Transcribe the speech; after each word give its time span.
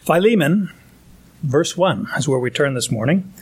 Philemon, 0.00 0.72
verse 1.42 1.76
1 1.76 2.08
is 2.16 2.26
where 2.26 2.38
we 2.38 2.50
turn 2.50 2.72
this 2.72 2.90
morning, 2.90 3.32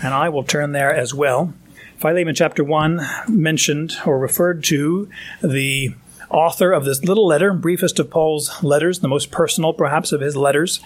and 0.00 0.14
I 0.14 0.28
will 0.28 0.44
turn 0.44 0.70
there 0.70 0.94
as 0.94 1.12
well. 1.12 1.52
Philemon 1.96 2.36
chapter 2.36 2.62
1 2.62 3.00
mentioned 3.28 3.96
or 4.06 4.16
referred 4.20 4.62
to 4.64 5.08
the 5.42 5.92
author 6.30 6.70
of 6.70 6.84
this 6.84 7.02
little 7.02 7.26
letter, 7.26 7.52
briefest 7.52 7.98
of 7.98 8.10
Paul's 8.10 8.62
letters, 8.62 9.00
the 9.00 9.08
most 9.08 9.32
personal 9.32 9.72
perhaps 9.72 10.12
of 10.12 10.20
his 10.20 10.36
letters 10.36 10.78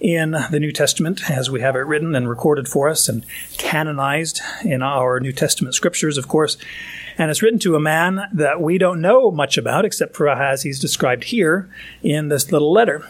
in 0.00 0.36
the 0.50 0.60
New 0.60 0.70
Testament, 0.70 1.28
as 1.28 1.50
we 1.50 1.60
have 1.60 1.74
it 1.74 1.80
written 1.80 2.14
and 2.14 2.28
recorded 2.28 2.68
for 2.68 2.88
us 2.88 3.08
and 3.08 3.26
canonized 3.56 4.40
in 4.64 4.80
our 4.80 5.18
New 5.18 5.32
Testament 5.32 5.74
scriptures, 5.74 6.16
of 6.16 6.28
course. 6.28 6.56
And 7.16 7.32
it's 7.32 7.42
written 7.42 7.58
to 7.60 7.74
a 7.74 7.80
man 7.80 8.28
that 8.32 8.60
we 8.60 8.78
don't 8.78 9.00
know 9.00 9.32
much 9.32 9.58
about, 9.58 9.84
except 9.84 10.14
for 10.14 10.28
as 10.28 10.62
he's 10.62 10.78
described 10.78 11.24
here 11.24 11.68
in 12.00 12.28
this 12.28 12.52
little 12.52 12.72
letter 12.72 13.04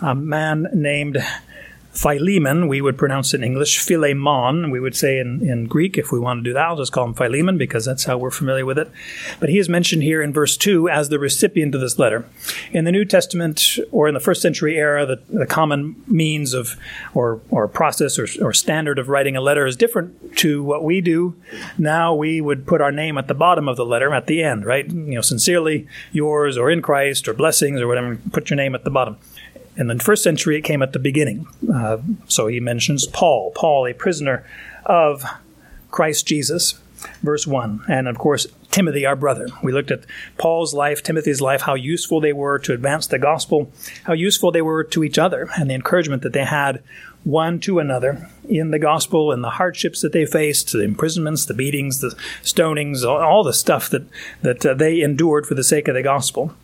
a 0.00 0.14
man 0.14 0.68
named 0.72 1.18
Philemon, 1.98 2.68
we 2.68 2.80
would 2.80 2.96
pronounce 2.96 3.34
in 3.34 3.42
English, 3.42 3.80
Philemon, 3.80 4.70
we 4.70 4.78
would 4.78 4.94
say 4.94 5.18
in, 5.18 5.42
in 5.42 5.66
Greek 5.66 5.98
if 5.98 6.12
we 6.12 6.20
want 6.20 6.38
to 6.38 6.48
do 6.48 6.52
that. 6.52 6.66
I'll 6.66 6.76
just 6.76 6.92
call 6.92 7.06
him 7.06 7.14
Philemon 7.14 7.58
because 7.58 7.84
that's 7.84 8.04
how 8.04 8.16
we're 8.16 8.30
familiar 8.30 8.64
with 8.64 8.78
it. 8.78 8.88
But 9.40 9.48
he 9.48 9.58
is 9.58 9.68
mentioned 9.68 10.04
here 10.04 10.22
in 10.22 10.32
verse 10.32 10.56
2 10.56 10.88
as 10.88 11.08
the 11.08 11.18
recipient 11.18 11.74
of 11.74 11.80
this 11.80 11.98
letter. 11.98 12.24
In 12.70 12.84
the 12.84 12.92
New 12.92 13.04
Testament 13.04 13.80
or 13.90 14.06
in 14.06 14.14
the 14.14 14.20
first 14.20 14.40
century 14.40 14.76
era, 14.76 15.06
the, 15.06 15.20
the 15.28 15.46
common 15.46 16.00
means 16.06 16.54
of 16.54 16.76
or, 17.14 17.40
or 17.50 17.66
process 17.66 18.16
or, 18.16 18.28
or 18.40 18.52
standard 18.52 19.00
of 19.00 19.08
writing 19.08 19.36
a 19.36 19.40
letter 19.40 19.66
is 19.66 19.74
different 19.74 20.36
to 20.36 20.62
what 20.62 20.84
we 20.84 21.00
do. 21.00 21.34
Now 21.78 22.14
we 22.14 22.40
would 22.40 22.64
put 22.64 22.80
our 22.80 22.92
name 22.92 23.18
at 23.18 23.26
the 23.26 23.34
bottom 23.34 23.68
of 23.68 23.76
the 23.76 23.84
letter 23.84 24.14
at 24.14 24.28
the 24.28 24.44
end, 24.44 24.64
right? 24.64 24.88
You 24.88 25.16
know, 25.16 25.20
sincerely 25.20 25.88
yours 26.12 26.56
or 26.56 26.70
in 26.70 26.80
Christ 26.80 27.26
or 27.26 27.34
blessings 27.34 27.80
or 27.80 27.88
whatever, 27.88 28.16
put 28.30 28.50
your 28.50 28.56
name 28.56 28.76
at 28.76 28.84
the 28.84 28.90
bottom. 28.90 29.16
In 29.78 29.86
the 29.86 29.98
first 29.98 30.24
century, 30.24 30.58
it 30.58 30.62
came 30.62 30.82
at 30.82 30.92
the 30.92 30.98
beginning. 30.98 31.46
Uh, 31.72 31.98
so 32.26 32.48
he 32.48 32.58
mentions 32.58 33.06
Paul, 33.06 33.52
Paul, 33.54 33.86
a 33.86 33.94
prisoner 33.94 34.44
of 34.84 35.24
Christ 35.92 36.26
Jesus, 36.26 36.80
verse 37.22 37.46
1. 37.46 37.84
And 37.88 38.08
of 38.08 38.18
course, 38.18 38.48
Timothy, 38.72 39.06
our 39.06 39.16
brother. 39.16 39.46
We 39.62 39.72
looked 39.72 39.92
at 39.92 40.04
Paul's 40.36 40.74
life, 40.74 41.02
Timothy's 41.02 41.40
life, 41.40 41.62
how 41.62 41.74
useful 41.74 42.20
they 42.20 42.32
were 42.32 42.58
to 42.58 42.72
advance 42.72 43.06
the 43.06 43.20
gospel, 43.20 43.70
how 44.04 44.12
useful 44.14 44.50
they 44.50 44.62
were 44.62 44.82
to 44.84 45.04
each 45.04 45.16
other, 45.16 45.48
and 45.56 45.70
the 45.70 45.74
encouragement 45.74 46.22
that 46.22 46.32
they 46.32 46.44
had 46.44 46.82
one 47.24 47.60
to 47.60 47.78
another 47.78 48.28
in 48.48 48.70
the 48.70 48.78
gospel 48.78 49.32
and 49.32 49.44
the 49.44 49.50
hardships 49.50 50.00
that 50.02 50.12
they 50.12 50.26
faced, 50.26 50.72
the 50.72 50.82
imprisonments, 50.82 51.46
the 51.46 51.54
beatings, 51.54 52.00
the 52.00 52.16
stonings, 52.42 53.04
all, 53.04 53.44
the 53.44 53.52
stuff 53.52 53.88
that, 53.90 54.04
that 54.42 54.64
uh, 54.64 54.74
they 54.74 55.00
endured 55.00 55.46
for 55.46 55.54
the 55.54 55.64
sake 55.64 55.88
of 55.88 55.94
the 55.94 56.02
gospel. 56.02 56.54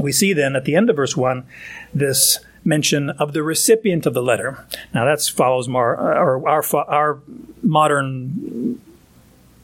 We 0.00 0.12
see 0.12 0.32
then 0.32 0.56
at 0.56 0.64
the 0.64 0.74
end 0.74 0.90
of 0.90 0.96
verse 0.96 1.16
1 1.16 1.44
this 1.92 2.38
mention 2.64 3.10
of 3.10 3.32
the 3.32 3.42
recipient 3.42 4.06
of 4.06 4.14
the 4.14 4.22
letter. 4.22 4.66
Now 4.92 5.04
that 5.04 5.22
follows 5.22 5.68
more, 5.68 5.96
or 5.96 6.46
our, 6.48 6.64
our 6.88 7.20
modern 7.62 8.80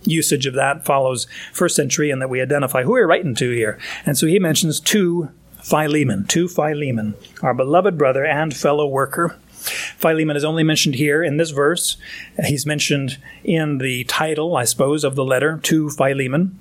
usage 0.05 0.47
of 0.47 0.55
that 0.55 0.84
follows 0.84 1.27
first 1.53 1.77
century 1.77 2.11
and 2.11 2.23
that 2.23 2.31
we 2.31 2.41
identify 2.41 2.84
who 2.84 2.93
we're 2.93 3.06
writing 3.06 3.34
to 3.37 3.51
here. 3.51 3.78
And 4.05 4.17
so 4.17 4.27
he 4.27 4.39
mentions 4.39 4.81
to 4.81 5.31
Philemon, 5.62 6.27
to 6.28 6.48
Philemon, 6.48 7.15
our 7.43 7.53
beloved 7.53 7.98
brother 7.98 8.25
and 8.25 8.55
fellow 8.55 8.87
worker 8.87 9.37
Philemon 9.67 10.36
is 10.36 10.45
only 10.45 10.62
mentioned 10.62 10.95
here 10.95 11.22
in 11.22 11.36
this 11.36 11.50
verse. 11.50 11.97
He's 12.45 12.67
mentioned 12.67 13.19
in 13.45 13.78
the 13.78 14.05
title, 14.05 14.56
I 14.56 14.64
suppose, 14.64 15.05
of 15.05 15.14
the 15.14 15.25
letter 15.25 15.59
to 15.64 15.91
Philemon. 15.91 16.59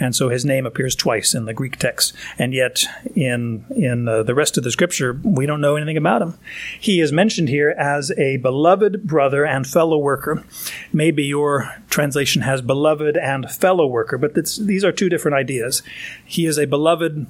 And 0.00 0.16
so 0.16 0.28
his 0.28 0.44
name 0.44 0.66
appears 0.66 0.94
twice 0.96 1.34
in 1.34 1.44
the 1.44 1.52
Greek 1.52 1.76
text. 1.76 2.14
And 2.38 2.54
yet, 2.54 2.84
in, 3.14 3.64
in 3.70 4.08
uh, 4.08 4.22
the 4.22 4.34
rest 4.34 4.56
of 4.56 4.64
the 4.64 4.70
scripture, 4.70 5.20
we 5.22 5.46
don't 5.46 5.60
know 5.60 5.76
anything 5.76 5.96
about 5.96 6.22
him. 6.22 6.38
He 6.80 7.00
is 7.00 7.12
mentioned 7.12 7.48
here 7.48 7.70
as 7.78 8.10
a 8.12 8.38
beloved 8.38 9.06
brother 9.06 9.44
and 9.44 9.66
fellow 9.66 9.98
worker. 9.98 10.44
Maybe 10.92 11.24
your 11.24 11.74
translation 11.90 12.42
has 12.42 12.62
beloved 12.62 13.16
and 13.16 13.50
fellow 13.50 13.86
worker, 13.86 14.18
but 14.18 14.34
these 14.34 14.84
are 14.84 14.92
two 14.92 15.08
different 15.08 15.36
ideas. 15.36 15.82
He 16.24 16.46
is 16.46 16.58
a 16.58 16.66
beloved 16.66 17.26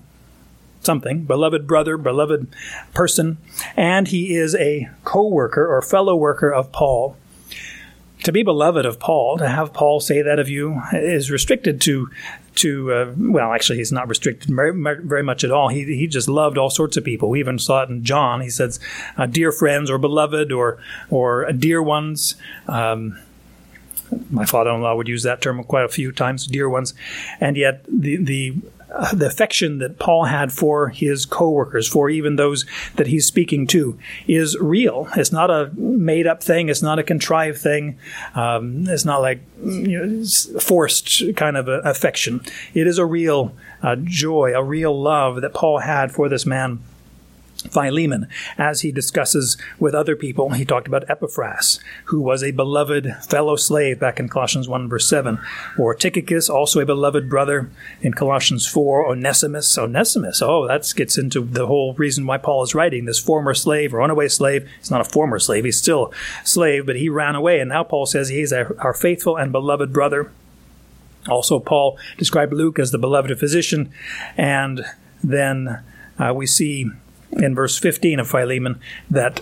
something, 0.89 1.25
beloved 1.25 1.67
brother, 1.67 1.99
beloved 1.99 2.47
person, 2.95 3.37
and 3.77 4.09
he 4.09 4.35
is 4.35 4.55
a 4.55 4.89
co 5.05 5.29
worker 5.29 5.67
or 5.67 5.83
fellow 5.83 6.17
worker 6.17 6.51
of 6.51 6.73
Paul. 6.73 7.15
To 8.25 8.33
be 8.33 8.43
beloved 8.43 8.87
of 8.87 8.99
Paul, 8.99 9.37
to 9.37 9.47
have 9.47 9.75
Paul 9.75 10.01
say 10.01 10.23
that 10.23 10.39
of 10.39 10.49
you, 10.49 10.81
is 10.95 11.31
restricted 11.31 11.79
to 11.83 12.09
to 12.55 12.93
uh, 12.93 13.13
well, 13.19 13.53
actually, 13.53 13.79
he's 13.79 13.93
not 13.93 14.09
restricted 14.09 14.51
very, 14.51 14.73
very, 14.73 15.23
much 15.23 15.45
at 15.45 15.51
all. 15.51 15.69
He 15.69 15.85
he 15.85 16.07
just 16.07 16.27
loved 16.27 16.57
all 16.57 16.71
sorts 16.71 16.97
of 16.97 17.05
people. 17.05 17.29
We 17.29 17.39
even 17.41 17.59
saw 17.59 17.83
it 17.83 17.91
in 17.91 18.03
John. 18.03 18.41
He 18.41 18.49
says, 18.49 18.81
uh, 19.19 19.27
"Dear 19.27 19.53
friends," 19.53 19.91
or 19.91 19.99
"beloved," 19.99 20.51
or 20.51 20.79
or 21.11 21.53
"dear 21.53 21.83
ones." 21.83 22.35
Um, 22.67 23.19
my 24.31 24.47
father-in-law 24.47 24.97
would 24.97 25.07
use 25.07 25.23
that 25.25 25.43
term 25.43 25.63
quite 25.65 25.85
a 25.85 25.89
few 25.89 26.13
times, 26.13 26.47
"dear 26.47 26.69
ones," 26.69 26.95
and 27.41 27.59
yet 27.59 27.85
the 27.87 28.17
the 28.17 28.57
uh, 28.91 29.15
the 29.15 29.27
affection 29.27 29.79
that 29.79 29.99
Paul 29.99 30.25
had 30.25 30.53
for 30.53 30.89
his 30.89 31.27
coworkers, 31.27 31.87
for 31.87 32.09
even 32.09 32.37
those 32.37 32.65
that 32.97 33.07
he's 33.07 33.27
speaking 33.27 33.67
to, 33.69 33.99
is 34.27 34.57
real. 34.59 35.09
It's 35.17 35.33
not 35.33 35.51
a 35.51 35.71
made 35.75 36.27
up 36.27 36.43
thing. 36.43 36.69
It's 36.69 36.83
not 36.83 36.99
a 36.99 37.03
contrived 37.03 37.59
thing. 37.59 37.99
Um, 38.35 38.89
it's 38.89 39.05
not 39.05 39.21
like 39.21 39.41
you 39.63 40.07
know, 40.07 40.25
forced 40.61 41.23
kind 41.37 41.57
of 41.57 41.69
affection. 41.69 42.41
It 42.75 42.87
is 42.87 42.99
a 42.99 43.07
real 43.07 43.55
uh, 43.83 43.97
joy, 43.97 44.55
a 44.55 44.63
real 44.63 44.99
love 44.99 45.43
that 45.43 45.55
Paul 45.55 45.81
had 45.81 46.13
for 46.13 46.29
this 46.29 46.47
man 46.47 46.81
Philemon, 47.71 48.29
as 48.57 48.83
he 48.83 48.93
discusses 48.93 49.57
with 49.81 49.95
other 49.95 50.15
people, 50.15 50.51
he 50.51 50.65
talked 50.65 50.87
about 50.87 51.09
Epaphras, 51.11 51.81
who 52.05 52.21
was 52.21 52.43
a 52.43 52.53
beloved 52.53 53.17
fellow 53.29 53.57
slave 53.57 53.99
back 53.99 54.21
in 54.21 54.29
Colossians 54.29 54.69
1, 54.69 54.89
verse 54.89 55.09
7, 55.09 55.39
or 55.77 55.95
Tychicus, 55.95 56.49
also 56.49 56.81
a 56.81 56.87
beloved 56.87 57.29
brother 57.29 57.69
in 58.01 58.15
Colossians 58.15 58.67
4, 58.67 59.09
Onesimus. 59.09 59.77
Onesimus, 59.77 60.41
oh, 60.41 60.69
that 60.69 60.91
gets 60.95 61.19
into 61.19 61.41
the 61.41 61.67
whole 61.67 61.95
reason 61.95 62.27
why 62.27 62.39
Paul 62.39 62.63
is 62.63 62.77
writing 62.77 63.07
this 63.07 63.19
former 63.19 63.55
slave 63.55 63.93
or 63.93 63.99
runaway 63.99 64.29
slave. 64.29 64.69
He's 64.79 64.91
not 64.91 65.01
a 65.01 65.05
former 65.05 65.41
slave, 65.41 65.65
he's 65.65 65.79
still 65.79 66.13
slave, 66.45 66.87
but 66.87 66.97
he 66.97 67.09
ran 67.09 67.35
away, 67.35 67.59
and 67.59 67.71
now 67.71 67.83
Paul 67.83 68.07
says 68.07 68.29
he's 68.29 68.53
our 68.53 68.95
faithful 68.95 69.37
and 69.37 69.51
beloved 69.51 69.93
brother. 69.93 70.31
Also, 71.29 71.59
Paul 71.59 71.99
described 72.17 72.53
Luke 72.53 72.79
as 72.79 72.93
the 72.93 72.99
beloved 72.99 73.37
physician, 73.39 73.93
and 74.37 74.85
then 75.23 75.83
uh, 76.19 76.33
we 76.35 76.47
see 76.47 76.91
in 77.33 77.55
verse 77.55 77.79
15 77.79 78.21
of 78.21 78.29
Philemon 78.29 78.81
that 79.11 79.41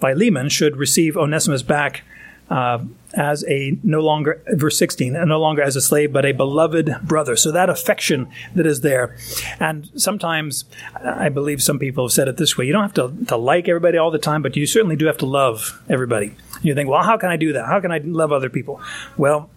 Philemon 0.00 0.48
should 0.48 0.76
receive 0.76 1.16
Onesimus 1.16 1.62
back 1.62 2.02
uh, 2.50 2.84
as 3.14 3.44
a 3.48 3.78
no 3.82 4.00
longer, 4.00 4.42
verse 4.48 4.76
16, 4.76 5.12
no 5.12 5.40
longer 5.40 5.62
as 5.62 5.76
a 5.76 5.80
slave, 5.80 6.12
but 6.12 6.26
a 6.26 6.32
beloved 6.32 6.96
brother. 7.02 7.36
So 7.36 7.50
that 7.52 7.70
affection 7.70 8.28
that 8.54 8.66
is 8.66 8.82
there. 8.82 9.16
And 9.58 9.90
sometimes, 9.96 10.64
I 11.02 11.28
believe 11.30 11.62
some 11.62 11.78
people 11.78 12.04
have 12.04 12.12
said 12.12 12.28
it 12.28 12.36
this 12.36 12.58
way 12.58 12.66
you 12.66 12.72
don't 12.72 12.82
have 12.82 12.94
to, 12.94 13.24
to 13.26 13.36
like 13.36 13.68
everybody 13.68 13.96
all 13.96 14.10
the 14.10 14.18
time, 14.18 14.42
but 14.42 14.56
you 14.56 14.66
certainly 14.66 14.96
do 14.96 15.06
have 15.06 15.18
to 15.18 15.26
love 15.26 15.82
everybody. 15.88 16.34
You 16.62 16.74
think, 16.74 16.88
well, 16.88 17.02
how 17.02 17.16
can 17.16 17.30
I 17.30 17.36
do 17.36 17.52
that? 17.54 17.66
How 17.66 17.80
can 17.80 17.92
I 17.92 17.98
love 17.98 18.32
other 18.32 18.50
people? 18.50 18.80
Well, 19.16 19.50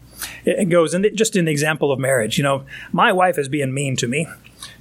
it 0.45 0.69
goes 0.69 0.93
and 0.93 1.05
just 1.13 1.33
the 1.33 1.47
example 1.47 1.91
of 1.91 1.99
marriage. 1.99 2.37
You 2.37 2.43
know, 2.43 2.65
my 2.91 3.11
wife 3.11 3.37
is 3.37 3.49
being 3.49 3.73
mean 3.73 3.95
to 3.97 4.07
me. 4.07 4.27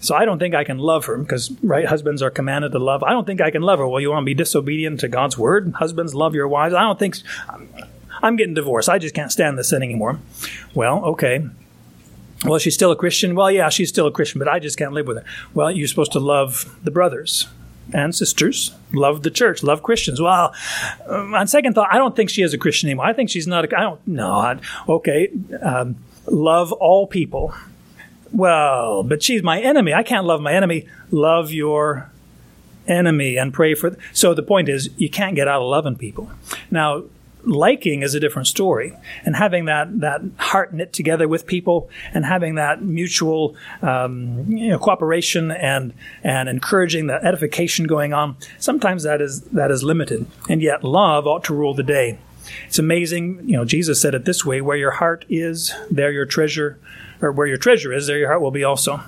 So 0.00 0.14
I 0.14 0.24
don't 0.24 0.38
think 0.38 0.54
I 0.54 0.64
can 0.64 0.78
love 0.78 1.06
her 1.06 1.16
because, 1.18 1.50
right, 1.62 1.86
husbands 1.86 2.22
are 2.22 2.30
commanded 2.30 2.72
to 2.72 2.78
love. 2.78 3.02
I 3.02 3.10
don't 3.10 3.26
think 3.26 3.40
I 3.40 3.50
can 3.50 3.62
love 3.62 3.78
her. 3.78 3.88
Well, 3.88 4.00
you 4.00 4.10
want 4.10 4.22
to 4.22 4.26
be 4.26 4.34
disobedient 4.34 5.00
to 5.00 5.08
God's 5.08 5.36
word? 5.36 5.74
Husbands, 5.76 6.14
love 6.14 6.34
your 6.34 6.48
wives. 6.48 6.74
I 6.74 6.82
don't 6.82 6.98
think. 6.98 7.16
I'm 8.22 8.36
getting 8.36 8.54
divorced. 8.54 8.88
I 8.88 8.98
just 8.98 9.14
can't 9.14 9.30
stand 9.30 9.58
this 9.58 9.72
anymore. 9.72 10.18
Well, 10.74 11.04
okay. 11.04 11.46
Well, 12.44 12.58
she's 12.58 12.74
still 12.74 12.92
a 12.92 12.96
Christian. 12.96 13.34
Well, 13.34 13.50
yeah, 13.50 13.68
she's 13.68 13.88
still 13.88 14.06
a 14.06 14.12
Christian, 14.12 14.38
but 14.38 14.48
I 14.48 14.58
just 14.58 14.78
can't 14.78 14.92
live 14.92 15.06
with 15.06 15.18
her. 15.18 15.24
Well, 15.54 15.70
you're 15.70 15.88
supposed 15.88 16.12
to 16.12 16.20
love 16.20 16.78
the 16.84 16.90
brothers 16.90 17.48
and 17.92 18.14
sisters, 18.14 18.72
love 18.92 19.22
the 19.22 19.30
church, 19.30 19.62
love 19.62 19.82
Christians. 19.82 20.20
Well, 20.20 20.54
um, 21.06 21.34
on 21.34 21.46
second 21.46 21.74
thought, 21.74 21.88
I 21.92 21.98
don't 21.98 22.16
think 22.16 22.30
she 22.30 22.42
is 22.42 22.52
a 22.52 22.58
Christian 22.58 22.88
anymore. 22.88 23.06
I 23.06 23.12
think 23.12 23.30
she's 23.30 23.46
not. 23.46 23.64
A, 23.64 23.78
I 23.78 23.82
don't. 23.82 24.06
No. 24.06 24.32
I, 24.32 24.58
okay. 24.88 25.30
Um, 25.62 25.96
love 26.26 26.72
all 26.72 27.06
people 27.06 27.54
well, 28.32 29.02
but 29.02 29.22
she's 29.22 29.42
my 29.42 29.60
enemy. 29.60 29.94
I 29.94 30.02
can't 30.02 30.26
love 30.26 30.40
my 30.40 30.52
enemy. 30.52 30.86
Love 31.10 31.52
your 31.52 32.10
enemy 32.86 33.36
and 33.36 33.52
pray 33.52 33.74
for. 33.74 33.90
Th- 33.90 34.02
so 34.12 34.34
the 34.34 34.42
point 34.42 34.68
is, 34.68 34.90
you 34.96 35.10
can't 35.10 35.34
get 35.34 35.48
out 35.48 35.62
of 35.62 35.68
loving 35.68 35.96
people. 35.96 36.30
Now, 36.70 37.04
liking 37.46 38.02
is 38.02 38.14
a 38.14 38.20
different 38.20 38.48
story, 38.48 38.92
and 39.24 39.36
having 39.36 39.66
that 39.66 40.00
that 40.00 40.20
heart 40.36 40.74
knit 40.74 40.92
together 40.92 41.28
with 41.28 41.46
people, 41.46 41.88
and 42.12 42.24
having 42.24 42.56
that 42.56 42.82
mutual 42.82 43.56
um, 43.82 44.44
you 44.48 44.68
know, 44.68 44.78
cooperation 44.78 45.50
and 45.50 45.94
and 46.22 46.48
encouraging 46.48 47.06
the 47.06 47.24
edification 47.24 47.86
going 47.86 48.12
on. 48.12 48.36
Sometimes 48.58 49.04
that 49.04 49.20
is 49.20 49.42
that 49.42 49.70
is 49.70 49.82
limited, 49.82 50.26
and 50.48 50.60
yet 50.60 50.84
love 50.84 51.26
ought 51.26 51.44
to 51.44 51.54
rule 51.54 51.74
the 51.74 51.82
day. 51.82 52.18
It's 52.66 52.78
amazing, 52.78 53.48
you 53.48 53.56
know. 53.56 53.64
Jesus 53.64 54.00
said 54.00 54.14
it 54.14 54.24
this 54.24 54.44
way: 54.44 54.60
"Where 54.60 54.76
your 54.76 54.92
heart 54.92 55.24
is, 55.28 55.72
there 55.90 56.12
your 56.12 56.26
treasure." 56.26 56.78
Or 57.20 57.32
where 57.32 57.46
your 57.46 57.56
treasure 57.56 57.92
is, 57.92 58.06
there 58.06 58.18
your 58.18 58.28
heart 58.28 58.40
will 58.40 58.50
be 58.50 58.64
also. 58.64 59.00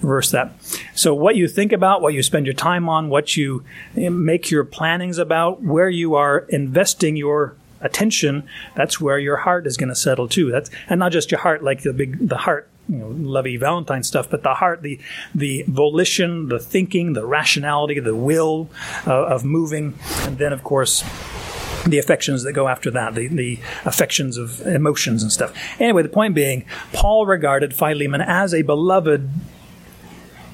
reverse 0.00 0.30
that. 0.32 0.52
So, 0.94 1.14
what 1.14 1.36
you 1.36 1.48
think 1.48 1.72
about, 1.72 2.02
what 2.02 2.14
you 2.14 2.22
spend 2.22 2.46
your 2.46 2.54
time 2.54 2.88
on, 2.88 3.08
what 3.08 3.36
you 3.36 3.64
eh, 3.96 4.08
make 4.08 4.50
your 4.50 4.64
plannings 4.64 5.18
about, 5.18 5.62
where 5.62 5.88
you 5.88 6.14
are 6.14 6.40
investing 6.48 7.16
your 7.16 7.56
attention, 7.80 8.44
that's 8.74 9.00
where 9.00 9.18
your 9.18 9.38
heart 9.38 9.66
is 9.66 9.76
going 9.76 9.88
to 9.88 9.94
settle 9.94 10.28
too. 10.28 10.50
That's 10.50 10.70
and 10.88 10.98
not 10.98 11.12
just 11.12 11.30
your 11.30 11.40
heart, 11.40 11.62
like 11.62 11.82
the 11.82 11.92
big 11.92 12.28
the 12.28 12.38
heart, 12.38 12.68
you 12.88 12.96
know, 12.98 13.08
lovey 13.08 13.56
Valentine 13.56 14.02
stuff, 14.02 14.30
but 14.30 14.42
the 14.42 14.54
heart, 14.54 14.82
the 14.82 15.00
the 15.34 15.64
volition, 15.68 16.48
the 16.48 16.58
thinking, 16.58 17.12
the 17.12 17.26
rationality, 17.26 18.00
the 18.00 18.16
will 18.16 18.68
uh, 19.06 19.26
of 19.26 19.44
moving, 19.44 19.98
and 20.22 20.38
then 20.38 20.52
of 20.52 20.64
course 20.64 21.02
the 21.86 21.98
affections 21.98 22.44
that 22.44 22.52
go 22.52 22.68
after 22.68 22.90
that, 22.90 23.14
the, 23.14 23.28
the 23.28 23.58
affections 23.84 24.36
of 24.36 24.60
emotions 24.66 25.22
and 25.22 25.32
stuff. 25.32 25.52
Anyway, 25.80 26.02
the 26.02 26.08
point 26.08 26.34
being, 26.34 26.64
Paul 26.92 27.26
regarded 27.26 27.74
Philemon 27.74 28.20
as 28.20 28.54
a 28.54 28.62
beloved 28.62 29.28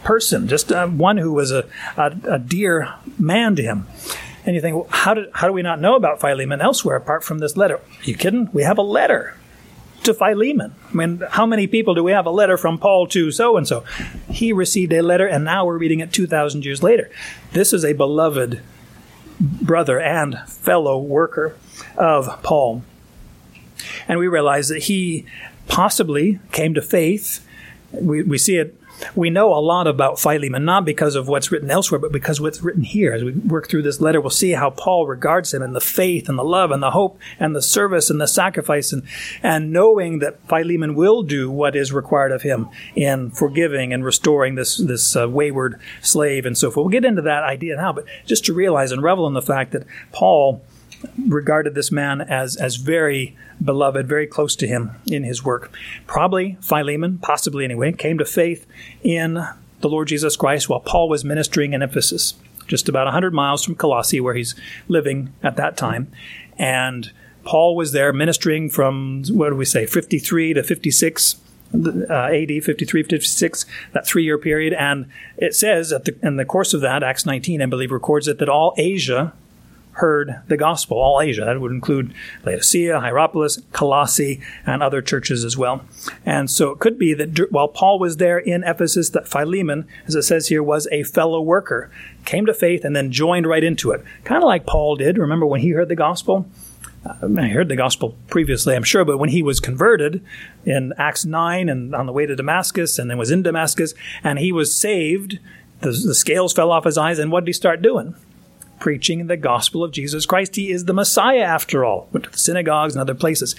person, 0.04 0.48
just 0.48 0.72
uh, 0.72 0.86
one 0.86 1.19
who 1.19 1.32
was 1.32 1.52
a, 1.52 1.66
a, 1.96 2.16
a 2.25 2.38
dear 2.38 2.94
man 3.19 3.56
to 3.56 3.62
him. 3.62 3.86
And 4.46 4.54
you 4.54 4.62
think, 4.62 4.76
well, 4.76 4.86
how, 4.88 5.14
did, 5.14 5.28
how 5.34 5.46
do 5.46 5.52
we 5.52 5.62
not 5.62 5.80
know 5.80 5.94
about 5.94 6.20
Philemon 6.20 6.60
elsewhere 6.60 6.96
apart 6.96 7.22
from 7.22 7.38
this 7.38 7.56
letter? 7.56 7.76
Are 7.76 8.04
you 8.04 8.14
kidding? 8.14 8.48
We 8.52 8.62
have 8.62 8.78
a 8.78 8.82
letter 8.82 9.34
to 10.04 10.14
Philemon. 10.14 10.75
I 10.90 10.94
mean, 10.94 11.22
how 11.28 11.44
many 11.44 11.66
people 11.66 11.94
do 11.94 12.02
we 12.02 12.12
have 12.12 12.25
a 12.25 12.30
letter 12.30 12.56
from 12.56 12.78
Paul 12.78 13.06
to 13.08 13.30
so 13.30 13.58
and 13.58 13.69
so? 13.69 13.84
He 14.30 14.52
received 14.54 14.92
a 14.94 15.02
letter, 15.02 15.26
and 15.26 15.44
now 15.44 15.66
we're 15.66 15.76
reading 15.76 16.00
it 16.00 16.12
2,000 16.12 16.64
years 16.64 16.82
later. 16.82 17.10
This 17.52 17.75
is 17.75 17.84
a 17.84 17.92
beloved 17.92 18.62
brother 19.40 20.00
and 20.00 20.38
fellow 20.49 20.99
worker 20.99 21.56
of 21.96 22.43
Paul. 22.43 22.82
And 24.06 24.19
we 24.19 24.29
realize 24.29 24.69
that 24.69 24.85
he 24.85 25.26
possibly 25.69 26.40
came 26.52 26.75
to 26.75 26.82
faith. 26.82 27.46
We, 27.93 28.23
we 28.23 28.38
see 28.38 28.56
it 28.56 28.77
we 29.15 29.31
know 29.31 29.53
a 29.55 29.61
lot 29.61 29.87
about 29.87 30.19
Philemon, 30.19 30.65
not 30.65 30.85
because 30.85 31.15
of 31.15 31.29
what's 31.29 31.53
written 31.53 31.71
elsewhere, 31.71 31.99
but 31.99 32.12
because 32.12 32.41
what's 32.41 32.62
written 32.62 32.83
here. 32.83 33.12
As 33.12 33.25
we 33.25 33.33
work 33.33 33.69
through 33.69 33.83
this 33.83 34.00
letter, 34.00 34.21
we'll 34.21 34.31
see 34.31 34.53
how 34.53 34.71
Paul 34.71 35.06
regards 35.06 35.53
him 35.55 35.62
and 35.62 35.75
the 35.75 35.81
faith 35.81 36.29
and 36.29 36.39
the 36.39 36.45
love 36.45 36.71
and 36.71 36.83
the 36.83 36.91
hope 36.91 37.19
and 37.39 37.55
the 37.55 37.62
service 37.62 38.11
and 38.11 38.21
the 38.21 38.27
sacrifice 38.27 38.93
and, 38.93 39.03
and 39.43 39.73
knowing 39.73 40.19
that 40.21 40.39
Philemon 40.49 40.95
will 40.95 41.23
do 41.23 41.50
what 41.50 41.77
is 41.77 41.93
required 41.93 42.33
of 42.33 42.43
him 42.43 42.69
in 42.95 43.31
forgiving 43.31 43.93
and 43.93 44.05
restoring 44.05 44.55
this, 44.55 44.77
this 44.77 45.17
uh, 45.17 45.29
wayward 45.29 45.81
slave 46.00 46.47
and 46.47 46.56
so 46.56 46.71
forth. 46.71 46.85
We'll 46.85 46.93
get 46.93 47.05
into 47.05 47.23
that 47.23 47.43
idea 47.43 47.77
now, 47.77 47.93
but 47.93 48.05
just 48.27 48.45
to 48.47 48.55
realize 48.55 48.93
and 48.93 49.03
revel 49.03 49.27
in 49.27 49.35
the 49.35 49.43
fact 49.43 49.73
that 49.73 49.85
Paul 50.12 50.62
regarded 51.27 51.75
this 51.75 51.93
man 51.93 52.21
as, 52.21 52.56
as 52.56 52.77
very 52.77 53.37
beloved, 53.62 54.06
very 54.06 54.27
close 54.27 54.56
to 54.56 54.67
him 54.67 54.93
in 55.06 55.25
his 55.25 55.45
work. 55.45 55.71
Probably 56.06 56.56
Philemon, 56.61 57.19
possibly 57.19 57.65
anyway, 57.65 57.93
came 57.93 58.19
to 58.19 58.25
faith 58.25 58.67
in 59.03 59.45
the 59.81 59.89
Lord 59.89 60.09
Jesus 60.09 60.37
Christ 60.37 60.69
while 60.69 60.81
Paul 60.81 61.09
was 61.09 61.25
ministering 61.25 61.73
in 61.73 61.83
Ephesus, 61.83 62.35
just 62.67 62.89
about 62.89 63.06
100 63.06 63.33
miles 63.33 63.65
from 63.65 63.75
Colossae, 63.75 64.21
where 64.21 64.35
he's 64.35 64.55
living 64.89 65.33
at 65.43 65.56
that 65.56 65.77
time. 65.77 66.11
And 66.59 67.12
Paul 67.45 67.77
was 67.77 67.93
there 67.93 68.12
ministering 68.12 68.71
from, 68.71 69.25
what 69.31 69.50
do 69.50 69.56
we 69.56 69.65
say, 69.65 69.87
53 69.87 70.55
to 70.55 70.62
56. 70.62 71.41
Uh, 71.71 72.31
AD 72.33 72.65
53, 72.65 73.03
56, 73.03 73.67
that 73.93 74.06
three 74.06 74.25
year 74.25 74.39
period. 74.39 74.73
And 74.73 75.05
it 75.37 75.55
says 75.55 75.91
the, 75.91 76.17
in 76.23 76.37
the 76.37 76.47
course 76.47 76.73
of 76.73 76.81
that, 76.81 77.03
Acts 77.03 77.27
19, 77.27 77.61
I 77.61 77.67
believe, 77.67 77.93
records 77.93 78.27
it 78.27 78.39
that 78.39 78.49
all 78.49 78.73
Asia 78.79 79.35
heard 79.99 80.41
the 80.49 80.56
gospel, 80.56 80.99
all 80.99 81.21
Asia. 81.21 81.45
That 81.45 81.61
would 81.61 81.73
include 81.73 82.15
Laodicea, 82.45 83.00
Hierapolis, 83.00 83.61
Colossae, 83.73 84.41
and 84.65 84.83
other 84.83 85.03
churches 85.03 85.45
as 85.45 85.56
well. 85.56 85.85
And 86.25 86.50
so 86.50 86.71
it 86.71 86.79
could 86.79 86.99
be 86.99 87.15
that 87.15 87.50
while 87.50 87.69
Paul 87.69 87.99
was 87.99 88.17
there 88.17 88.39
in 88.39 88.65
Ephesus, 88.65 89.11
that 89.11 89.29
Philemon, 89.29 89.87
as 90.06 90.15
it 90.15 90.23
says 90.23 90.49
here, 90.49 90.62
was 90.62 90.89
a 90.91 91.03
fellow 91.03 91.41
worker, 91.41 91.91
came 92.25 92.47
to 92.47 92.55
faith, 92.55 92.85
and 92.85 92.95
then 92.95 93.12
joined 93.12 93.47
right 93.47 93.65
into 93.65 93.91
it. 93.91 94.05
Kind 94.25 94.43
of 94.43 94.47
like 94.47 94.67
Paul 94.67 94.97
did. 94.97 95.19
Remember 95.19 95.47
when 95.47 95.61
he 95.61 95.71
heard 95.71 95.89
the 95.89 95.97
gospel? 95.97 96.49
Uh, 97.05 97.29
I 97.37 97.49
heard 97.49 97.69
the 97.69 97.77
gospel 97.77 98.17
previously, 98.29 98.75
I'm 98.75 98.83
sure, 98.83 99.05
but 99.05 99.19
when 99.19 99.31
he 99.31 99.43
was 99.43 99.61
converted 99.61 100.25
in 100.65 100.93
Acts 100.99 101.25
9 101.25 101.69
and 101.69 101.95
on 101.95 102.06
the 102.06 102.12
way 102.12 102.27
to 102.27 102.37
Damascus 102.37 102.99
and 102.99 103.11
then 103.11 103.19
was 103.19 103.31
in 103.31 103.43
Damascus 103.43 103.95
and 104.25 104.39
he 104.39 104.53
was 104.53 104.77
saved, 104.77 105.39
the, 105.81 105.91
the 105.91 106.15
scales 106.15 106.53
fell 106.53 106.73
off 106.73 106.85
his 106.85 106.99
eyes, 106.99 107.19
and 107.19 107.31
what 107.31 107.45
did 107.45 107.49
he 107.49 107.53
start 107.53 107.83
doing? 107.83 108.15
Preaching 108.78 109.26
the 109.26 109.36
gospel 109.36 109.84
of 109.84 109.92
Jesus 109.92 110.26
Christ. 110.26 110.56
He 110.56 110.70
is 110.70 110.84
the 110.84 110.92
Messiah, 110.92 111.40
after 111.40 111.84
all. 111.84 112.08
Went 112.12 112.25
to 112.25 112.30
the 112.30 112.38
synagogues 112.38 112.94
and 112.94 113.00
other 113.00 113.14
places. 113.14 113.54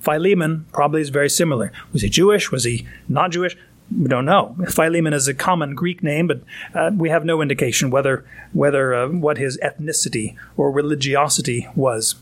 Philemon 0.00 0.66
probably 0.72 1.00
is 1.00 1.08
very 1.08 1.28
similar. 1.28 1.72
Was 1.92 2.02
he 2.02 2.08
Jewish? 2.08 2.52
Was 2.52 2.64
he 2.64 2.86
not 3.08 3.32
Jewish? 3.32 3.56
We 3.96 4.08
don't 4.08 4.26
know. 4.26 4.54
Philemon 4.68 5.14
is 5.14 5.28
a 5.28 5.34
common 5.34 5.74
Greek 5.74 6.02
name, 6.02 6.26
but 6.26 6.42
uh, 6.74 6.90
we 6.94 7.08
have 7.08 7.24
no 7.24 7.40
indication 7.40 7.90
whether 7.90 8.24
whether 8.52 8.94
uh, 8.94 9.08
what 9.08 9.38
his 9.38 9.58
ethnicity 9.58 10.36
or 10.56 10.70
religiosity 10.70 11.66
was, 11.74 12.14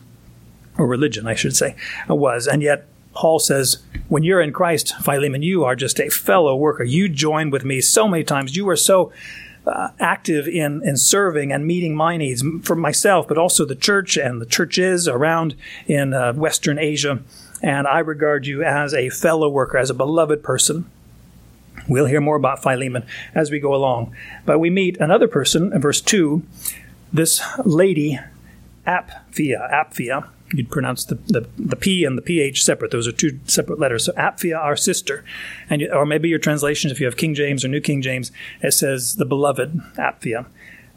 or 0.79 0.87
religion, 0.87 1.27
I 1.27 1.35
should 1.35 1.57
say, 1.57 1.75
uh, 2.09 2.15
was. 2.15 2.47
And 2.47 2.63
yet 2.63 2.87
Paul 3.15 3.41
says, 3.41 3.79
when 4.09 4.23
you're 4.23 4.41
in 4.41 4.53
Christ, 4.53 4.95
Philemon, 5.03 5.43
you 5.43 5.65
are 5.65 5.75
just 5.75 5.99
a 5.99 6.09
fellow 6.09 6.55
worker. 6.55 6.85
You 6.85 7.09
joined 7.09 7.51
with 7.51 7.65
me 7.65 7.81
so 7.81 8.07
many 8.07 8.23
times. 8.23 8.55
You 8.55 8.65
were 8.65 8.77
so 8.77 9.13
uh, 9.67 9.89
active 9.99 10.47
in, 10.47 10.87
in 10.87 10.97
serving 10.97 11.53
and 11.53 11.67
meeting 11.67 11.95
my 11.95 12.17
needs 12.17 12.45
for 12.63 12.77
myself, 12.77 13.27
but 13.29 13.39
also 13.39 13.65
the 13.65 13.75
church 13.75 14.17
and 14.17 14.41
the 14.41 14.47
churches 14.47 15.09
around 15.09 15.55
in 15.87 16.15
uh, 16.15 16.33
Western 16.35 16.79
Asia. 16.79 17.21
And 17.63 17.87
I 17.87 18.01
regard 18.01 18.47
you 18.47 18.63
as 18.63 18.95
a 18.95 19.09
fellow 19.11 19.49
worker, 19.49 19.79
as 19.79 19.91
a 19.91 19.95
beloved 19.95 20.43
person. 20.43 20.91
We'll 21.89 22.07
hear 22.07 22.21
more 22.21 22.37
about 22.37 22.63
Philemon 22.63 23.05
as 23.35 23.51
we 23.51 23.61
go 23.61 23.75
along. 23.75 24.15
But 24.45 24.59
we 24.59 24.71
meet 24.71 24.97
another 24.99 25.29
person 25.29 25.73
in 25.73 25.81
verse 25.81 26.01
2, 26.01 26.43
this 27.13 27.43
lady, 27.65 28.19
Apphia. 28.87 29.73
Apphia 29.73 30.29
you'd 30.53 30.71
pronounce 30.71 31.05
the, 31.05 31.17
the, 31.27 31.49
the, 31.59 31.77
P 31.77 32.05
and 32.05 32.17
the 32.17 32.23
PH 32.23 32.63
separate. 32.63 32.91
Those 32.91 33.09
are 33.09 33.13
two 33.13 33.39
separate 33.45 33.79
letters. 33.79 34.05
So 34.05 34.13
Apphia, 34.13 34.59
our 34.59 34.77
sister. 34.77 35.25
and 35.69 35.81
you, 35.81 35.93
Or 35.93 36.07
maybe 36.07 36.29
your 36.29 36.39
translations, 36.39 36.93
if 36.93 37.01
you 37.01 37.07
have 37.07 37.17
King 37.17 37.35
James 37.35 37.65
or 37.65 37.69
New 37.69 37.81
King 37.81 38.03
James, 38.03 38.33
it 38.63 38.73
says 38.73 39.17
the 39.17 39.25
beloved 39.25 39.81
Apphia. 39.97 40.47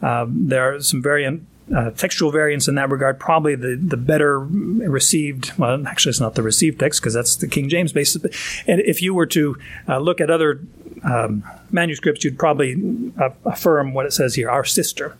Um, 0.02 0.48
there 0.48 0.74
are 0.74 0.80
some 0.80 1.02
variant, 1.02 1.46
uh, 1.74 1.90
textual 1.90 2.32
variants 2.32 2.68
in 2.68 2.74
that 2.76 2.90
regard. 2.90 3.20
Probably 3.20 3.54
the, 3.54 3.76
the 3.76 3.96
better 3.96 4.40
received, 4.40 5.56
well, 5.58 5.86
actually, 5.86 6.10
it's 6.10 6.20
not 6.20 6.34
the 6.34 6.42
received 6.42 6.80
text 6.80 7.00
because 7.00 7.14
that's 7.14 7.36
the 7.36 7.48
King 7.48 7.68
James 7.68 7.92
basis. 7.92 8.24
And 8.66 8.80
if 8.80 9.02
you 9.02 9.14
were 9.14 9.26
to 9.26 9.56
uh, 9.88 9.98
look 9.98 10.20
at 10.20 10.30
other 10.30 10.60
um, 11.04 11.44
manuscripts, 11.70 12.24
you'd 12.24 12.38
probably 12.38 12.76
uh, 13.20 13.30
affirm 13.44 13.94
what 13.94 14.06
it 14.06 14.12
says 14.12 14.34
here, 14.34 14.50
our 14.50 14.64
sister 14.64 15.16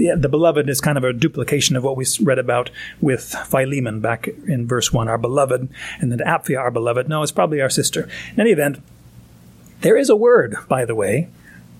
the, 0.00 0.16
the 0.16 0.28
beloved 0.28 0.68
is 0.68 0.80
kind 0.80 0.96
of 0.96 1.04
a 1.04 1.12
duplication 1.12 1.76
of 1.76 1.84
what 1.84 1.96
we 1.96 2.06
read 2.22 2.38
about 2.38 2.70
with 3.00 3.34
Philemon 3.46 4.00
back 4.00 4.28
in 4.28 4.66
verse 4.66 4.92
1, 4.92 5.08
our 5.08 5.18
beloved, 5.18 5.68
and 6.00 6.10
then 6.10 6.18
Apphia, 6.20 6.58
our 6.58 6.70
beloved. 6.70 7.08
No, 7.08 7.22
it's 7.22 7.32
probably 7.32 7.60
our 7.60 7.68
sister. 7.68 8.08
In 8.32 8.40
any 8.40 8.50
event, 8.50 8.82
there 9.82 9.96
is 9.96 10.08
a 10.08 10.16
word, 10.16 10.56
by 10.68 10.84
the 10.84 10.94
way, 10.94 11.28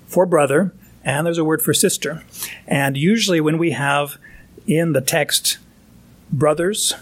for 0.06 0.26
brother, 0.26 0.74
and 1.02 1.26
there's 1.26 1.38
a 1.38 1.44
word 1.44 1.62
for 1.62 1.72
sister. 1.72 2.22
And 2.66 2.96
usually 2.96 3.40
when 3.40 3.56
we 3.56 3.70
have 3.70 4.18
in 4.66 4.92
the 4.92 5.00
text 5.00 5.58
brothers, 6.30 6.92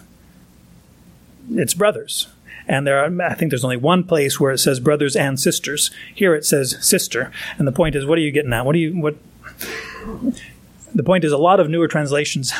it's 1.51 1.75
brothers. 1.75 2.29
And 2.69 2.87
there 2.87 2.99
are, 3.03 3.23
I 3.23 3.35
think 3.35 3.51
there's 3.51 3.65
only 3.65 3.77
one 3.79 4.05
place 4.05 4.39
where 4.39 4.53
it 4.53 4.59
says 4.59 4.79
brothers 4.79 5.17
and 5.17 5.41
sisters. 5.41 5.91
Here 6.15 6.35
it 6.35 6.45
says 6.45 6.77
sister. 6.81 7.33
And 7.57 7.67
the 7.67 7.73
point 7.73 7.97
is, 7.97 8.07
what 8.07 8.19
are 8.19 8.21
you 8.21 8.31
getting 8.31 8.53
at? 8.53 8.67
What 8.67 8.75
do 8.75 8.79
you, 8.79 9.01
what, 9.01 9.17
the 10.95 11.03
point 11.03 11.25
is, 11.25 11.33
a 11.33 11.39
lot 11.39 11.61
of 11.61 11.69
newer 11.69 11.89
translations 11.89 12.53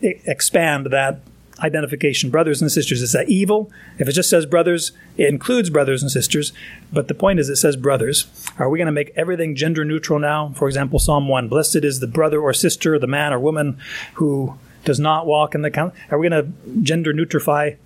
expand 0.00 0.86
that 0.86 1.20
identification, 1.60 2.30
brothers 2.30 2.60
and 2.60 2.70
sisters. 2.70 3.00
Is 3.00 3.12
that 3.12 3.28
evil? 3.28 3.70
If 3.98 4.08
it 4.08 4.12
just 4.12 4.28
says 4.28 4.46
brothers, 4.46 4.92
it 5.16 5.28
includes 5.28 5.70
brothers 5.70 6.02
and 6.02 6.10
sisters. 6.10 6.52
But 6.92 7.08
the 7.08 7.14
point 7.14 7.38
is, 7.38 7.48
it 7.48 7.56
says 7.56 7.76
brothers. 7.76 8.26
Are 8.58 8.68
we 8.68 8.78
going 8.78 8.86
to 8.86 8.92
make 8.92 9.12
everything 9.16 9.54
gender 9.54 9.84
neutral 9.84 10.18
now? 10.18 10.52
For 10.56 10.66
example, 10.66 10.98
Psalm 10.98 11.28
1 11.28 11.48
Blessed 11.48 11.76
is 11.76 12.00
the 12.00 12.06
brother 12.06 12.40
or 12.40 12.52
sister, 12.52 12.98
the 12.98 13.06
man 13.06 13.32
or 13.32 13.38
woman 13.38 13.78
who 14.14 14.58
does 14.84 15.00
not 15.00 15.26
walk 15.26 15.54
in 15.54 15.62
the 15.62 15.70
count. 15.70 15.94
Are 16.10 16.18
we 16.18 16.28
going 16.28 16.44
to 16.44 16.82
gender 16.82 17.12
neutrify, 17.14 17.76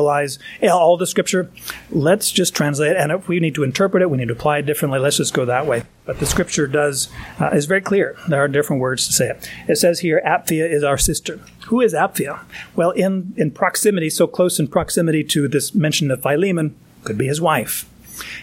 all 0.00 0.96
the 0.96 1.06
scripture. 1.06 1.50
Let's 1.90 2.30
just 2.30 2.54
translate 2.54 2.92
it. 2.92 2.96
And 2.96 3.12
if 3.12 3.28
we 3.28 3.40
need 3.40 3.54
to 3.54 3.62
interpret 3.62 4.02
it, 4.02 4.10
we 4.10 4.18
need 4.18 4.28
to 4.28 4.34
apply 4.34 4.58
it 4.58 4.66
differently. 4.66 4.98
Let's 4.98 5.18
just 5.18 5.34
go 5.34 5.44
that 5.44 5.66
way. 5.66 5.84
But 6.04 6.18
the 6.18 6.26
scripture 6.26 6.66
does 6.66 7.08
uh, 7.40 7.50
is 7.52 7.66
very 7.66 7.80
clear. 7.80 8.16
There 8.28 8.42
are 8.42 8.48
different 8.48 8.80
words 8.80 9.06
to 9.06 9.12
say 9.12 9.28
it. 9.30 9.50
It 9.68 9.76
says 9.76 10.00
here, 10.00 10.20
Apphia 10.26 10.70
is 10.70 10.84
our 10.84 10.98
sister. 10.98 11.40
Who 11.66 11.80
is 11.80 11.94
Apphia? 11.94 12.40
Well, 12.76 12.90
in, 12.90 13.32
in 13.36 13.50
proximity, 13.50 14.10
so 14.10 14.26
close 14.26 14.58
in 14.60 14.68
proximity 14.68 15.24
to 15.24 15.48
this 15.48 15.74
mention 15.74 16.10
of 16.10 16.22
Philemon, 16.22 16.76
could 17.04 17.18
be 17.18 17.26
his 17.26 17.40
wife. 17.40 17.88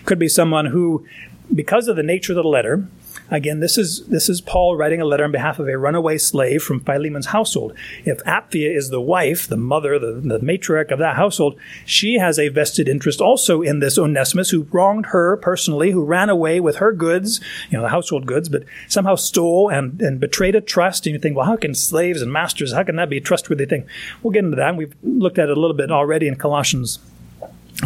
Could 0.05 0.19
be 0.19 0.27
someone 0.27 0.67
who, 0.67 1.05
because 1.53 1.87
of 1.87 1.95
the 1.95 2.03
nature 2.03 2.33
of 2.33 2.37
the 2.37 2.43
letter, 2.43 2.87
Again, 3.31 3.61
this 3.61 3.77
is 3.77 4.05
this 4.07 4.27
is 4.27 4.41
Paul 4.41 4.75
writing 4.75 4.99
a 4.99 5.05
letter 5.05 5.23
on 5.23 5.31
behalf 5.31 5.57
of 5.57 5.69
a 5.69 5.77
runaway 5.77 6.17
slave 6.17 6.61
from 6.61 6.81
Philemon's 6.81 7.27
household. 7.27 7.73
If 8.03 8.17
Apphia 8.25 8.75
is 8.75 8.89
the 8.89 8.99
wife, 8.99 9.47
the 9.47 9.55
mother, 9.55 9.97
the, 9.97 10.19
the 10.19 10.39
matriarch 10.39 10.91
of 10.91 10.99
that 10.99 11.15
household, 11.15 11.57
she 11.85 12.15
has 12.15 12.37
a 12.37 12.49
vested 12.49 12.89
interest 12.89 13.21
also 13.21 13.61
in 13.61 13.79
this 13.79 13.97
Onesimus 13.97 14.49
who 14.49 14.67
wronged 14.71 15.07
her 15.07 15.37
personally, 15.37 15.91
who 15.91 16.03
ran 16.03 16.29
away 16.29 16.59
with 16.59 16.75
her 16.77 16.91
goods, 16.91 17.39
you 17.69 17.77
know, 17.77 17.83
the 17.83 17.89
household 17.89 18.25
goods, 18.25 18.49
but 18.49 18.65
somehow 18.89 19.15
stole 19.15 19.69
and, 19.69 20.01
and 20.01 20.19
betrayed 20.19 20.55
a 20.55 20.61
trust. 20.61 21.07
And 21.07 21.13
you 21.13 21.19
think, 21.19 21.37
well, 21.37 21.45
how 21.45 21.55
can 21.55 21.73
slaves 21.73 22.21
and 22.21 22.33
masters, 22.33 22.73
how 22.73 22.83
can 22.83 22.97
that 22.97 23.09
be 23.09 23.17
a 23.17 23.21
trustworthy 23.21 23.65
thing? 23.65 23.87
We'll 24.21 24.33
get 24.33 24.43
into 24.43 24.57
that. 24.57 24.75
We've 24.75 24.95
looked 25.03 25.39
at 25.39 25.47
it 25.47 25.57
a 25.57 25.59
little 25.59 25.77
bit 25.77 25.89
already 25.89 26.27
in 26.27 26.35
Colossians 26.35 26.99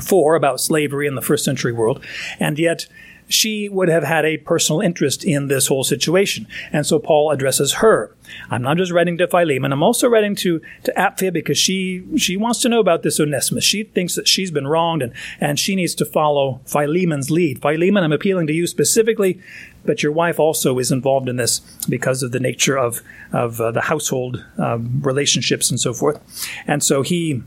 4 0.02 0.36
about 0.36 0.60
slavery 0.60 1.06
in 1.06 1.14
the 1.14 1.22
first 1.22 1.46
century 1.46 1.72
world. 1.72 2.04
And 2.40 2.58
yet, 2.58 2.88
she 3.28 3.70
would 3.70 3.90
have 3.90 4.04
had 4.04 4.26
a 4.26 4.38
personal 4.38 4.82
interest 4.82 5.24
in 5.24 5.48
this 5.48 5.68
whole 5.68 5.84
situation. 5.84 6.48
And 6.72 6.86
so 6.86 7.00
Paul 7.00 7.32
addresses 7.32 7.74
her. 7.76 8.16
I'm 8.50 8.62
not 8.62 8.78
just 8.78 8.92
writing 8.92 9.18
to 9.20 9.28
Philemon, 9.28 9.72
I'm 9.72 9.84
also 9.84 10.08
writing 10.08 10.36
to, 10.38 10.62
to 10.84 10.94
Apphia 10.94 11.32
because 11.32 11.58
she, 11.58 12.04
she 12.18 12.38
wants 12.38 12.62
to 12.62 12.70
know 12.70 12.80
about 12.80 13.04
this 13.04 13.20
Onesimus. 13.20 13.64
She 13.64 13.84
thinks 13.84 14.16
that 14.16 14.28
she's 14.28 14.52
been 14.52 14.68
wronged 14.68 15.02
and, 15.02 15.14
and 15.40 15.60
she 15.60 15.76
needs 15.76 15.96
to 15.96 16.06
follow 16.06 16.62
Philemon's 16.66 17.30
lead. 17.30 17.62
Philemon, 17.62 18.04
I'm 18.04 18.12
appealing 18.12 18.48
to 18.48 18.54
you 18.54 18.68
specifically, 18.68 19.40
but 19.84 20.02
your 20.02 20.12
wife 20.12 20.40
also 20.40 20.80
is 20.80 20.92
involved 20.92 21.30
in 21.30 21.36
this 21.36 21.60
because 21.88 22.24
of 22.24 22.32
the 22.32 22.40
nature 22.40 22.78
of, 22.78 23.02
of 23.32 23.62
uh, 23.62 23.72
the 23.72 23.82
household 23.82 24.44
um, 24.58 25.02
relationships 25.04 25.70
and 25.70 25.80
so 25.80 25.94
forth. 25.94 26.20
And 26.66 26.84
so 26.84 27.02
he 27.02 27.44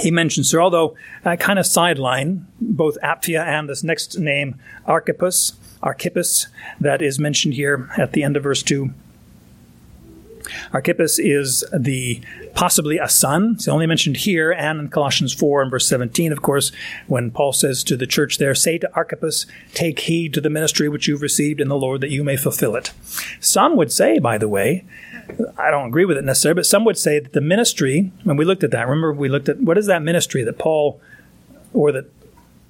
he 0.00 0.10
mentions 0.10 0.50
her, 0.52 0.60
although 0.60 0.94
I 1.24 1.36
kind 1.36 1.58
of 1.58 1.66
sideline 1.66 2.46
both 2.60 2.98
Apphia 3.02 3.44
and 3.44 3.68
this 3.68 3.82
next 3.82 4.18
name, 4.18 4.60
Archippus, 4.84 5.54
Archippus, 5.82 6.48
that 6.80 7.02
is 7.02 7.18
mentioned 7.18 7.54
here 7.54 7.88
at 7.96 8.12
the 8.12 8.22
end 8.22 8.36
of 8.36 8.42
verse 8.42 8.62
2. 8.62 8.92
Archippus 10.72 11.18
is 11.18 11.64
the 11.76 12.20
possibly 12.54 12.98
a 12.98 13.08
son. 13.08 13.52
It's 13.56 13.68
only 13.68 13.86
mentioned 13.86 14.18
here 14.18 14.52
and 14.52 14.80
in 14.80 14.88
Colossians 14.88 15.32
4 15.32 15.62
and 15.62 15.70
verse 15.70 15.88
17, 15.88 16.32
of 16.32 16.42
course, 16.42 16.72
when 17.06 17.30
Paul 17.30 17.52
says 17.52 17.82
to 17.84 17.96
the 17.96 18.06
church 18.06 18.38
there, 18.38 18.54
Say 18.54 18.78
to 18.78 18.94
Archippus, 18.94 19.46
take 19.74 20.00
heed 20.00 20.34
to 20.34 20.40
the 20.40 20.50
ministry 20.50 20.88
which 20.88 21.08
you've 21.08 21.22
received 21.22 21.60
in 21.60 21.68
the 21.68 21.76
Lord 21.76 22.00
that 22.00 22.10
you 22.10 22.22
may 22.22 22.36
fulfill 22.36 22.76
it. 22.76 22.92
Some 23.40 23.76
would 23.76 23.92
say, 23.92 24.18
by 24.18 24.38
the 24.38 24.48
way, 24.48 24.84
I 25.58 25.70
don't 25.70 25.88
agree 25.88 26.04
with 26.04 26.16
it 26.16 26.24
necessarily, 26.24 26.56
but 26.60 26.66
some 26.66 26.84
would 26.84 26.98
say 26.98 27.18
that 27.18 27.32
the 27.32 27.40
ministry, 27.40 28.12
when 28.24 28.36
we 28.36 28.44
looked 28.44 28.64
at 28.64 28.70
that, 28.70 28.86
remember 28.86 29.12
we 29.12 29.28
looked 29.28 29.48
at 29.48 29.60
what 29.60 29.78
is 29.78 29.86
that 29.86 30.02
ministry 30.02 30.44
that 30.44 30.58
Paul 30.58 31.00
or 31.72 31.92
that 31.92 32.06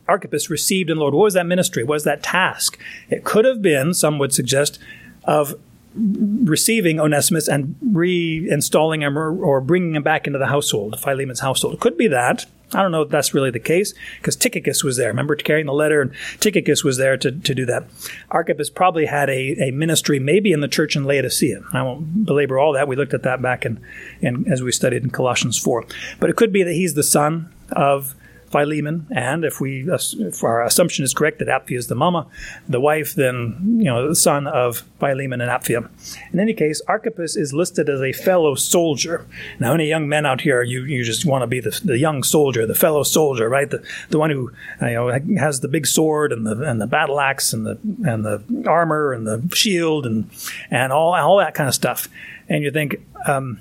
Archippus 0.09 0.51
received 0.51 0.91
in 0.91 0.97
the 0.97 1.01
Lord? 1.01 1.15
What 1.15 1.25
was 1.25 1.35
that 1.35 1.47
ministry? 1.47 1.85
What 1.85 1.95
was 1.95 2.05
that 2.05 2.23
task? 2.23 2.79
It 3.11 3.25
could 3.25 3.45
have 3.45 3.61
been, 3.61 3.93
some 3.93 4.19
would 4.19 4.33
suggest, 4.33 4.79
of 5.25 5.55
receiving 5.97 7.01
Onesimus 7.01 7.49
and 7.49 7.77
reinstalling 7.83 9.03
him 9.03 9.19
or, 9.19 9.37
or, 9.37 9.61
bringing 9.61 9.95
him 9.95 10.03
back 10.03 10.27
into 10.27 10.39
the 10.39 10.47
household, 10.47 10.99
Philemon's 11.01 11.41
household. 11.41 11.75
It 11.75 11.81
could 11.81 11.97
be 11.97 12.09
that. 12.09 12.47
I 12.75 12.83
don't 12.83 12.91
know 12.91 13.03
if 13.03 13.11
that's 13.11 13.33
really 13.33 13.51
the 13.51 13.61
case 13.61 13.95
because 14.19 14.35
Tychicus 14.35 14.83
was 14.83 14.97
there. 14.97 15.09
Remember 15.09 15.37
carrying 15.37 15.67
the 15.67 15.73
letter, 15.73 16.03
and 16.03 16.13
Tychicus 16.41 16.83
was 16.83 16.97
there 16.97 17.17
to, 17.17 17.31
to 17.31 17.55
do 17.55 17.65
that. 17.67 17.85
Archippus 18.31 18.71
probably 18.71 19.07
had 19.07 19.31
a, 19.31 19.69
a 19.69 19.71
ministry, 19.71 20.19
maybe 20.19 20.53
in 20.53 20.61
the 20.61 20.69
church 20.69 20.97
in 20.97 21.05
Laodicea. 21.05 21.61
I 21.73 21.83
won't 21.83 22.27
belabor 22.27 22.59
all 22.59 22.73
that. 22.73 22.89
We 22.89 22.97
looked 22.97 23.15
at 23.15 23.23
that 23.23 23.41
back 23.41 23.65
in, 23.65 23.81
in 24.21 24.51
as 24.51 24.63
we 24.63 24.73
studied 24.73 25.05
in 25.05 25.11
Colossians 25.11 25.59
4. 25.59 25.87
But 26.19 26.29
it 26.29 26.37
could 26.37 26.53
be 26.53 26.65
that 26.65 26.73
he's 26.73 26.95
the 26.95 27.05
son 27.05 27.53
of 27.71 28.17
Philemon, 28.57 29.07
and 29.11 29.45
if 29.45 29.61
we 29.61 29.87
if 29.91 30.43
our 30.43 30.65
assumption 30.65 31.05
is 31.05 31.13
correct 31.13 31.39
that 31.41 31.49
Apphia 31.49 31.77
is 31.77 31.89
the 31.89 31.95
mama, 31.95 32.27
the 32.67 32.81
wife, 32.81 33.15
then 33.15 33.57
you 33.79 33.85
know 33.85 34.09
the 34.09 34.17
son 34.17 34.47
of 34.47 34.83
Philemon 34.99 35.43
and 35.43 35.51
Apphia. 35.51 35.89
In 36.33 36.41
any 36.41 36.55
case, 36.55 36.81
Archippus 36.89 37.37
is 37.37 37.53
listed 37.53 37.91
as 37.91 38.01
a 38.01 38.13
fellow 38.13 38.55
soldier. 38.55 39.27
Now, 39.61 39.75
any 39.75 39.89
young 39.89 40.09
men 40.09 40.25
out 40.25 40.41
here, 40.41 40.63
you, 40.63 40.85
you 40.85 41.05
just 41.05 41.27
want 41.27 41.43
to 41.43 41.47
be 41.47 41.61
the, 41.61 41.79
the 41.85 41.99
young 41.99 42.23
soldier, 42.23 42.67
the 42.67 42.75
fellow 42.75 43.03
soldier, 43.03 43.49
right? 43.49 43.69
The 43.69 43.85
the 44.09 44.19
one 44.19 44.31
who 44.31 44.51
you 44.81 44.95
know 44.95 45.19
has 45.39 45.61
the 45.61 45.69
big 45.69 45.87
sword 45.87 46.33
and 46.33 46.47
the 46.47 46.63
and 46.63 46.81
the 46.81 46.87
battle 46.87 47.21
axe 47.21 47.53
and 47.53 47.67
the 47.67 47.79
and 48.11 48.25
the 48.25 48.43
armor 48.67 49.13
and 49.13 49.27
the 49.27 49.55
shield 49.55 50.07
and 50.07 50.31
and 50.71 50.93
all 50.93 51.15
all 51.15 51.37
that 51.39 51.55
kind 51.55 51.69
of 51.69 51.75
stuff. 51.75 52.09
And 52.49 52.65
you 52.65 52.71
think. 52.71 52.97
Um, 53.27 53.61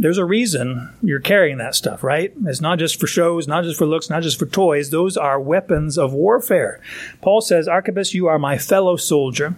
there's 0.00 0.16
a 0.16 0.24
reason 0.24 0.88
you're 1.02 1.20
carrying 1.20 1.58
that 1.58 1.74
stuff, 1.74 2.02
right? 2.02 2.32
It's 2.46 2.62
not 2.62 2.78
just 2.78 2.98
for 2.98 3.06
shows, 3.06 3.46
not 3.46 3.64
just 3.64 3.78
for 3.78 3.84
looks, 3.84 4.08
not 4.08 4.22
just 4.22 4.38
for 4.38 4.46
toys. 4.46 4.88
Those 4.88 5.18
are 5.18 5.38
weapons 5.38 5.98
of 5.98 6.14
warfare. 6.14 6.80
Paul 7.20 7.42
says, 7.42 7.68
Archippus, 7.68 8.14
you 8.14 8.26
are 8.26 8.38
my 8.38 8.56
fellow 8.56 8.96
soldier. 8.96 9.56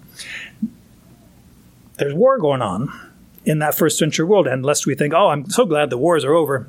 There's 1.97 2.13
war 2.13 2.39
going 2.39 2.61
on 2.61 2.93
in 3.45 3.61
that 3.61 3.77
first 3.77 3.99
century 3.99 4.27
world. 4.27 4.49
And 4.49 4.67
lest 4.67 4.85
we 4.85 4.97
think, 4.97 5.15
oh, 5.15 5.29
I'm 5.29 5.49
so 5.49 5.65
glad 5.65 5.91
the 5.91 5.99
wars 5.99 6.25
are 6.25 6.35
over. 6.35 6.69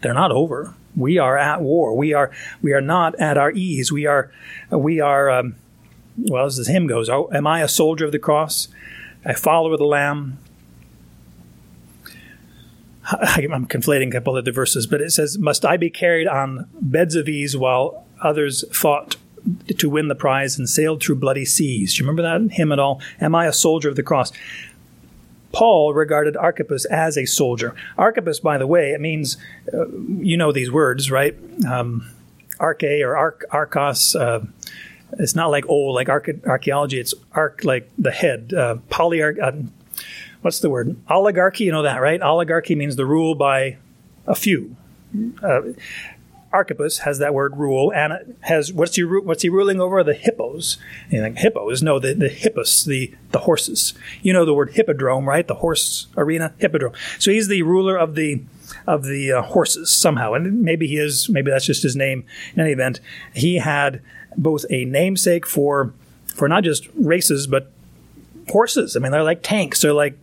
They're 0.00 0.14
not 0.14 0.32
over. 0.32 0.74
We 0.96 1.18
are 1.18 1.36
at 1.36 1.60
war. 1.60 1.94
We 1.94 2.14
are 2.14 2.30
we 2.62 2.72
are 2.72 2.80
not 2.80 3.14
at 3.20 3.36
our 3.36 3.50
ease. 3.50 3.92
We 3.92 4.06
are 4.06 4.32
we 4.70 5.00
are 5.00 5.28
um, 5.28 5.56
well 6.16 6.46
as 6.46 6.56
the 6.56 6.72
hymn 6.72 6.86
goes. 6.86 7.10
Oh, 7.10 7.28
am 7.30 7.46
I 7.46 7.60
a 7.60 7.68
soldier 7.68 8.06
of 8.06 8.12
the 8.12 8.18
cross? 8.18 8.68
A 9.26 9.34
follower 9.34 9.74
of 9.74 9.78
the 9.78 9.84
Lamb? 9.84 10.38
I'm 13.20 13.66
conflating 13.66 14.08
a 14.08 14.12
couple 14.12 14.36
of 14.36 14.44
the 14.44 14.52
verses, 14.52 14.86
but 14.86 15.00
it 15.00 15.12
says, 15.12 15.38
Must 15.38 15.64
I 15.64 15.76
be 15.76 15.90
carried 15.90 16.26
on 16.26 16.68
beds 16.80 17.14
of 17.14 17.28
ease 17.28 17.56
while 17.56 18.04
others 18.22 18.64
fought 18.72 19.16
to 19.78 19.88
win 19.88 20.08
the 20.08 20.14
prize 20.14 20.58
and 20.58 20.68
sailed 20.68 21.02
through 21.02 21.16
bloody 21.16 21.44
seas? 21.44 21.94
Do 21.94 22.02
you 22.02 22.08
remember 22.08 22.22
that 22.22 22.54
hymn 22.54 22.72
at 22.72 22.78
all? 22.78 23.00
Am 23.20 23.34
I 23.34 23.46
a 23.46 23.52
soldier 23.52 23.88
of 23.88 23.96
the 23.96 24.02
cross? 24.02 24.32
Paul 25.52 25.94
regarded 25.94 26.36
Archippus 26.36 26.84
as 26.86 27.16
a 27.16 27.24
soldier. 27.24 27.74
Archippus, 27.96 28.40
by 28.40 28.58
the 28.58 28.66
way, 28.66 28.92
it 28.92 29.00
means, 29.00 29.38
uh, 29.72 29.88
you 29.88 30.36
know 30.36 30.52
these 30.52 30.70
words, 30.70 31.10
right? 31.10 31.34
Um, 31.66 32.10
arche 32.58 33.02
or 33.04 33.16
arch, 33.16 33.40
archos. 33.50 34.14
Uh, 34.14 34.44
it's 35.18 35.34
not 35.34 35.50
like 35.50 35.66
old, 35.68 35.94
like 35.94 36.10
archaeology. 36.10 37.00
It's 37.00 37.14
arc, 37.32 37.64
like 37.64 37.90
the 37.96 38.10
head. 38.10 38.52
Uh, 38.54 38.76
polyarch, 38.90 39.42
uh, 39.42 39.52
what's 40.42 40.60
the 40.60 40.70
word? 40.70 40.96
Oligarchy, 41.08 41.64
you 41.64 41.72
know 41.72 41.82
that, 41.82 42.00
right? 42.00 42.20
Oligarchy 42.20 42.74
means 42.74 42.96
the 42.96 43.06
rule 43.06 43.34
by 43.34 43.78
a 44.26 44.34
few. 44.34 44.76
Uh, 45.42 45.60
Archippus 46.52 46.98
has 46.98 47.18
that 47.18 47.34
word 47.34 47.56
rule, 47.56 47.92
and 47.92 48.36
has 48.40 48.72
what's 48.72 48.96
he 48.96 49.02
what's 49.02 49.42
he 49.42 49.48
ruling 49.48 49.80
over? 49.80 50.02
The 50.02 50.14
hippos. 50.14 50.78
You 51.10 51.20
think 51.20 51.38
hippos? 51.38 51.82
No, 51.82 51.98
the 51.98 52.14
the 52.14 52.28
hippos, 52.28 52.84
the 52.84 53.14
the 53.32 53.40
horses. 53.40 53.92
You 54.22 54.32
know 54.32 54.44
the 54.44 54.54
word 54.54 54.70
hippodrome, 54.70 55.28
right? 55.28 55.46
The 55.46 55.56
horse 55.56 56.06
arena, 56.16 56.54
hippodrome. 56.58 56.94
So 57.18 57.30
he's 57.30 57.48
the 57.48 57.62
ruler 57.62 57.96
of 57.96 58.14
the 58.14 58.42
of 58.86 59.04
the 59.04 59.32
uh, 59.32 59.42
horses 59.42 59.90
somehow, 59.90 60.32
and 60.32 60.62
maybe 60.62 60.86
he 60.86 60.96
is. 60.96 61.28
Maybe 61.28 61.50
that's 61.50 61.66
just 61.66 61.82
his 61.82 61.96
name. 61.96 62.24
In 62.54 62.60
any 62.60 62.72
event, 62.72 63.00
he 63.34 63.56
had 63.56 64.00
both 64.36 64.64
a 64.70 64.86
namesake 64.86 65.46
for 65.46 65.92
for 66.34 66.48
not 66.48 66.64
just 66.64 66.88
races, 66.94 67.46
but 67.46 67.70
horses. 68.48 68.96
I 68.96 69.00
mean, 69.00 69.12
they're 69.12 69.22
like 69.22 69.42
tanks. 69.42 69.82
They're 69.82 69.92
like 69.92 70.18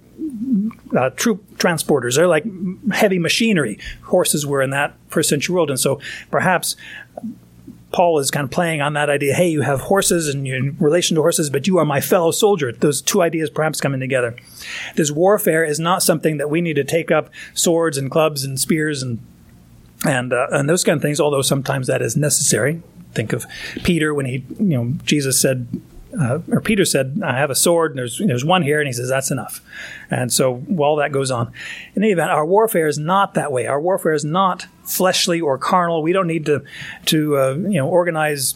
uh, 0.96 1.10
troop 1.12 1.44
transporters. 1.58 2.16
They're 2.16 2.28
like 2.28 2.46
heavy 2.92 3.20
machinery. 3.20 3.80
Horses 4.04 4.46
were 4.46 4.62
in 4.62 4.70
that 4.72 4.96
first 5.08 5.30
century 5.30 5.54
world, 5.54 5.70
and 5.70 5.80
so 5.80 6.00
perhaps 6.32 6.76
Paul 7.96 8.20
is 8.20 8.30
kind 8.30 8.44
of 8.44 8.52
playing 8.52 8.82
on 8.82 8.94
that 8.94 9.10
idea. 9.10 9.34
Hey, 9.34 9.48
you 9.48 9.62
have 9.62 9.80
horses 9.80 10.28
and 10.28 10.46
you're 10.46 10.58
in 10.58 10.76
relation 10.80 11.16
to 11.16 11.22
horses, 11.22 11.50
but 11.50 11.66
you 11.66 11.78
are 11.78 11.86
my 11.86 12.02
fellow 12.02 12.32
soldier. 12.32 12.74
Those 12.74 13.02
two 13.02 13.22
ideas 13.22 13.50
perhaps 13.50 13.80
coming 13.80 14.02
together. 14.02 14.36
This 14.96 15.12
warfare 15.12 15.64
is 15.64 15.80
not 15.80 16.04
something 16.04 16.38
that 16.38 16.50
we 16.50 16.60
need 16.60 16.74
to 16.74 16.84
take 16.84 17.10
up 17.10 17.30
swords 17.54 17.98
and 17.98 18.12
clubs 18.12 18.44
and 18.44 18.60
spears 18.60 19.02
and 19.02 19.20
and 20.06 20.34
uh, 20.34 20.48
and 20.52 20.70
those 20.70 20.84
kind 20.84 20.98
of 20.98 21.02
things. 21.02 21.22
Although 21.22 21.42
sometimes 21.42 21.88
that 21.88 22.02
is 22.02 22.18
necessary. 22.18 22.82
Think 23.14 23.32
of 23.32 23.46
Peter 23.86 24.14
when 24.14 24.26
he, 24.26 24.44
you 24.60 24.78
know, 24.78 24.94
Jesus 25.06 25.40
said, 25.40 25.68
uh, 26.20 26.40
or 26.50 26.62
Peter 26.62 26.86
said, 26.86 27.22
I 27.24 27.38
have 27.38 27.50
a 27.50 27.56
sword, 27.56 27.92
and 27.92 28.00
there's, 28.00 28.18
there's 28.18 28.46
one 28.46 28.64
here, 28.64 28.80
and 28.80 28.88
he 28.88 28.94
says, 28.94 29.10
that's 29.10 29.32
enough. 29.32 29.62
And 30.10 30.32
so 30.32 30.56
while 30.56 30.96
that 30.98 31.12
goes 31.12 31.32
on, 31.32 31.52
in 31.96 32.04
any 32.04 32.12
event, 32.12 32.32
our 32.32 32.46
warfare 32.46 32.88
is 32.88 32.98
not 32.98 33.34
that 33.34 33.52
way. 33.52 33.68
Our 33.68 33.82
warfare 33.82 34.14
is 34.14 34.26
not 34.26 34.68
fleshly 34.84 35.42
or 35.42 35.58
carnal. 35.58 36.02
We 36.02 36.14
don't 36.14 36.28
need 36.28 36.46
to, 36.46 36.64
to 37.08 37.38
uh, 37.38 37.54
you 37.54 37.78
know, 37.78 37.88
organize 37.88 38.56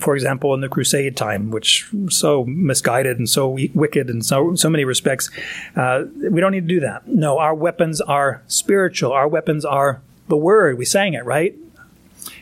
for 0.00 0.16
example, 0.16 0.52
in 0.52 0.60
the 0.60 0.68
Crusade 0.68 1.16
time, 1.16 1.52
which 1.52 1.88
so 2.08 2.44
misguided 2.44 3.18
and 3.18 3.28
so 3.28 3.56
wicked 3.72 4.10
in 4.10 4.20
so 4.20 4.56
so 4.56 4.68
many 4.68 4.84
respects, 4.84 5.30
uh, 5.76 6.04
we 6.28 6.40
don't 6.40 6.50
need 6.50 6.68
to 6.68 6.74
do 6.74 6.80
that. 6.80 7.06
No, 7.06 7.38
our 7.38 7.54
weapons 7.54 8.00
are 8.00 8.42
spiritual. 8.48 9.12
Our 9.12 9.28
weapons 9.28 9.64
are 9.64 10.00
the 10.26 10.36
Word. 10.36 10.76
We 10.76 10.84
sang 10.84 11.14
it 11.14 11.24
right 11.24 11.54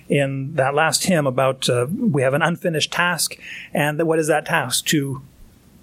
in 0.09 0.55
that 0.55 0.75
last 0.75 1.05
hymn 1.05 1.27
about 1.27 1.69
uh, 1.69 1.87
we 1.89 2.23
have 2.23 2.35
an 2.35 2.43
unfinished 2.43 2.93
task, 2.93 3.37
and 3.73 4.03
what 4.07 4.19
is 4.19 4.29
that 4.29 4.47
task? 4.47 4.87
To 4.87 5.23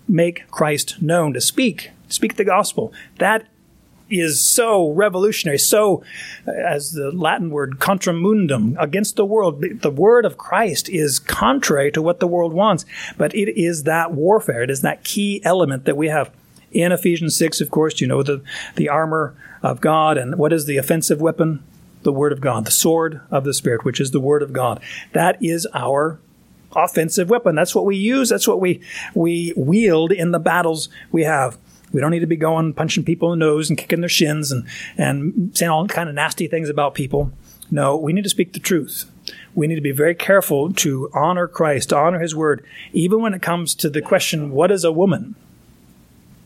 make 0.08 0.50
Christ 0.51 1.01
known, 1.01 1.34
to 1.34 1.42
speak, 1.42 1.92
speak 2.08 2.36
the 2.36 2.44
gospel. 2.44 2.94
That 3.18 3.48
is 4.12 4.44
so 4.44 4.92
revolutionary, 4.92 5.58
so, 5.58 6.04
as 6.46 6.92
the 6.92 7.12
Latin 7.12 7.50
word, 7.50 7.80
contra 7.80 8.13
mundum, 8.13 8.75
against 8.78 9.16
the 9.16 9.25
world. 9.25 9.63
The 9.82 9.90
word 9.90 10.25
of 10.25 10.38
Christ 10.38 10.90
is 10.90 11.18
contrary 11.18 11.92
to 11.94 12.01
what 12.01 12.20
the 12.20 12.28
world 12.28 12.54
wants, 12.54 12.86
but 13.18 13.34
it 13.34 13.58
is 13.60 13.84
that 13.84 14.12
warfare. 14.12 14.63
It 14.63 14.70
is 14.70 14.82
that 14.82 15.04
key 15.04 15.42
element 15.44 15.86
that 15.86 15.98
we 15.98 16.10
have. 16.10 16.32
In 16.72 16.92
Ephesians 16.94 17.36
6, 17.36 17.60
of 17.60 17.70
course, 17.70 18.00
you 18.00 18.08
know 18.08 18.24
the, 18.24 18.42
the 18.75 18.88
armor 18.88 19.36
of 19.62 19.82
God, 19.82 20.18
and 20.18 20.38
what 20.38 20.54
is 20.54 20.66
the 20.66 20.78
offensive 20.78 21.20
weapon? 21.20 21.63
The 22.03 22.13
Word 22.13 22.31
of 22.31 22.41
God, 22.41 22.65
the 22.65 22.72
sword 22.72 23.22
of 23.29 23.43
the 23.43 23.53
Spirit, 23.53 23.86
which 23.86 24.00
is 24.00 24.12
the 24.12 24.20
Word 24.20 24.41
of 24.41 24.53
God. 24.53 24.81
That 25.13 25.38
is 25.41 25.67
our 25.74 26.20
offensive 26.75 27.29
weapon. 27.29 27.55
That's 27.55 27.75
what 27.75 27.86
we 27.86 27.96
use. 27.96 28.29
That's 28.29 28.48
what 28.48 28.60
we, 28.60 28.81
we 29.13 29.53
wield 29.55 30.12
in 30.12 30.31
the 30.31 30.39
battles 30.39 30.89
we 31.12 31.24
have. 31.24 31.58
We 31.91 32.00
don't 32.00 32.12
need 32.12 32.20
to 32.20 32.27
be 32.27 32.38
going 32.38 32.74
punching 32.74 33.03
people 33.03 33.34
in 33.34 33.39
the 33.39 33.46
nose 33.46 33.70
and 33.70 33.77
kicking 33.77 34.00
their 34.00 34.10
shins 34.10 34.51
and, 34.51 34.65
and 34.98 35.51
saying 35.55 35.70
all 35.70 35.88
kind 35.88 36.10
of 36.10 36.15
nasty 36.15 36.48
things 36.48 36.70
about 36.70 36.93
people. 36.93 37.31
No, 37.70 37.96
we 37.96 38.13
need 38.13 38.24
to 38.24 38.29
speak 38.29 38.53
the 38.53 38.60
truth. 38.60 39.10
We 39.53 39.67
need 39.67 39.75
to 39.75 39.81
be 39.81 39.91
very 39.91 40.15
careful 40.15 40.74
to 40.74 41.10
honor 41.13 41.48
Christ, 41.48 41.89
to 41.89 41.98
honor 41.98 42.20
His 42.20 42.36
Word, 42.36 42.65
even 42.93 43.22
when 43.22 43.34
it 43.34 43.41
comes 43.41 43.75
to 43.75 43.89
the 43.89 44.01
question, 44.01 44.51
what 44.51 44.72
is 44.72 44.84
a 44.84 44.91
woman? 44.91 45.36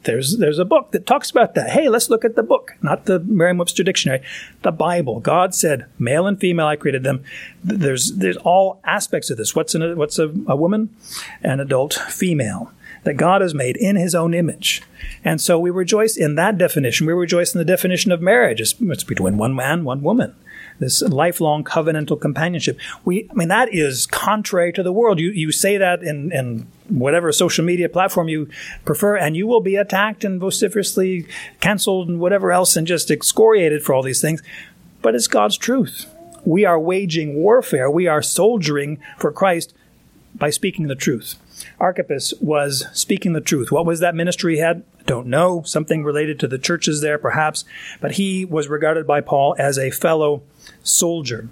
There's, 0.06 0.38
there's 0.38 0.60
a 0.60 0.66
book 0.66 0.92
that 0.92 1.06
talks 1.06 1.30
about 1.30 1.56
that. 1.56 1.72
Hey, 1.72 1.90
let's 1.90 2.10
look 2.10 2.24
at 2.24 2.36
the 2.36 2.44
book, 2.44 2.74
not 2.82 3.06
the 3.06 3.20
Merriam-Webster 3.20 3.84
dictionary, 3.84 4.22
the 4.62 4.72
Bible. 4.72 5.20
God 5.20 5.54
said, 5.54 5.88
male 6.00 6.28
and 6.28 6.40
female, 6.40 6.68
I 6.68 6.76
created 6.76 7.04
them. 7.04 7.24
There's, 7.64 8.14
there's 8.14 8.38
all 8.38 8.80
aspects 8.84 9.30
of 9.30 9.38
this. 9.38 9.56
What's, 9.56 9.76
an, 9.76 9.98
what's 9.98 10.18
a, 10.20 10.34
a 10.48 10.56
woman? 10.56 10.96
An 11.44 11.60
adult 11.60 11.94
female 11.94 12.72
that 13.04 13.16
God 13.16 13.42
has 13.42 13.54
made 13.54 13.78
in 13.78 13.96
his 13.96 14.16
own 14.16 14.34
image. 14.34 14.82
And 15.24 15.40
so 15.40 15.60
we 15.60 15.70
rejoice 15.70 16.18
in 16.18 16.36
that 16.36 16.58
definition. 16.58 17.06
We 17.06 17.14
rejoice 17.14 17.54
in 17.54 17.60
the 17.60 17.66
definition 17.66 18.12
of 18.12 18.22
marriage. 18.22 18.62
It's, 18.62 18.76
it's 18.80 19.04
between 19.04 19.38
one 19.38 19.56
man, 19.56 19.84
one 19.84 20.02
woman. 20.02 20.36
This 20.80 21.02
lifelong 21.02 21.64
covenantal 21.64 22.20
companionship. 22.20 22.78
We, 23.06 23.30
I 23.30 23.34
mean, 23.34 23.48
that 23.48 23.74
is 23.74 24.06
contrary 24.06 24.74
to 24.74 24.84
the 24.84 24.92
world. 24.92 25.20
You, 25.20 25.32
you 25.32 25.52
say 25.52 25.78
that 25.78 26.04
in, 26.04 26.32
in 26.34 26.68
whatever 26.90 27.32
social 27.32 27.64
media 27.64 27.88
platform 27.88 28.28
you 28.28 28.50
prefer, 28.84 29.16
and 29.16 29.38
you 29.38 29.48
will 29.48 29.62
be 29.62 29.76
attacked 29.76 30.24
and 30.24 30.40
vociferously 30.40 31.28
canceled 31.62 32.10
and 32.10 32.20
whatever 32.20 32.52
else 32.52 32.76
and 32.76 32.86
just 32.86 33.10
excoriated 33.10 33.84
for 33.84 33.94
all 33.94 34.04
these 34.04 34.22
things. 34.22 34.42
But 35.02 35.16
it's 35.16 35.28
God's 35.28 35.58
truth. 35.58 36.12
We 36.44 36.66
are 36.66 36.80
waging 36.80 37.36
warfare. 37.36 37.90
We 37.90 38.08
are 38.08 38.22
soldiering 38.22 39.00
for 39.18 39.32
Christ 39.32 39.74
by 40.38 40.50
speaking 40.50 40.88
the 40.88 40.96
truth. 40.96 41.36
Archippus 41.80 42.34
was 42.40 42.88
speaking 42.94 43.34
the 43.34 43.42
truth. 43.42 43.72
What 43.72 43.86
was 43.86 44.00
that 44.00 44.16
ministry 44.16 44.56
he 44.56 44.60
had? 44.62 44.84
Don't 45.06 45.28
know. 45.28 45.62
Something 45.64 46.04
related 46.04 46.40
to 46.40 46.48
the 46.48 46.58
churches 46.58 47.02
there, 47.02 47.18
perhaps. 47.18 47.64
But 48.02 48.14
he 48.14 48.46
was 48.46 48.68
regarded 48.68 49.08
by 49.08 49.22
Paul 49.22 49.56
as 49.58 49.78
a 49.78 49.92
fellow 49.92 50.44
soldier. 50.84 51.50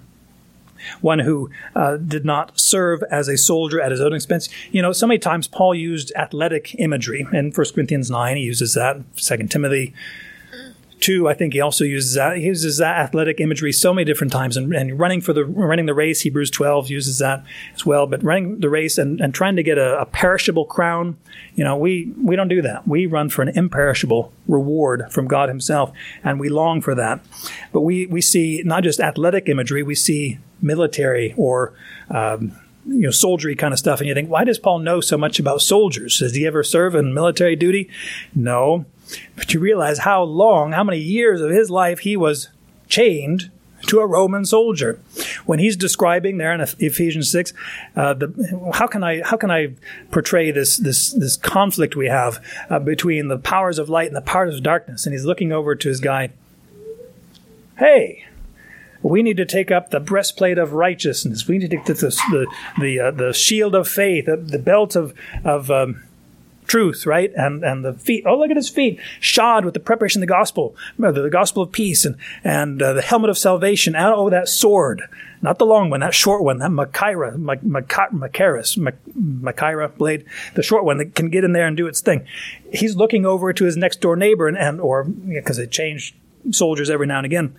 One 1.00 1.20
who 1.20 1.50
uh, 1.74 1.96
did 1.96 2.24
not 2.24 2.60
serve 2.60 3.02
as 3.10 3.28
a 3.28 3.38
soldier 3.38 3.80
at 3.80 3.90
his 3.90 4.00
own 4.00 4.12
expense. 4.12 4.48
You 4.70 4.82
know, 4.82 4.92
so 4.92 5.06
many 5.06 5.18
times 5.18 5.48
Paul 5.48 5.74
used 5.74 6.12
athletic 6.14 6.74
imagery. 6.78 7.26
In 7.32 7.52
1 7.52 7.66
Corinthians 7.74 8.10
9, 8.10 8.36
he 8.36 8.42
uses 8.42 8.74
that. 8.74 8.98
2 9.16 9.46
Timothy 9.46 9.94
Two, 11.04 11.28
I 11.28 11.34
think 11.34 11.52
he 11.52 11.60
also 11.60 11.84
uses 11.84 12.14
that. 12.14 12.38
He 12.38 12.44
uses 12.44 12.78
that 12.78 12.96
athletic 12.96 13.38
imagery 13.38 13.72
so 13.72 13.92
many 13.92 14.06
different 14.06 14.32
times, 14.32 14.56
and, 14.56 14.72
and 14.74 14.98
running 14.98 15.20
for 15.20 15.34
the 15.34 15.44
running 15.44 15.84
the 15.84 15.92
race. 15.92 16.22
Hebrews 16.22 16.50
12 16.50 16.88
uses 16.88 17.18
that 17.18 17.44
as 17.74 17.84
well. 17.84 18.06
But 18.06 18.22
running 18.22 18.60
the 18.60 18.70
race 18.70 18.96
and, 18.96 19.20
and 19.20 19.34
trying 19.34 19.54
to 19.56 19.62
get 19.62 19.76
a, 19.76 20.00
a 20.00 20.06
perishable 20.06 20.64
crown, 20.64 21.18
you 21.56 21.62
know, 21.62 21.76
we 21.76 22.10
we 22.16 22.36
don't 22.36 22.48
do 22.48 22.62
that. 22.62 22.88
We 22.88 23.04
run 23.04 23.28
for 23.28 23.42
an 23.42 23.50
imperishable 23.50 24.32
reward 24.48 25.12
from 25.12 25.28
God 25.28 25.50
Himself, 25.50 25.92
and 26.22 26.40
we 26.40 26.48
long 26.48 26.80
for 26.80 26.94
that. 26.94 27.20
But 27.70 27.82
we 27.82 28.06
we 28.06 28.22
see 28.22 28.62
not 28.64 28.82
just 28.82 28.98
athletic 28.98 29.46
imagery, 29.46 29.82
we 29.82 29.94
see 29.94 30.38
military 30.62 31.34
or 31.36 31.74
um, 32.08 32.58
you 32.86 33.02
know, 33.02 33.10
soldiery 33.10 33.56
kind 33.56 33.74
of 33.74 33.78
stuff. 33.78 34.00
And 34.00 34.08
you 34.08 34.14
think, 34.14 34.30
why 34.30 34.44
does 34.44 34.58
Paul 34.58 34.78
know 34.78 35.02
so 35.02 35.18
much 35.18 35.38
about 35.38 35.60
soldiers? 35.60 36.18
Does 36.18 36.34
he 36.34 36.46
ever 36.46 36.62
serve 36.62 36.94
in 36.94 37.12
military 37.12 37.56
duty? 37.56 37.90
No. 38.34 38.86
But 39.36 39.52
you 39.52 39.60
realize 39.60 40.00
how 40.00 40.22
long, 40.22 40.72
how 40.72 40.84
many 40.84 40.98
years 40.98 41.40
of 41.40 41.50
his 41.50 41.70
life 41.70 42.00
he 42.00 42.16
was 42.16 42.48
chained 42.88 43.50
to 43.86 44.00
a 44.00 44.06
Roman 44.06 44.44
soldier. 44.44 44.98
When 45.44 45.58
he's 45.58 45.76
describing 45.76 46.38
there 46.38 46.54
in 46.54 46.60
Ephesians 46.60 47.30
six, 47.30 47.52
uh, 47.94 48.14
the, 48.14 48.70
how 48.74 48.86
can 48.86 49.02
I 49.04 49.22
how 49.22 49.36
can 49.36 49.50
I 49.50 49.74
portray 50.10 50.50
this 50.50 50.78
this 50.78 51.12
this 51.12 51.36
conflict 51.36 51.96
we 51.96 52.06
have 52.06 52.42
uh, 52.70 52.78
between 52.78 53.28
the 53.28 53.38
powers 53.38 53.78
of 53.78 53.88
light 53.88 54.06
and 54.06 54.16
the 54.16 54.22
powers 54.22 54.56
of 54.56 54.62
darkness? 54.62 55.06
And 55.06 55.12
he's 55.12 55.24
looking 55.24 55.52
over 55.52 55.74
to 55.74 55.88
his 55.88 56.00
guy. 56.00 56.30
Hey, 57.78 58.24
we 59.02 59.22
need 59.22 59.36
to 59.36 59.44
take 59.44 59.70
up 59.70 59.90
the 59.90 60.00
breastplate 60.00 60.56
of 60.56 60.72
righteousness. 60.72 61.46
We 61.46 61.58
need 61.58 61.70
to 61.70 61.76
take 61.76 61.84
the 61.84 61.94
the 61.94 62.46
the, 62.80 63.00
uh, 63.00 63.10
the 63.10 63.32
shield 63.34 63.74
of 63.74 63.86
faith, 63.86 64.26
the, 64.26 64.36
the 64.36 64.58
belt 64.58 64.96
of 64.96 65.12
of 65.44 65.70
um, 65.70 66.04
truth, 66.66 67.06
right? 67.06 67.32
And 67.34 67.64
and 67.64 67.84
the 67.84 67.94
feet. 67.94 68.24
Oh, 68.26 68.38
look 68.38 68.50
at 68.50 68.56
his 68.56 68.68
feet, 68.68 68.98
shod 69.20 69.64
with 69.64 69.74
the 69.74 69.80
preparation 69.80 70.20
of 70.20 70.26
the 70.28 70.32
gospel, 70.32 70.76
the 70.98 71.28
gospel 71.30 71.62
of 71.62 71.72
peace, 71.72 72.04
and 72.04 72.16
and 72.42 72.82
uh, 72.82 72.92
the 72.92 73.02
helmet 73.02 73.30
of 73.30 73.38
salvation. 73.38 73.94
And 73.94 74.14
oh, 74.14 74.30
that 74.30 74.48
sword, 74.48 75.02
not 75.42 75.58
the 75.58 75.66
long 75.66 75.90
one, 75.90 76.00
that 76.00 76.14
short 76.14 76.42
one, 76.42 76.58
that 76.58 76.70
Machaira, 76.70 77.36
Macharis, 77.36 78.94
Machaira 79.16 79.96
blade, 79.96 80.24
the 80.54 80.62
short 80.62 80.84
one 80.84 80.98
that 80.98 81.14
can 81.14 81.30
get 81.30 81.44
in 81.44 81.52
there 81.52 81.66
and 81.66 81.76
do 81.76 81.86
its 81.86 82.00
thing. 82.00 82.26
He's 82.72 82.96
looking 82.96 83.26
over 83.26 83.52
to 83.52 83.64
his 83.64 83.76
next 83.76 84.00
door 84.00 84.16
neighbor, 84.16 84.48
and, 84.48 84.56
and 84.56 84.80
or 84.80 85.04
because 85.04 85.56
they 85.56 85.66
change 85.66 86.14
soldiers 86.50 86.90
every 86.90 87.06
now 87.06 87.18
and 87.18 87.26
again 87.26 87.56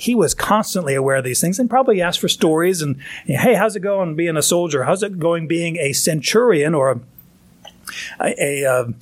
he 0.00 0.14
was 0.14 0.34
constantly 0.34 0.94
aware 0.94 1.16
of 1.16 1.24
these 1.24 1.40
things 1.42 1.58
and 1.58 1.68
probably 1.68 2.00
asked 2.00 2.20
for 2.20 2.28
stories 2.28 2.80
and 2.80 2.96
hey 3.26 3.54
how's 3.54 3.76
it 3.76 3.80
going 3.80 4.14
being 4.14 4.36
a 4.36 4.42
soldier 4.42 4.84
how's 4.84 5.02
it 5.02 5.18
going 5.18 5.46
being 5.46 5.76
a 5.76 5.92
centurion 5.92 6.74
or 6.74 6.90
a 6.90 7.00
a, 8.20 8.64
a, 8.64 8.94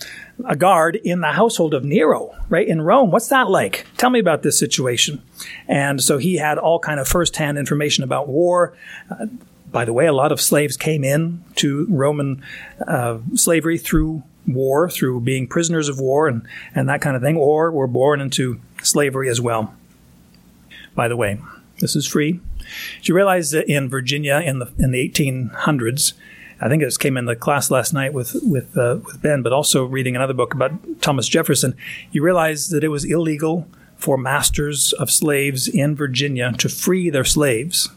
a, 0.44 0.57
guard 0.57 0.96
in 0.96 1.20
the 1.20 1.33
household 1.33 1.74
of 1.74 1.85
Nero, 1.85 2.35
right 2.48 2.66
in 2.66 2.83
Rome. 2.83 3.11
What's 3.11 3.29
that 3.29 3.51
like? 3.51 3.87
Tell 3.96 4.11
me 4.11 4.18
about 4.18 4.42
this 4.42 4.59
situation. 4.59 5.22
And 5.66 6.03
so 6.03 6.18
he 6.18 6.37
had 6.37 6.59
all 6.59 6.79
kind 6.79 7.01
of 7.01 7.09
firsthand 7.09 7.59
information 7.59 8.05
about 8.05 8.29
war. 8.29 8.77
Uh, 9.11 9.27
by 9.70 9.85
the 9.85 9.92
way, 9.92 10.07
a 10.07 10.12
lot 10.12 10.33
of 10.33 10.40
slaves 10.40 10.77
came 10.77 11.05
in 11.05 11.44
to 11.57 11.87
Roman 11.90 12.42
uh, 12.87 13.18
slavery 13.35 13.79
through 13.79 14.22
war, 14.46 14.88
through 14.88 15.20
being 15.20 15.46
prisoners 15.46 15.88
of 15.88 16.01
war 16.01 16.27
and, 16.27 16.46
and 16.74 16.88
that 16.88 17.03
kind 17.03 17.16
of 17.16 17.22
thing, 17.22 17.37
or 17.37 17.70
were 17.70 17.87
born 17.87 18.20
into 18.20 18.61
slavery 18.83 19.29
as 19.29 19.40
well. 19.40 19.74
By 20.94 21.09
the 21.09 21.16
way, 21.16 21.40
this 21.81 21.94
is 21.94 22.07
free. 22.07 22.33
Do 22.33 22.40
you 23.05 23.14
realize 23.14 23.51
that 23.53 23.70
in 23.70 23.88
Virginia 23.88 24.42
in 24.44 24.59
the 24.59 24.70
in 24.79 24.90
the 24.90 25.09
1800s, 25.09 26.12
I 26.61 26.68
think 26.68 26.83
it 26.83 26.99
came 26.99 27.16
in 27.16 27.27
the 27.27 27.37
class 27.37 27.71
last 27.71 27.92
night 27.92 28.12
with 28.12 28.37
with 28.42 28.77
uh, 28.77 28.99
with 29.05 29.23
Ben, 29.23 29.42
but 29.42 29.53
also 29.53 29.85
reading 29.85 30.16
another 30.16 30.35
book 30.35 30.55
about 30.55 30.73
Thomas 31.01 31.29
Jefferson. 31.29 31.77
You 32.11 32.23
realize 32.23 32.68
that 32.71 32.83
it 32.83 32.88
was 32.88 33.05
illegal 33.05 33.68
for 33.97 34.16
masters 34.16 34.92
of 34.94 35.11
slaves 35.11 35.68
in 35.68 35.94
Virginia 35.94 36.53
to 36.59 36.68
free 36.68 37.11
their 37.11 37.25
slaves. 37.25 37.90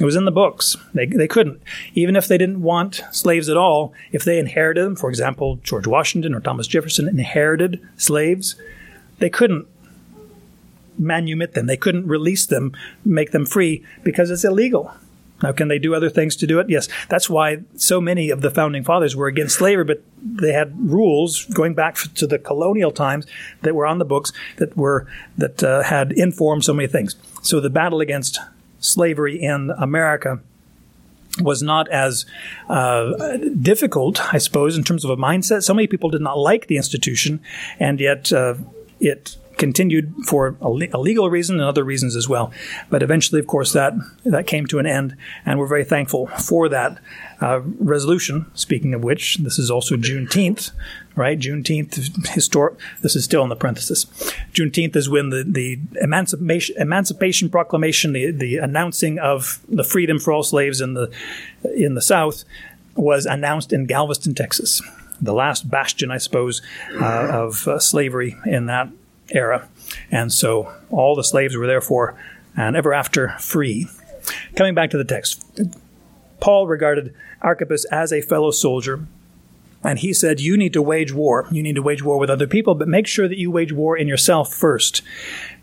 It 0.00 0.04
was 0.04 0.16
in 0.16 0.24
the 0.24 0.32
books. 0.32 0.76
They, 0.92 1.06
they 1.06 1.28
couldn't. 1.28 1.62
Even 1.94 2.16
if 2.16 2.26
they 2.26 2.36
didn't 2.36 2.62
want 2.62 3.02
slaves 3.12 3.48
at 3.48 3.56
all, 3.56 3.92
if 4.12 4.24
they 4.24 4.38
inherited 4.38 4.84
them, 4.84 4.96
for 4.96 5.08
example, 5.08 5.60
George 5.62 5.86
Washington 5.86 6.34
or 6.34 6.40
Thomas 6.40 6.66
Jefferson 6.66 7.08
inherited 7.08 7.80
slaves, 7.96 8.56
they 9.18 9.30
couldn't 9.30 9.68
manumit 11.00 11.52
them. 11.52 11.66
They 11.66 11.76
couldn't 11.76 12.08
release 12.08 12.44
them, 12.44 12.72
make 13.04 13.30
them 13.30 13.46
free, 13.46 13.84
because 14.02 14.30
it's 14.30 14.44
illegal. 14.44 14.92
Now, 15.44 15.52
can 15.52 15.68
they 15.68 15.78
do 15.78 15.94
other 15.94 16.08
things 16.08 16.36
to 16.36 16.46
do 16.46 16.58
it? 16.58 16.70
Yes. 16.70 16.88
That's 17.10 17.28
why 17.28 17.58
so 17.76 18.00
many 18.00 18.30
of 18.30 18.40
the 18.40 18.50
founding 18.50 18.82
fathers 18.82 19.14
were 19.14 19.26
against 19.26 19.56
slavery, 19.56 19.84
but 19.84 20.02
they 20.22 20.52
had 20.52 20.72
rules 20.90 21.44
going 21.44 21.74
back 21.74 21.96
to 21.96 22.26
the 22.26 22.38
colonial 22.38 22.90
times 22.90 23.26
that 23.60 23.74
were 23.74 23.84
on 23.84 23.98
the 23.98 24.06
books 24.06 24.32
that 24.56 24.74
were 24.74 25.06
that 25.36 25.62
uh, 25.62 25.82
had 25.82 26.12
informed 26.12 26.64
so 26.64 26.72
many 26.72 26.88
things. 26.88 27.14
So 27.42 27.60
the 27.60 27.68
battle 27.68 28.00
against 28.00 28.40
slavery 28.80 29.42
in 29.42 29.70
America 29.76 30.40
was 31.40 31.62
not 31.62 31.88
as 31.88 32.24
uh, 32.70 33.36
difficult, 33.60 34.32
I 34.32 34.38
suppose, 34.38 34.78
in 34.78 34.84
terms 34.84 35.04
of 35.04 35.10
a 35.10 35.16
mindset. 35.16 35.62
So 35.62 35.74
many 35.74 35.88
people 35.88 36.08
did 36.08 36.22
not 36.22 36.38
like 36.38 36.68
the 36.68 36.78
institution, 36.78 37.40
and 37.78 38.00
yet 38.00 38.32
uh, 38.32 38.54
it 38.98 39.36
continued 39.64 40.12
for 40.26 40.56
a, 40.60 40.68
le- 40.68 40.92
a, 40.92 40.98
legal 40.98 41.30
reason 41.30 41.58
and 41.58 41.64
other 41.64 41.84
reasons 41.84 42.14
as 42.16 42.28
well. 42.28 42.52
But 42.90 43.02
eventually, 43.02 43.40
of 43.40 43.46
course, 43.46 43.72
that 43.72 43.94
that 44.24 44.46
came 44.46 44.66
to 44.66 44.78
an 44.78 44.86
end, 44.86 45.16
and 45.46 45.58
we're 45.58 45.74
very 45.76 45.84
thankful 45.84 46.26
for 46.26 46.68
that 46.68 46.98
uh, 47.40 47.60
resolution. 47.78 48.44
Speaking 48.54 48.92
of 48.92 49.02
which, 49.02 49.38
this 49.38 49.58
is 49.58 49.70
also 49.70 49.96
Juneteenth, 49.96 50.72
right? 51.16 51.38
Juneteenth, 51.38 51.94
historic. 52.34 52.74
This 53.00 53.16
is 53.16 53.24
still 53.24 53.42
in 53.42 53.48
the 53.48 53.56
parenthesis. 53.56 54.04
Juneteenth 54.52 54.96
is 54.96 55.08
when 55.08 55.30
the 55.30 55.42
the 55.46 55.78
Emancipation 56.02 56.76
Emancipation 56.78 57.48
Proclamation, 57.48 58.12
the 58.12 58.30
the 58.30 58.58
announcing 58.58 59.18
of 59.18 59.60
the 59.66 59.84
freedom 59.84 60.18
for 60.18 60.30
all 60.32 60.42
slaves 60.42 60.82
in 60.82 60.92
the 60.92 61.10
in 61.74 61.94
the 61.94 62.02
South, 62.02 62.44
was 62.96 63.24
announced 63.24 63.72
in 63.72 63.86
Galveston, 63.86 64.34
Texas. 64.34 64.82
The 65.22 65.32
last 65.32 65.70
bastion, 65.70 66.10
I 66.10 66.18
suppose, 66.18 66.60
uh, 67.00 67.28
of 67.44 67.66
uh, 67.66 67.78
slavery 67.78 68.36
in 68.44 68.66
that 68.66 68.88
era. 69.30 69.68
And 70.10 70.32
so 70.32 70.72
all 70.90 71.14
the 71.14 71.24
slaves 71.24 71.56
were 71.56 71.66
therefore 71.66 72.16
and 72.56 72.76
ever 72.76 72.92
after 72.92 73.36
free. 73.38 73.88
Coming 74.56 74.74
back 74.74 74.90
to 74.90 74.98
the 74.98 75.04
text, 75.04 75.44
Paul 76.40 76.66
regarded 76.66 77.14
Archippus 77.42 77.84
as 77.86 78.12
a 78.12 78.20
fellow 78.20 78.50
soldier. 78.50 79.06
And 79.82 79.98
he 79.98 80.12
said, 80.14 80.40
You 80.40 80.56
need 80.56 80.72
to 80.72 80.82
wage 80.82 81.12
war. 81.12 81.46
You 81.50 81.62
need 81.62 81.76
to 81.76 81.82
wage 81.82 82.02
war 82.02 82.18
with 82.18 82.30
other 82.30 82.46
people, 82.46 82.74
but 82.74 82.88
make 82.88 83.06
sure 83.06 83.28
that 83.28 83.38
you 83.38 83.50
wage 83.50 83.72
war 83.72 83.96
in 83.96 84.08
yourself 84.08 84.52
first. 84.52 85.02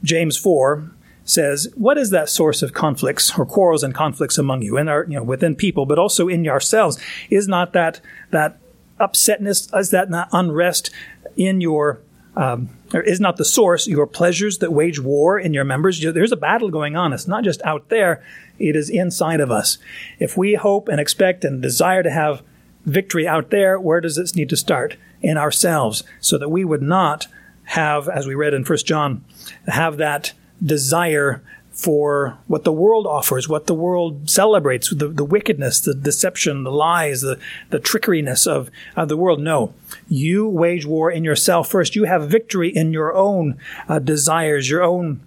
James 0.04 0.38
4 0.38 0.91
says, 1.24 1.71
What 1.76 1.97
is 1.97 2.12
that 2.12 2.30
source 2.30 2.62
of 2.62 2.74
conflicts 2.74 3.38
or 3.38 3.45
quarrels 3.45 3.84
and 3.84 3.95
conflicts 3.95 4.38
among 4.38 4.62
you, 4.62 4.78
and 4.78 4.89
our, 4.89 5.06
you 5.06 5.15
know, 5.15 5.24
within 5.24 5.56
people, 5.56 5.88
but 5.88 5.97
also 5.97 6.28
in 6.28 6.43
yourselves? 6.43 7.00
Is 7.32 7.47
not 7.47 7.74
that, 7.74 8.00
that 8.30 8.60
upsetness, 9.00 9.76
is 9.78 9.89
that 9.89 10.12
not 10.12 10.30
unrest 10.32 10.91
in 11.36 11.60
your 11.62 12.00
um, 12.36 12.70
or 12.94 13.02
is 13.02 13.20
not 13.20 13.38
the 13.38 13.46
source 13.46 13.88
your 13.88 14.08
pleasures 14.08 14.60
that 14.60 14.72
wage 14.72 15.00
war 15.00 15.39
in 15.39 15.54
your 15.54 15.63
members? 15.63 16.02
There's 16.02 16.32
a 16.32 16.38
battle 16.38 16.70
going 16.70 16.96
on. 16.96 17.13
It's 17.13 17.28
not 17.28 17.44
just 17.44 17.62
out 17.63 17.89
there, 17.89 18.24
it 18.60 18.76
is 18.76 18.89
inside 18.89 19.39
of 19.39 19.52
us. 19.52 19.78
If 20.20 20.38
we 20.38 20.54
hope 20.54 20.88
and 20.88 21.00
expect 21.00 21.44
and 21.44 21.62
desire 21.62 22.04
to 22.04 22.12
have 22.12 22.41
victory 22.86 23.28
out 23.28 23.50
there, 23.50 23.80
where 23.80 24.02
does 24.02 24.15
this 24.15 24.36
need 24.36 24.50
to 24.50 24.58
start? 24.58 24.98
In 25.22 25.38
ourselves, 25.38 26.04
so 26.20 26.39
that 26.39 26.50
we 26.50 26.65
would 26.65 26.82
not 26.82 27.28
have, 27.65 28.10
as 28.10 28.26
we 28.26 28.34
read 28.34 28.56
in 28.56 28.63
1 28.63 28.78
John, 28.80 29.24
have 29.67 29.98
that 29.98 30.34
desire 30.63 31.44
for 31.72 32.38
what 32.48 32.64
the 32.64 32.72
world 32.72 33.08
offers, 33.08 33.48
what 33.48 33.66
the 33.66 33.74
world 33.74 34.30
celebrates, 34.30 34.90
the, 34.90 35.08
the 35.08 35.24
wickedness, 35.24 35.80
the 35.80 35.94
deception, 35.94 36.64
the 36.64 36.72
lies, 36.72 37.22
the, 37.22 37.40
the 37.70 37.80
trickeriness 37.80 38.46
of, 38.46 38.70
of 38.96 39.08
the 39.10 39.18
world. 39.18 39.40
No. 39.40 39.74
You 40.10 40.48
wage 40.48 40.86
war 40.86 41.10
in 41.10 41.24
yourself 41.24 41.70
first. 41.70 41.96
You 41.96 42.04
have 42.04 42.30
victory 42.30 42.70
in 42.70 42.92
your 42.92 43.16
own 43.16 43.58
uh, 43.88 44.00
desires, 44.00 44.70
your 44.70 44.84
own 44.84 45.22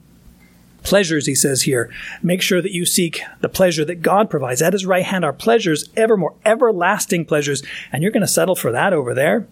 pleasures, 0.82 1.26
he 1.26 1.34
says 1.34 1.62
here. 1.62 1.90
Make 2.22 2.42
sure 2.42 2.60
that 2.60 2.72
you 2.72 2.84
seek 2.84 3.22
the 3.40 3.48
pleasure 3.48 3.84
that 3.86 4.02
God 4.02 4.28
provides. 4.28 4.60
At 4.60 4.74
his 4.74 4.86
right 4.86 5.04
hand 5.04 5.24
are 5.24 5.32
pleasures, 5.32 5.88
evermore, 5.96 6.34
everlasting 6.44 7.24
pleasures. 7.24 7.62
And 7.90 8.02
you're 8.02 8.12
going 8.12 8.20
to 8.20 8.28
settle 8.28 8.54
for 8.54 8.70
that 8.70 8.92
over 8.92 9.14
there? 9.14 9.46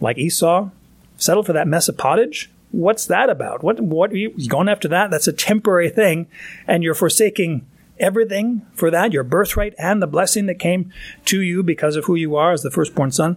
Like 0.00 0.18
Esau? 0.18 0.70
Settle 1.16 1.44
for 1.44 1.52
that 1.52 1.68
mess 1.68 1.88
of 1.88 1.96
pottage? 1.96 2.50
What's 2.70 3.06
that 3.06 3.30
about? 3.30 3.62
What 3.62 3.80
what 3.80 4.10
are 4.12 4.16
you 4.16 4.48
going 4.48 4.68
after 4.68 4.88
that? 4.88 5.10
That's 5.10 5.26
a 5.26 5.32
temporary 5.32 5.88
thing, 5.90 6.26
and 6.66 6.82
you're 6.82 6.94
forsaking 6.94 7.66
everything 7.98 8.66
for 8.74 8.90
that, 8.90 9.12
your 9.12 9.24
birthright 9.24 9.74
and 9.78 10.00
the 10.00 10.06
blessing 10.06 10.46
that 10.46 10.58
came 10.58 10.92
to 11.24 11.40
you 11.40 11.62
because 11.62 11.96
of 11.96 12.04
who 12.04 12.14
you 12.14 12.36
are 12.36 12.52
as 12.52 12.62
the 12.62 12.70
firstborn 12.70 13.10
son, 13.10 13.36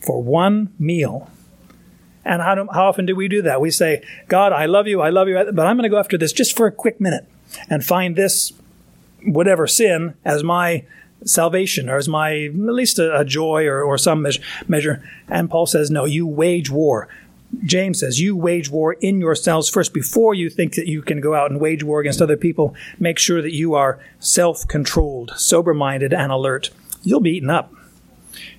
for 0.00 0.22
one 0.22 0.72
meal. 0.78 1.30
And 2.24 2.42
how, 2.42 2.54
do, 2.54 2.68
how 2.72 2.88
often 2.88 3.06
do 3.06 3.16
we 3.16 3.28
do 3.28 3.42
that? 3.42 3.60
We 3.60 3.70
say, 3.70 4.04
God, 4.28 4.52
I 4.52 4.66
love 4.66 4.86
you, 4.86 5.00
I 5.00 5.08
love 5.08 5.28
you, 5.28 5.34
but 5.52 5.66
I'm 5.66 5.76
going 5.76 5.84
to 5.84 5.88
go 5.88 5.98
after 5.98 6.18
this 6.18 6.32
just 6.32 6.56
for 6.56 6.66
a 6.66 6.72
quick 6.72 7.00
minute 7.00 7.26
and 7.68 7.84
find 7.84 8.16
this, 8.16 8.52
whatever 9.24 9.66
sin, 9.66 10.14
as 10.24 10.44
my 10.44 10.84
salvation 11.24 11.88
or 11.88 11.96
as 11.96 12.08
my, 12.08 12.44
at 12.44 12.54
least 12.54 12.98
a, 12.98 13.18
a 13.18 13.24
joy 13.24 13.64
or, 13.66 13.82
or 13.82 13.96
some 13.96 14.22
measure, 14.22 14.42
measure. 14.68 15.02
And 15.28 15.50
Paul 15.50 15.66
says, 15.66 15.90
no, 15.90 16.04
you 16.04 16.26
wage 16.26 16.70
war. 16.70 17.08
James 17.64 18.00
says, 18.00 18.20
you 18.20 18.36
wage 18.36 18.70
war 18.70 18.94
in 18.94 19.20
yourselves 19.20 19.68
first 19.68 19.92
before 19.92 20.34
you 20.34 20.48
think 20.48 20.74
that 20.74 20.86
you 20.86 21.02
can 21.02 21.20
go 21.20 21.34
out 21.34 21.50
and 21.50 21.60
wage 21.60 21.82
war 21.82 22.00
against 22.00 22.22
other 22.22 22.36
people. 22.36 22.74
Make 22.98 23.18
sure 23.18 23.42
that 23.42 23.54
you 23.54 23.74
are 23.74 23.98
self 24.18 24.66
controlled, 24.68 25.32
sober 25.36 25.74
minded, 25.74 26.12
and 26.12 26.30
alert. 26.30 26.70
You'll 27.02 27.20
be 27.20 27.36
eaten 27.36 27.50
up. 27.50 27.74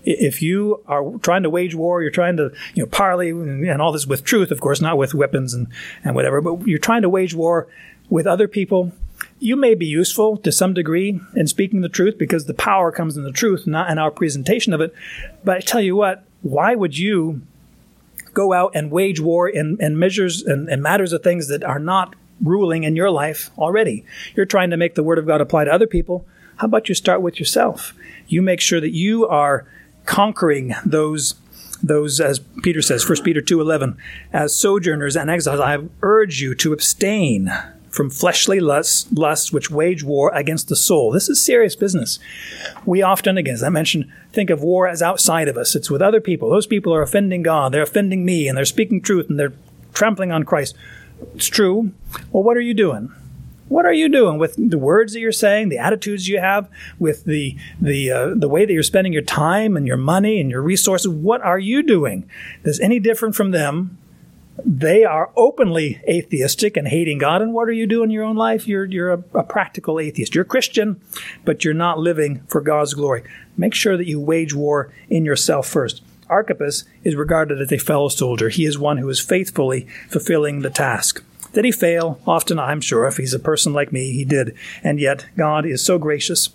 If 0.03 0.41
you 0.41 0.83
are 0.87 1.17
trying 1.19 1.43
to 1.43 1.49
wage 1.49 1.73
war, 1.73 2.01
you're 2.01 2.11
trying 2.11 2.37
to, 2.37 2.51
you 2.73 2.83
know, 2.83 2.89
parley 2.89 3.29
and 3.29 3.81
all 3.81 3.91
this 3.91 4.05
with 4.05 4.23
truth, 4.23 4.51
of 4.51 4.59
course, 4.59 4.81
not 4.81 4.97
with 4.97 5.13
weapons 5.13 5.53
and, 5.53 5.67
and 6.03 6.15
whatever, 6.15 6.41
but 6.41 6.67
you're 6.67 6.79
trying 6.79 7.01
to 7.03 7.09
wage 7.09 7.33
war 7.33 7.67
with 8.09 8.27
other 8.27 8.47
people. 8.47 8.91
You 9.39 9.55
may 9.55 9.73
be 9.73 9.85
useful 9.85 10.37
to 10.37 10.51
some 10.51 10.73
degree 10.73 11.19
in 11.35 11.47
speaking 11.47 11.81
the 11.81 11.89
truth 11.89 12.17
because 12.17 12.45
the 12.45 12.53
power 12.53 12.91
comes 12.91 13.15
in 13.15 13.23
the 13.23 13.31
truth, 13.31 13.65
not 13.65 13.89
in 13.89 13.97
our 13.97 14.11
presentation 14.11 14.73
of 14.73 14.81
it. 14.81 14.93
But 15.43 15.57
I 15.57 15.59
tell 15.61 15.81
you 15.81 15.95
what, 15.95 16.25
why 16.41 16.75
would 16.75 16.97
you 16.97 17.41
go 18.33 18.53
out 18.53 18.71
and 18.73 18.91
wage 18.91 19.19
war 19.19 19.47
in, 19.47 19.77
in 19.79 19.97
measures 19.97 20.41
and, 20.43 20.81
matters 20.81 21.13
of 21.13 21.23
things 21.23 21.47
that 21.47 21.63
are 21.63 21.79
not 21.79 22.15
ruling 22.41 22.83
in 22.83 22.95
your 22.95 23.11
life 23.11 23.51
already. 23.57 24.05
You're 24.35 24.45
trying 24.45 24.69
to 24.71 24.77
make 24.77 24.95
the 24.95 25.03
Word 25.03 25.19
of 25.19 25.27
God 25.27 25.41
apply 25.41 25.65
to 25.65 25.73
other 25.73 25.87
people. 25.87 26.25
How 26.57 26.65
about 26.65 26.89
you 26.89 26.95
start 26.95 27.21
with 27.21 27.39
yourself? 27.39 27.93
You 28.27 28.41
make 28.41 28.61
sure 28.61 28.81
that 28.81 28.93
you 28.93 29.27
are 29.27 29.65
conquering 30.05 30.73
those 30.85 31.35
those 31.83 32.19
as 32.19 32.39
Peter 32.61 32.81
says, 32.81 33.07
1 33.07 33.23
Peter 33.23 33.41
2:11, 33.41 33.97
as 34.31 34.55
sojourners 34.55 35.15
and 35.15 35.31
exiles 35.31 35.59
I 35.59 35.79
urge 36.03 36.39
you 36.39 36.53
to 36.55 36.73
abstain 36.73 37.51
from 37.91 38.09
fleshly 38.09 38.59
lusts, 38.59 39.11
lusts 39.11 39.51
which 39.51 39.69
wage 39.69 40.03
war 40.03 40.31
against 40.33 40.69
the 40.69 40.75
soul. 40.75 41.11
This 41.11 41.29
is 41.29 41.39
serious 41.39 41.75
business. 41.75 42.19
We 42.85 43.01
often, 43.01 43.37
again, 43.37 43.53
as 43.53 43.63
I 43.63 43.69
mentioned, 43.69 44.11
think 44.31 44.49
of 44.49 44.63
war 44.63 44.87
as 44.87 45.01
outside 45.01 45.47
of 45.47 45.57
us. 45.57 45.75
It's 45.75 45.91
with 45.91 46.01
other 46.01 46.21
people. 46.21 46.49
Those 46.49 46.67
people 46.67 46.93
are 46.93 47.01
offending 47.01 47.43
God. 47.43 47.73
They're 47.73 47.83
offending 47.83 48.25
me, 48.25 48.47
and 48.47 48.57
they're 48.57 48.65
speaking 48.65 49.01
truth, 49.01 49.29
and 49.29 49.37
they're 49.37 49.53
trampling 49.93 50.31
on 50.31 50.43
Christ. 50.43 50.75
It's 51.35 51.47
true. 51.47 51.91
Well, 52.31 52.43
what 52.43 52.57
are 52.57 52.61
you 52.61 52.73
doing? 52.73 53.13
What 53.67 53.85
are 53.85 53.93
you 53.93 54.09
doing 54.09 54.37
with 54.37 54.55
the 54.57 54.77
words 54.77 55.13
that 55.13 55.21
you're 55.21 55.31
saying, 55.31 55.69
the 55.69 55.77
attitudes 55.77 56.27
you 56.27 56.39
have, 56.39 56.69
with 56.99 57.23
the 57.23 57.55
the 57.79 58.11
uh, 58.11 58.33
the 58.35 58.49
way 58.49 58.65
that 58.65 58.73
you're 58.73 58.83
spending 58.83 59.13
your 59.13 59.21
time 59.21 59.77
and 59.77 59.87
your 59.87 59.95
money 59.95 60.41
and 60.41 60.49
your 60.49 60.61
resources? 60.61 61.07
What 61.07 61.41
are 61.41 61.59
you 61.59 61.81
doing 61.81 62.29
that's 62.63 62.81
any 62.81 62.99
different 62.99 63.33
from 63.33 63.51
them? 63.51 63.97
They 64.63 65.03
are 65.03 65.31
openly 65.35 66.01
atheistic 66.07 66.77
and 66.77 66.87
hating 66.87 67.17
God. 67.17 67.41
And 67.41 67.53
what 67.53 67.67
are 67.67 67.73
you 67.73 67.87
doing 67.87 68.09
in 68.09 68.11
your 68.11 68.23
own 68.23 68.35
life? 68.35 68.67
You're, 68.67 68.85
you're 68.85 69.11
a, 69.11 69.23
a, 69.33 69.43
practical 69.43 69.99
atheist. 69.99 70.35
You're 70.35 70.43
a 70.43 70.47
Christian, 70.47 71.01
but 71.45 71.63
you're 71.63 71.73
not 71.73 71.99
living 71.99 72.41
for 72.47 72.61
God's 72.61 72.93
glory. 72.93 73.23
Make 73.57 73.73
sure 73.73 73.97
that 73.97 74.07
you 74.07 74.19
wage 74.19 74.53
war 74.53 74.93
in 75.09 75.25
yourself 75.25 75.67
first. 75.67 76.03
Archippus 76.29 76.85
is 77.03 77.15
regarded 77.15 77.61
as 77.61 77.71
a 77.71 77.77
fellow 77.77 78.07
soldier. 78.07 78.49
He 78.49 78.65
is 78.65 78.77
one 78.77 78.97
who 78.97 79.09
is 79.09 79.19
faithfully 79.19 79.87
fulfilling 80.09 80.61
the 80.61 80.69
task. 80.69 81.23
Did 81.53 81.65
he 81.65 81.71
fail? 81.71 82.21
Often, 82.25 82.59
I'm 82.59 82.79
sure. 82.79 83.05
If 83.07 83.17
he's 83.17 83.33
a 83.33 83.39
person 83.39 83.73
like 83.73 83.91
me, 83.91 84.13
he 84.13 84.23
did. 84.23 84.55
And 84.83 84.99
yet, 84.99 85.25
God 85.35 85.65
is 85.65 85.83
so 85.83 85.97
gracious 85.97 86.49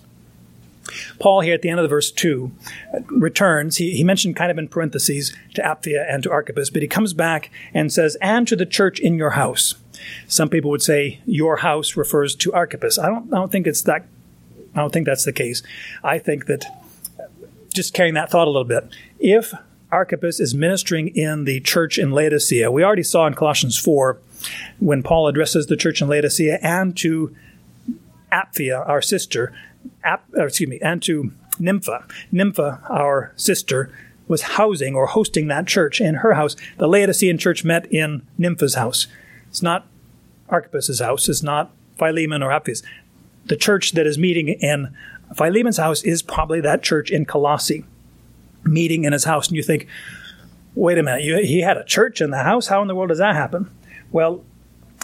Paul, 1.19 1.41
here 1.41 1.53
at 1.53 1.61
the 1.61 1.69
end 1.69 1.79
of 1.79 1.83
the 1.83 1.89
verse 1.89 2.11
2, 2.11 2.51
uh, 2.93 2.99
returns. 3.09 3.77
He, 3.77 3.91
he 3.91 4.03
mentioned 4.03 4.35
kind 4.35 4.51
of 4.51 4.57
in 4.57 4.67
parentheses 4.67 5.35
to 5.55 5.61
Apphia 5.61 6.05
and 6.07 6.23
to 6.23 6.31
Archippus, 6.31 6.69
but 6.69 6.81
he 6.81 6.87
comes 6.87 7.13
back 7.13 7.51
and 7.73 7.91
says, 7.91 8.17
and 8.21 8.47
to 8.47 8.55
the 8.55 8.65
church 8.65 8.99
in 8.99 9.17
your 9.17 9.31
house. 9.31 9.75
Some 10.27 10.49
people 10.49 10.71
would 10.71 10.81
say 10.81 11.21
your 11.25 11.57
house 11.57 11.95
refers 11.95 12.35
to 12.35 12.53
Archippus. 12.53 12.99
I 12.99 13.07
don't, 13.07 13.33
I 13.33 13.37
don't 13.37 13.51
think 13.51 13.67
it's 13.67 13.81
that, 13.83 14.05
I 14.75 14.79
don't 14.79 14.93
think 14.93 15.05
that's 15.05 15.25
the 15.25 15.33
case. 15.33 15.63
I 16.03 16.19
think 16.19 16.45
that, 16.45 16.65
uh, 17.19 17.23
just 17.73 17.93
carrying 17.93 18.13
that 18.13 18.29
thought 18.29 18.47
a 18.47 18.51
little 18.51 18.63
bit, 18.63 18.87
if 19.19 19.53
Archippus 19.91 20.39
is 20.39 20.53
ministering 20.53 21.09
in 21.09 21.45
the 21.45 21.59
church 21.61 21.97
in 21.97 22.11
Laodicea, 22.11 22.71
we 22.71 22.83
already 22.83 23.03
saw 23.03 23.25
in 23.25 23.33
Colossians 23.33 23.77
4 23.77 24.19
when 24.79 25.01
Paul 25.01 25.27
addresses 25.27 25.67
the 25.67 25.77
church 25.77 26.01
in 26.01 26.07
Laodicea 26.07 26.59
and 26.61 26.95
to 26.97 27.35
Apphia, 28.31 28.87
our 28.87 29.01
sister, 29.01 29.53
Ap, 30.03 30.23
uh, 30.37 30.45
excuse 30.45 30.69
me, 30.69 30.79
and 30.81 31.01
to 31.03 31.31
Nympha. 31.59 32.05
Nympha, 32.31 32.81
our 32.89 33.33
sister, 33.35 33.91
was 34.27 34.41
housing 34.41 34.95
or 34.95 35.07
hosting 35.07 35.47
that 35.47 35.67
church 35.67 36.01
in 36.01 36.15
her 36.15 36.33
house. 36.33 36.55
The 36.77 36.87
Laodicean 36.87 37.37
church 37.37 37.63
met 37.63 37.91
in 37.91 38.27
Nympha's 38.37 38.75
house. 38.75 39.07
It's 39.49 39.61
not 39.61 39.87
Archippus's 40.49 40.99
house. 40.99 41.29
It's 41.29 41.43
not 41.43 41.71
Philemon 41.97 42.43
or 42.43 42.49
Apphia. 42.49 42.83
The 43.45 43.55
church 43.55 43.93
that 43.93 44.05
is 44.05 44.17
meeting 44.17 44.49
in 44.49 44.93
Philemon's 45.35 45.77
house 45.77 46.03
is 46.03 46.21
probably 46.21 46.61
that 46.61 46.83
church 46.83 47.09
in 47.09 47.25
Colossae, 47.25 47.85
meeting 48.63 49.05
in 49.05 49.13
his 49.13 49.23
house. 49.23 49.47
And 49.47 49.55
you 49.55 49.63
think, 49.63 49.87
wait 50.75 50.97
a 50.97 51.03
minute, 51.03 51.23
you, 51.23 51.37
he 51.37 51.61
had 51.61 51.77
a 51.77 51.83
church 51.83 52.21
in 52.21 52.29
the 52.29 52.43
house? 52.43 52.67
How 52.67 52.81
in 52.81 52.87
the 52.87 52.95
world 52.95 53.09
does 53.09 53.17
that 53.17 53.35
happen? 53.35 53.71
Well, 54.11 54.43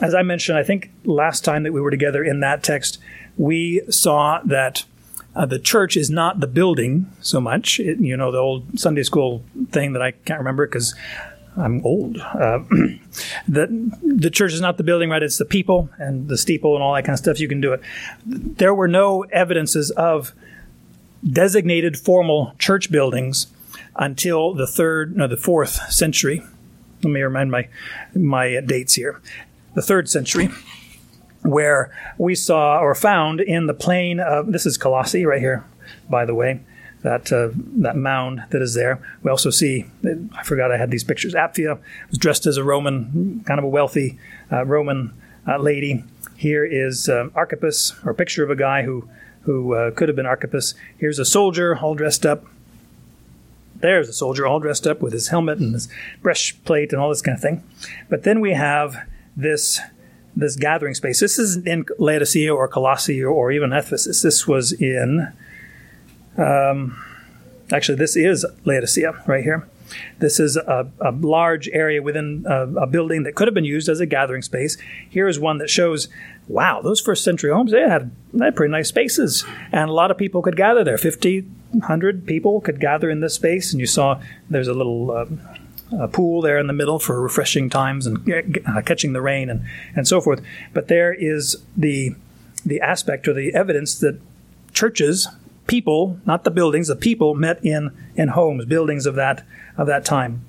as 0.02 0.14
I 0.14 0.22
mentioned, 0.22 0.58
I 0.58 0.64
think 0.64 0.92
last 1.06 1.46
time 1.46 1.64
that 1.64 1.74
we 1.74 1.82
were 1.82 1.92
together 1.92 2.24
in 2.24 2.40
that 2.42 2.64
text, 2.64 3.00
we 3.38 3.82
saw 3.90 4.42
that 4.46 4.86
uh, 5.36 5.46
the 5.46 5.60
church 5.60 5.98
is 5.98 6.10
not 6.10 6.40
the 6.40 6.48
building 6.48 7.12
so 7.22 7.42
much. 7.42 7.80
It, 7.80 8.00
you 8.00 8.16
know, 8.16 8.32
the 8.32 8.38
old 8.38 8.80
Sunday 8.80 9.04
school 9.04 9.44
thing 9.72 9.94
that 9.94 10.02
I 10.02 10.12
can't 10.12 10.40
remember 10.40 10.68
because 10.68 10.94
I'm 11.58 11.84
old. 11.86 12.18
Uh, 12.18 12.60
the, 13.48 13.92
the 14.04 14.30
church 14.30 14.54
is 14.54 14.62
not 14.62 14.78
the 14.78 14.84
building, 14.84 15.10
right? 15.10 15.24
It's 15.24 15.38
the 15.38 15.46
people 15.46 15.90
and 15.98 16.28
the 16.28 16.38
steeple 16.38 16.76
and 16.76 16.84
all 16.84 16.94
that 16.94 17.04
kind 17.04 17.14
of 17.14 17.20
stuff. 17.20 17.40
You 17.40 17.48
can 17.48 17.62
do 17.62 17.74
it. 17.74 17.82
There 18.26 18.74
were 18.74 18.88
no 18.88 19.24
evidences 19.24 19.92
of 19.92 20.34
designated 21.28 21.98
formal 21.98 22.54
church 22.60 22.92
buildings 22.92 23.48
until 23.96 24.54
the 24.54 24.68
third, 24.68 25.16
no, 25.16 25.28
the 25.28 25.38
fourth 25.38 25.92
century. 25.92 26.44
Let 27.04 27.12
me 27.12 27.22
remind 27.22 27.52
my 27.52 27.68
my 28.16 28.62
dates 28.62 28.94
here. 28.96 29.22
The 29.74 29.82
third 29.82 30.10
century 30.10 30.50
where 31.44 31.92
we 32.18 32.36
saw 32.36 32.80
or 32.80 32.96
found 32.96 33.42
in 33.42 33.68
the 33.68 33.74
plain 33.74 34.20
of 34.20 34.52
this 34.52 34.66
is 34.66 34.78
Colossae 34.78 35.26
right 35.26 35.40
here, 35.42 35.64
by 36.10 36.26
the 36.26 36.36
way. 36.36 36.62
that 37.04 37.32
uh, 37.32 37.50
that 37.54 37.96
mound 37.96 38.44
that 38.50 38.62
is 38.62 38.74
there. 38.74 39.00
We 39.22 39.30
also 39.30 39.50
see, 39.50 39.86
I 40.36 40.44
forgot 40.44 40.72
I 40.72 40.78
had 40.78 40.90
these 40.90 41.04
pictures. 41.04 41.34
Apphia 41.34 41.80
was 42.10 42.18
dressed 42.18 42.46
as 42.46 42.58
a 42.58 42.64
Roman, 42.64 43.44
kind 43.46 43.60
of 43.60 43.64
a 43.64 43.70
wealthy 43.70 44.18
uh, 44.52 44.66
Roman 44.66 45.14
uh, 45.48 45.58
lady. 45.58 46.04
Here 46.38 46.66
is 46.66 47.08
um, 47.10 47.32
Archippus, 47.36 47.94
or 48.04 48.12
a 48.12 48.16
picture 48.16 48.44
of 48.44 48.50
a 48.50 48.56
guy 48.56 48.84
who 48.84 49.08
who 49.42 49.76
uh, 49.76 49.92
could 49.92 50.10
have 50.10 50.16
been 50.16 50.26
Archippus. 50.26 50.74
Here's 50.98 51.20
a 51.20 51.26
soldier 51.26 51.78
all 51.78 51.96
dressed 51.96 52.26
up. 52.26 52.46
There's 53.76 54.08
a 54.08 54.14
soldier 54.14 54.48
all 54.48 54.62
dressed 54.62 54.88
up 54.88 55.02
with 55.02 55.12
his 55.12 55.28
helmet 55.28 55.60
and 55.60 55.74
his 55.74 55.90
breastplate 56.22 56.94
and 56.94 57.02
all 57.02 57.10
this 57.10 57.22
kind 57.22 57.36
of 57.36 57.42
thing. 57.42 57.64
But 58.10 58.24
then 58.24 58.40
we 58.40 58.54
have 58.54 58.96
this 59.36 59.82
this 60.36 60.56
gathering 60.56 60.96
space. 60.96 61.20
This 61.20 61.38
isn't 61.38 61.68
in 61.68 61.86
Laodicea 62.00 62.54
or 62.54 62.68
Colossae 62.68 63.24
or 63.24 63.52
even 63.52 63.72
Ephesus. 63.72 64.22
This 64.22 64.48
was 64.48 64.72
in 64.74 65.32
um, 66.38 67.02
actually, 67.72 67.98
this 67.98 68.16
is 68.16 68.46
Laodicea 68.66 69.24
right 69.28 69.44
here. 69.44 69.68
This 70.18 70.40
is 70.40 70.58
a, 70.58 70.90
a 71.00 71.12
large 71.12 71.70
area 71.70 72.02
within 72.02 72.46
a, 72.48 72.68
a, 72.82 72.88
building 72.88 73.24
that 73.24 73.36
could 73.36 73.48
have 73.48 73.54
been 73.54 73.66
used 73.66 73.90
as 73.90 74.00
a 74.00 74.08
gathering 74.08 74.42
space. 74.42 74.76
Here 75.08 75.28
is 75.28 75.40
one 75.40 75.60
that 75.60 75.70
shows, 75.70 76.08
wow, 76.48 76.82
those 76.82 77.00
first 77.00 77.24
century 77.24 77.52
homes, 77.52 77.72
they 77.72 77.82
had, 77.82 78.10
they 78.34 78.46
had 78.46 78.56
pretty 78.56 78.72
nice 78.72 78.90
spaces. 78.90 79.46
And 79.72 79.90
a 79.90 79.94
lot 79.94 80.10
of 80.10 80.18
people 80.18 80.42
could 80.42 80.56
gather 80.56 80.84
there. 80.84 80.98
50, 80.98 81.42
100 81.72 82.26
people 82.26 82.60
could 82.60 82.80
gather 82.80 83.10
in 83.10 83.20
this 83.20 83.36
space. 83.36 83.72
And 83.72 83.80
you 83.80 83.86
saw 83.86 84.20
there's 84.50 84.68
a 84.68 84.74
little 84.74 85.12
um, 85.12 85.40
a 86.00 86.08
pool 86.08 86.42
there 86.42 86.58
in 86.58 86.68
the 86.68 86.74
middle 86.74 87.00
for 87.00 87.22
refreshing 87.22 87.70
times 87.70 88.06
and 88.08 88.32
uh, 88.68 88.82
catching 88.82 89.14
the 89.14 89.22
rain 89.22 89.50
and, 89.50 89.66
and 89.96 90.08
so 90.08 90.22
forth. 90.22 90.42
But 90.74 90.88
there 90.88 91.14
is 91.14 91.58
the, 91.76 92.16
the 92.66 92.82
aspect 92.82 93.28
or 93.28 93.34
the 93.34 93.54
evidence 93.54 93.96
that 94.00 94.20
churches 94.74 95.28
people, 95.68 96.20
not 96.26 96.44
the 96.44 96.52
buildings, 96.52 96.88
the 96.88 96.96
people 96.96 97.36
met 97.36 97.64
in, 97.64 97.92
in 98.16 98.30
homes, 98.30 98.66
buildings 98.66 99.06
of 99.06 99.16
that, 99.16 99.44
of 99.78 99.88
that 99.88 100.06
time. 100.06 100.46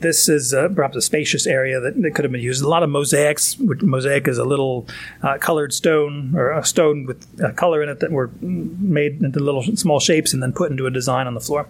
This 0.00 0.28
is 0.28 0.52
uh, 0.52 0.68
perhaps 0.74 0.96
a 0.96 1.00
spacious 1.00 1.46
area 1.46 1.80
that, 1.80 2.00
that, 2.02 2.14
could 2.14 2.24
have 2.24 2.32
been 2.32 2.42
used. 2.42 2.62
A 2.62 2.68
lot 2.68 2.82
of 2.82 2.90
mosaics. 2.90 3.58
Mosaic 3.58 4.28
is 4.28 4.36
a 4.36 4.44
little 4.44 4.86
uh, 5.22 5.38
colored 5.38 5.72
stone 5.72 6.34
or 6.36 6.50
a 6.50 6.64
stone 6.64 7.06
with 7.06 7.26
a 7.40 7.52
color 7.52 7.82
in 7.82 7.88
it 7.88 8.00
that 8.00 8.12
were 8.12 8.30
made 8.40 9.22
into 9.22 9.40
little 9.40 9.62
small 9.62 9.98
shapes 9.98 10.34
and 10.34 10.42
then 10.42 10.52
put 10.52 10.70
into 10.70 10.86
a 10.86 10.90
design 10.90 11.26
on 11.26 11.32
the 11.32 11.40
floor. 11.40 11.66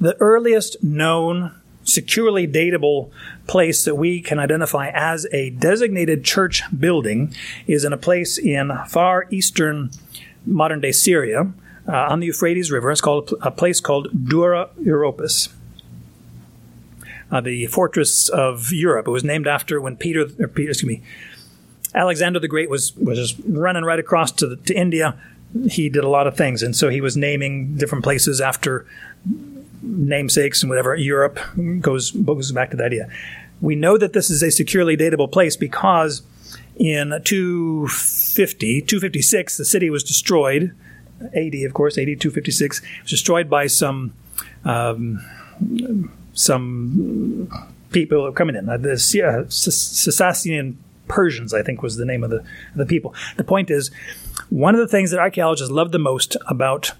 The 0.00 0.16
earliest 0.20 0.82
known 0.82 1.52
securely 1.84 2.46
datable 2.46 3.10
place 3.46 3.84
that 3.84 3.96
we 3.96 4.20
can 4.20 4.38
identify 4.38 4.88
as 4.88 5.26
a 5.32 5.50
designated 5.50 6.24
church 6.24 6.62
building 6.78 7.34
is 7.66 7.84
in 7.84 7.92
a 7.92 7.96
place 7.96 8.38
in 8.38 8.70
far 8.88 9.26
eastern 9.30 9.90
modern 10.46 10.80
day 10.80 10.92
Syria, 10.92 11.52
uh, 11.88 11.92
on 11.92 12.20
the 12.20 12.26
Euphrates 12.26 12.70
River. 12.70 12.90
It's 12.90 13.00
called 13.00 13.34
a 13.42 13.50
place 13.50 13.80
called 13.80 14.08
Dura 14.28 14.70
Europos. 14.80 15.48
Uh, 17.30 17.40
the 17.40 17.66
fortress 17.66 18.28
of 18.28 18.72
Europe. 18.72 19.08
It 19.08 19.10
was 19.10 19.24
named 19.24 19.46
after 19.46 19.80
when 19.80 19.96
Peter, 19.96 20.26
Peter, 20.26 20.70
excuse 20.70 20.84
me, 20.84 21.02
Alexander 21.94 22.38
the 22.38 22.48
Great 22.48 22.68
was 22.68 22.94
was 22.96 23.18
just 23.18 23.36
running 23.48 23.84
right 23.84 23.98
across 23.98 24.32
to 24.32 24.46
the, 24.46 24.56
to 24.56 24.74
India. 24.74 25.18
He 25.70 25.88
did 25.88 26.04
a 26.04 26.08
lot 26.08 26.26
of 26.26 26.36
things, 26.36 26.62
and 26.62 26.76
so 26.76 26.90
he 26.90 27.00
was 27.00 27.16
naming 27.16 27.76
different 27.76 28.04
places 28.04 28.40
after 28.40 28.86
namesakes 29.82 30.62
and 30.62 30.70
whatever. 30.70 30.94
Europe 30.96 31.38
goes 31.80 32.10
goes 32.12 32.52
back 32.52 32.70
to 32.70 32.76
the 32.76 32.84
idea. 32.84 33.08
We 33.60 33.76
know 33.76 33.98
that 33.98 34.12
this 34.12 34.30
is 34.30 34.42
a 34.42 34.50
securely 34.50 34.96
datable 34.96 35.30
place 35.30 35.56
because 35.56 36.22
in 36.76 37.20
250, 37.24 38.80
256, 38.82 39.56
the 39.56 39.64
city 39.64 39.90
was 39.90 40.02
destroyed. 40.02 40.74
AD, 41.36 41.54
of 41.54 41.74
course, 41.74 41.96
AD 41.96 42.06
256 42.06 42.82
was 43.02 43.10
destroyed 43.10 43.48
by 43.48 43.66
some 43.66 44.12
um, 44.64 45.20
some 46.32 47.48
people 47.90 48.32
coming 48.32 48.56
in. 48.56 48.68
Uh, 48.68 48.76
the 48.76 48.92
uh, 48.92 49.44
Sassanian 49.48 50.76
Persians, 51.08 51.52
I 51.52 51.62
think, 51.62 51.82
was 51.82 51.96
the 51.96 52.04
name 52.04 52.24
of 52.24 52.30
the 52.30 52.44
the 52.74 52.86
people. 52.86 53.14
The 53.36 53.44
point 53.44 53.70
is, 53.70 53.90
one 54.48 54.74
of 54.74 54.80
the 54.80 54.88
things 54.88 55.10
that 55.10 55.20
archaeologists 55.20 55.70
love 55.70 55.92
the 55.92 55.98
most 55.98 56.36
about 56.48 56.92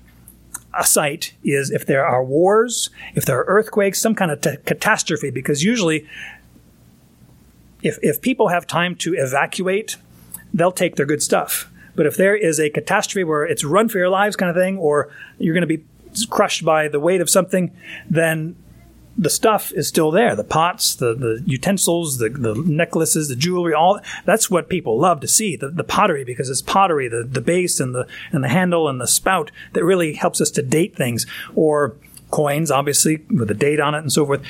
a 0.74 0.84
site 0.84 1.34
is 1.44 1.70
if 1.70 1.86
there 1.86 2.04
are 2.06 2.24
wars, 2.24 2.90
if 3.14 3.24
there 3.24 3.38
are 3.38 3.44
earthquakes, 3.44 4.00
some 4.00 4.14
kind 4.14 4.30
of 4.30 4.40
t- 4.40 4.56
catastrophe, 4.64 5.30
because 5.30 5.62
usually 5.62 6.06
if, 7.82 7.98
if 8.02 8.20
people 8.20 8.48
have 8.48 8.66
time 8.66 8.94
to 8.96 9.14
evacuate, 9.14 9.96
they'll 10.54 10.72
take 10.72 10.96
their 10.96 11.06
good 11.06 11.22
stuff. 11.22 11.70
But 11.94 12.06
if 12.06 12.16
there 12.16 12.34
is 12.34 12.58
a 12.58 12.70
catastrophe 12.70 13.24
where 13.24 13.44
it's 13.44 13.64
run 13.64 13.88
for 13.88 13.98
your 13.98 14.08
lives 14.08 14.36
kind 14.36 14.48
of 14.48 14.56
thing, 14.56 14.78
or 14.78 15.10
you're 15.38 15.54
going 15.54 15.66
to 15.66 15.66
be 15.66 15.84
crushed 16.30 16.64
by 16.64 16.88
the 16.88 17.00
weight 17.00 17.20
of 17.20 17.28
something, 17.28 17.70
then 18.08 18.56
the 19.16 19.30
stuff 19.30 19.72
is 19.72 19.88
still 19.88 20.10
there. 20.10 20.34
The 20.34 20.44
pots, 20.44 20.94
the, 20.94 21.14
the 21.14 21.42
utensils, 21.46 22.18
the, 22.18 22.28
the 22.28 22.54
necklaces, 22.54 23.28
the 23.28 23.36
jewelry, 23.36 23.74
all 23.74 24.00
that's 24.24 24.50
what 24.50 24.68
people 24.68 24.98
love 24.98 25.20
to 25.20 25.28
see. 25.28 25.56
The, 25.56 25.68
the 25.68 25.84
pottery, 25.84 26.24
because 26.24 26.48
it's 26.48 26.62
pottery, 26.62 27.08
the, 27.08 27.24
the 27.24 27.40
base 27.40 27.80
and 27.80 27.94
the 27.94 28.06
and 28.30 28.42
the 28.42 28.48
handle 28.48 28.88
and 28.88 29.00
the 29.00 29.06
spout 29.06 29.50
that 29.74 29.84
really 29.84 30.14
helps 30.14 30.40
us 30.40 30.50
to 30.52 30.62
date 30.62 30.96
things. 30.96 31.26
Or 31.54 31.94
coins, 32.30 32.70
obviously, 32.70 33.24
with 33.30 33.50
a 33.50 33.54
date 33.54 33.80
on 33.80 33.94
it 33.94 33.98
and 33.98 34.12
so 34.12 34.26
forth. 34.26 34.42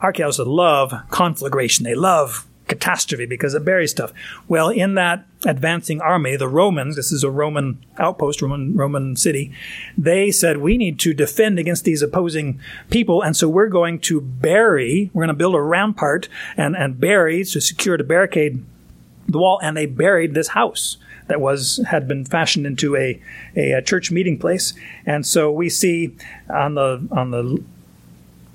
Archaeologists 0.00 0.44
love 0.46 0.92
conflagration. 1.10 1.84
They 1.84 1.94
love 1.94 2.46
catastrophe 2.72 3.26
because 3.26 3.54
it 3.54 3.64
buries 3.64 3.90
stuff. 3.90 4.12
Well, 4.48 4.70
in 4.70 4.94
that 4.94 5.26
advancing 5.44 6.00
army, 6.00 6.36
the 6.36 6.48
Romans, 6.48 6.96
this 6.96 7.12
is 7.12 7.22
a 7.22 7.30
Roman 7.30 7.84
outpost, 7.98 8.40
Roman 8.40 8.74
Roman 8.74 9.16
city, 9.16 9.52
they 9.98 10.30
said 10.30 10.56
we 10.58 10.78
need 10.78 10.98
to 11.00 11.12
defend 11.12 11.58
against 11.58 11.84
these 11.84 12.00
opposing 12.00 12.60
people, 12.90 13.22
and 13.22 13.36
so 13.36 13.48
we're 13.48 13.68
going 13.68 13.98
to 14.00 14.20
bury, 14.20 15.10
we're 15.12 15.24
going 15.24 15.28
to 15.28 15.34
build 15.34 15.54
a 15.54 15.60
rampart 15.60 16.28
and 16.56 16.74
and 16.76 16.98
bury 16.98 17.44
to 17.44 17.60
secure 17.60 17.96
to 17.96 18.04
barricade 18.04 18.64
the 19.28 19.38
wall, 19.38 19.60
and 19.62 19.76
they 19.76 19.86
buried 19.86 20.32
this 20.32 20.48
house 20.48 20.96
that 21.26 21.40
was 21.40 21.80
had 21.88 22.08
been 22.08 22.24
fashioned 22.24 22.66
into 22.66 22.96
a, 22.96 23.20
a, 23.54 23.72
a 23.72 23.82
church 23.82 24.10
meeting 24.10 24.38
place, 24.38 24.72
and 25.04 25.26
so 25.26 25.52
we 25.52 25.68
see 25.68 26.16
on 26.48 26.74
the 26.74 27.06
on 27.10 27.30
the 27.32 27.62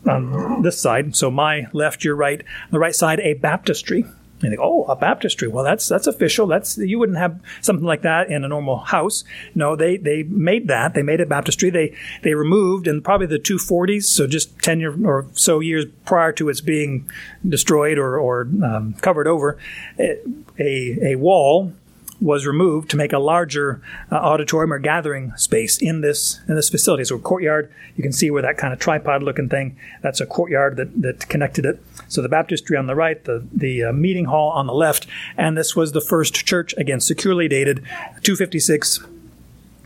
on 0.07 0.61
this 0.61 0.79
side. 0.79 1.15
So 1.15 1.29
my 1.29 1.67
left, 1.73 2.03
your 2.03 2.15
right. 2.15 2.43
The 2.71 2.79
right 2.79 2.95
side, 2.95 3.19
a 3.21 3.33
baptistry. 3.35 4.05
And 4.41 4.51
they 4.51 4.57
go, 4.57 4.63
oh, 4.63 4.91
a 4.91 4.95
baptistry. 4.95 5.47
Well, 5.47 5.63
that's 5.63 5.87
that's 5.87 6.05
official. 6.05 6.45
That's 6.45 6.77
you 6.77 6.99
wouldn't 6.99 7.17
have 7.17 7.39
something 7.61 7.85
like 7.85 8.03
that 8.03 8.29
in 8.29 8.43
a 8.43 8.47
normal 8.47 8.77
house. 8.77 9.23
No, 9.55 9.75
they 9.75 9.97
they 9.97 10.21
made 10.23 10.67
that. 10.67 10.93
They 10.93 11.01
made 11.01 11.21
a 11.21 11.25
baptistry. 11.25 11.71
They 11.71 11.95
they 12.21 12.35
removed 12.35 12.87
in 12.87 13.01
probably 13.01 13.25
the 13.25 13.39
240s, 13.39 14.03
so 14.03 14.27
just 14.27 14.59
10 14.59 14.79
year 14.79 14.95
or 15.07 15.25
so 15.33 15.59
years 15.59 15.85
prior 16.05 16.31
to 16.33 16.49
its 16.49 16.61
being 16.61 17.09
destroyed 17.47 17.97
or 17.97 18.19
or 18.19 18.41
um, 18.63 18.93
covered 19.01 19.27
over, 19.27 19.57
a 19.99 20.19
a 20.59 21.15
wall 21.15 21.73
was 22.19 22.45
removed 22.45 22.89
to 22.89 22.97
make 22.97 23.13
a 23.13 23.19
larger 23.19 23.81
uh, 24.11 24.15
auditorium 24.15 24.73
or 24.73 24.79
gathering 24.79 25.33
space 25.37 25.77
in 25.77 26.01
this 26.01 26.41
in 26.47 26.55
this 26.55 26.69
facility. 26.69 27.03
So 27.03 27.15
a 27.15 27.19
courtyard, 27.19 27.71
you 27.95 28.03
can 28.03 28.11
see 28.11 28.31
where 28.31 28.41
that 28.41 28.57
kind 28.57 28.73
of 28.73 28.79
tripod 28.79 29.23
looking 29.23 29.49
thing, 29.49 29.77
that's 30.01 30.19
a 30.19 30.25
courtyard 30.25 30.77
that, 30.77 31.01
that 31.01 31.27
connected 31.29 31.65
it. 31.65 31.83
So 32.07 32.21
the 32.21 32.29
baptistry 32.29 32.77
on 32.77 32.87
the 32.87 32.95
right, 32.95 33.23
the, 33.23 33.45
the 33.53 33.85
uh, 33.85 33.93
meeting 33.93 34.25
hall 34.25 34.49
on 34.51 34.65
the 34.67 34.73
left, 34.73 35.07
and 35.35 35.57
this 35.57 35.75
was 35.75 35.91
the 35.91 36.01
first 36.01 36.45
church, 36.45 36.73
again, 36.77 36.99
securely 36.99 37.47
dated 37.47 37.77
256, 38.23 38.99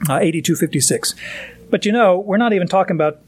uh, 0.09 0.19
8256. 0.21 1.15
But 1.69 1.85
you 1.85 1.91
know, 1.91 2.17
we're 2.19 2.37
not 2.37 2.53
even 2.53 2.67
talking 2.67 2.95
about 2.95 3.19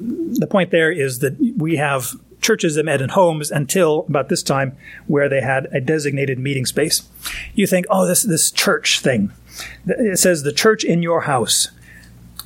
the 0.00 0.46
point 0.46 0.70
there 0.70 0.90
is 0.90 1.20
that 1.20 1.36
we 1.56 1.76
have 1.76 2.14
churches 2.44 2.74
that 2.74 2.84
met 2.84 3.00
in 3.00 3.08
homes 3.08 3.50
until 3.50 4.04
about 4.08 4.28
this 4.28 4.42
time 4.42 4.76
where 5.06 5.28
they 5.28 5.40
had 5.40 5.66
a 5.72 5.80
designated 5.80 6.38
meeting 6.38 6.66
space. 6.66 7.08
You 7.54 7.66
think, 7.66 7.86
oh, 7.88 8.06
this, 8.06 8.22
this 8.22 8.50
church 8.50 9.00
thing. 9.00 9.32
It 9.86 10.18
says 10.18 10.42
the 10.42 10.52
church 10.52 10.84
in 10.84 11.02
your 11.02 11.22
house. 11.22 11.68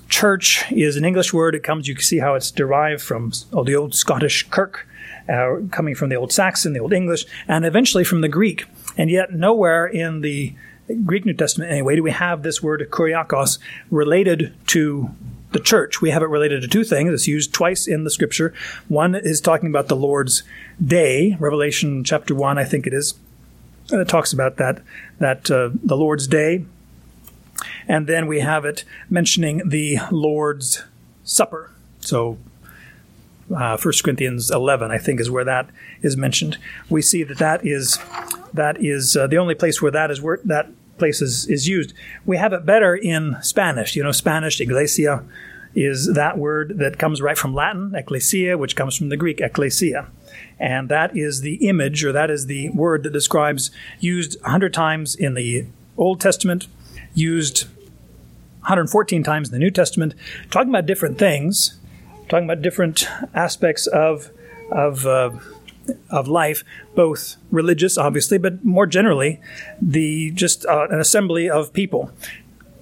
Church 0.09 0.71
is 0.71 0.97
an 0.97 1.05
English 1.05 1.35
word. 1.35 1.55
It 1.55 1.65
comes, 1.65 1.89
you 1.89 1.95
can 1.95 2.05
see 2.05 2.19
how 2.19 2.35
it's 2.35 2.51
derived 2.51 3.03
from 3.03 3.33
oh, 3.53 3.65
the 3.65 3.75
old 3.75 3.95
Scottish 3.95 4.49
kirk, 4.49 4.87
uh, 5.29 5.57
coming 5.71 5.95
from 5.95 6.09
the 6.09 6.17
old 6.17 6.33
Saxon, 6.33 6.73
the 6.73 6.81
old 6.81 6.93
English, 6.93 7.27
and 7.49 7.67
eventually 7.67 8.05
from 8.05 8.21
the 8.21 8.29
Greek. 8.29 8.65
And 8.97 9.11
yet, 9.11 9.33
nowhere 9.33 9.87
in 9.87 10.23
the 10.23 10.55
Greek 11.05 11.27
New 11.27 11.35
Testament, 11.35 11.71
anyway, 11.71 11.97
do 11.97 12.03
we 12.03 12.13
have 12.13 12.43
this 12.43 12.63
word 12.63 12.87
kuriakos 12.91 13.59
related 13.91 14.55
to 14.69 15.11
the 15.53 15.61
church. 15.61 16.01
We 16.01 16.11
have 16.11 16.23
it 16.23 16.29
related 16.29 16.63
to 16.63 16.69
two 16.69 16.85
things. 16.85 17.13
It's 17.13 17.27
used 17.27 17.53
twice 17.53 17.87
in 17.87 18.05
the 18.05 18.11
scripture. 18.11 18.53
One 18.89 19.15
is 19.15 19.41
talking 19.41 19.69
about 19.69 19.89
the 19.89 19.97
Lord's 19.97 20.43
day, 20.85 21.37
Revelation 21.41 22.05
chapter 22.05 22.35
1, 22.35 22.59
I 22.59 22.65
think 22.65 22.87
it 22.87 22.93
is. 22.93 23.15
And 23.91 24.01
it 24.01 24.09
talks 24.09 24.33
about 24.33 24.57
that, 24.57 24.83
that 25.19 25.51
uh, 25.51 25.71
the 25.83 25.97
Lord's 25.97 26.27
day. 26.27 26.65
And 27.87 28.07
then 28.07 28.27
we 28.27 28.41
have 28.41 28.65
it 28.65 28.85
mentioning 29.09 29.63
the 29.67 29.99
Lord's 30.11 30.85
supper. 31.25 31.71
So 32.01 32.39
uh, 33.55 33.79
1 33.79 33.95
Corinthians 34.05 34.51
11, 34.51 34.91
I 34.91 34.99
think, 34.99 35.21
is 35.21 35.31
where 35.31 35.45
that 35.45 35.71
is 36.03 36.17
mentioned. 36.17 36.59
We 36.91 37.03
see 37.03 37.23
that 37.25 37.39
that 37.39 37.67
is 37.67 37.99
that 38.53 38.83
is 38.83 39.17
uh, 39.17 39.27
the 39.27 39.37
only 39.37 39.55
place 39.55 39.83
where 39.83 39.91
that 39.91 40.11
is 40.11 40.21
where 40.21 40.41
that 40.45 40.69
place 40.99 41.23
is, 41.23 41.47
is 41.47 41.69
used. 41.69 41.93
We 42.27 42.37
have 42.37 42.53
it 42.53 42.67
better 42.67 42.95
in 42.95 43.37
Spanish. 43.43 43.97
You 43.97 44.03
know, 44.03 44.13
Spanish, 44.13 44.61
iglesia, 44.61 45.25
is 45.75 46.13
that 46.15 46.39
word 46.39 46.79
that 46.79 46.99
comes 46.99 47.21
right 47.23 47.39
from 47.39 47.55
Latin, 47.55 47.95
ecclesia, 47.95 48.59
which 48.59 48.75
comes 48.75 48.97
from 48.97 49.11
the 49.11 49.17
Greek, 49.17 49.41
ecclesia. 49.41 50.09
And 50.59 50.89
that 50.89 51.17
is 51.17 51.41
the 51.41 51.69
image, 51.69 52.05
or 52.05 52.13
that 52.13 52.31
is 52.31 52.47
the 52.47 52.71
word 52.71 53.03
that 53.05 53.13
describes, 53.13 53.71
used 54.01 54.41
100 54.43 54.75
times 54.75 55.15
in 55.15 55.35
the 55.35 55.67
Old 55.97 56.21
Testament, 56.21 56.67
used 57.15 57.65
114 58.61 59.23
times 59.23 59.49
in 59.49 59.53
the 59.53 59.59
New 59.59 59.71
Testament, 59.71 60.15
talking 60.51 60.71
about 60.71 60.87
different 60.87 61.19
things, 61.19 61.79
talking 62.29 62.45
about 62.45 62.63
different 62.63 63.07
aspects 63.35 63.87
of, 63.87 64.31
of, 64.71 65.07
uh, 65.07 65.31
of 66.11 66.29
life, 66.29 66.64
both 66.94 67.37
religious, 67.51 67.98
obviously, 67.98 68.38
but 68.38 68.64
more 68.64 68.87
generally, 68.87 69.40
the 69.81 70.31
just 70.33 70.66
uh, 70.66 70.87
an 70.90 71.01
assembly 71.01 71.48
of 71.48 71.72
people 71.72 72.12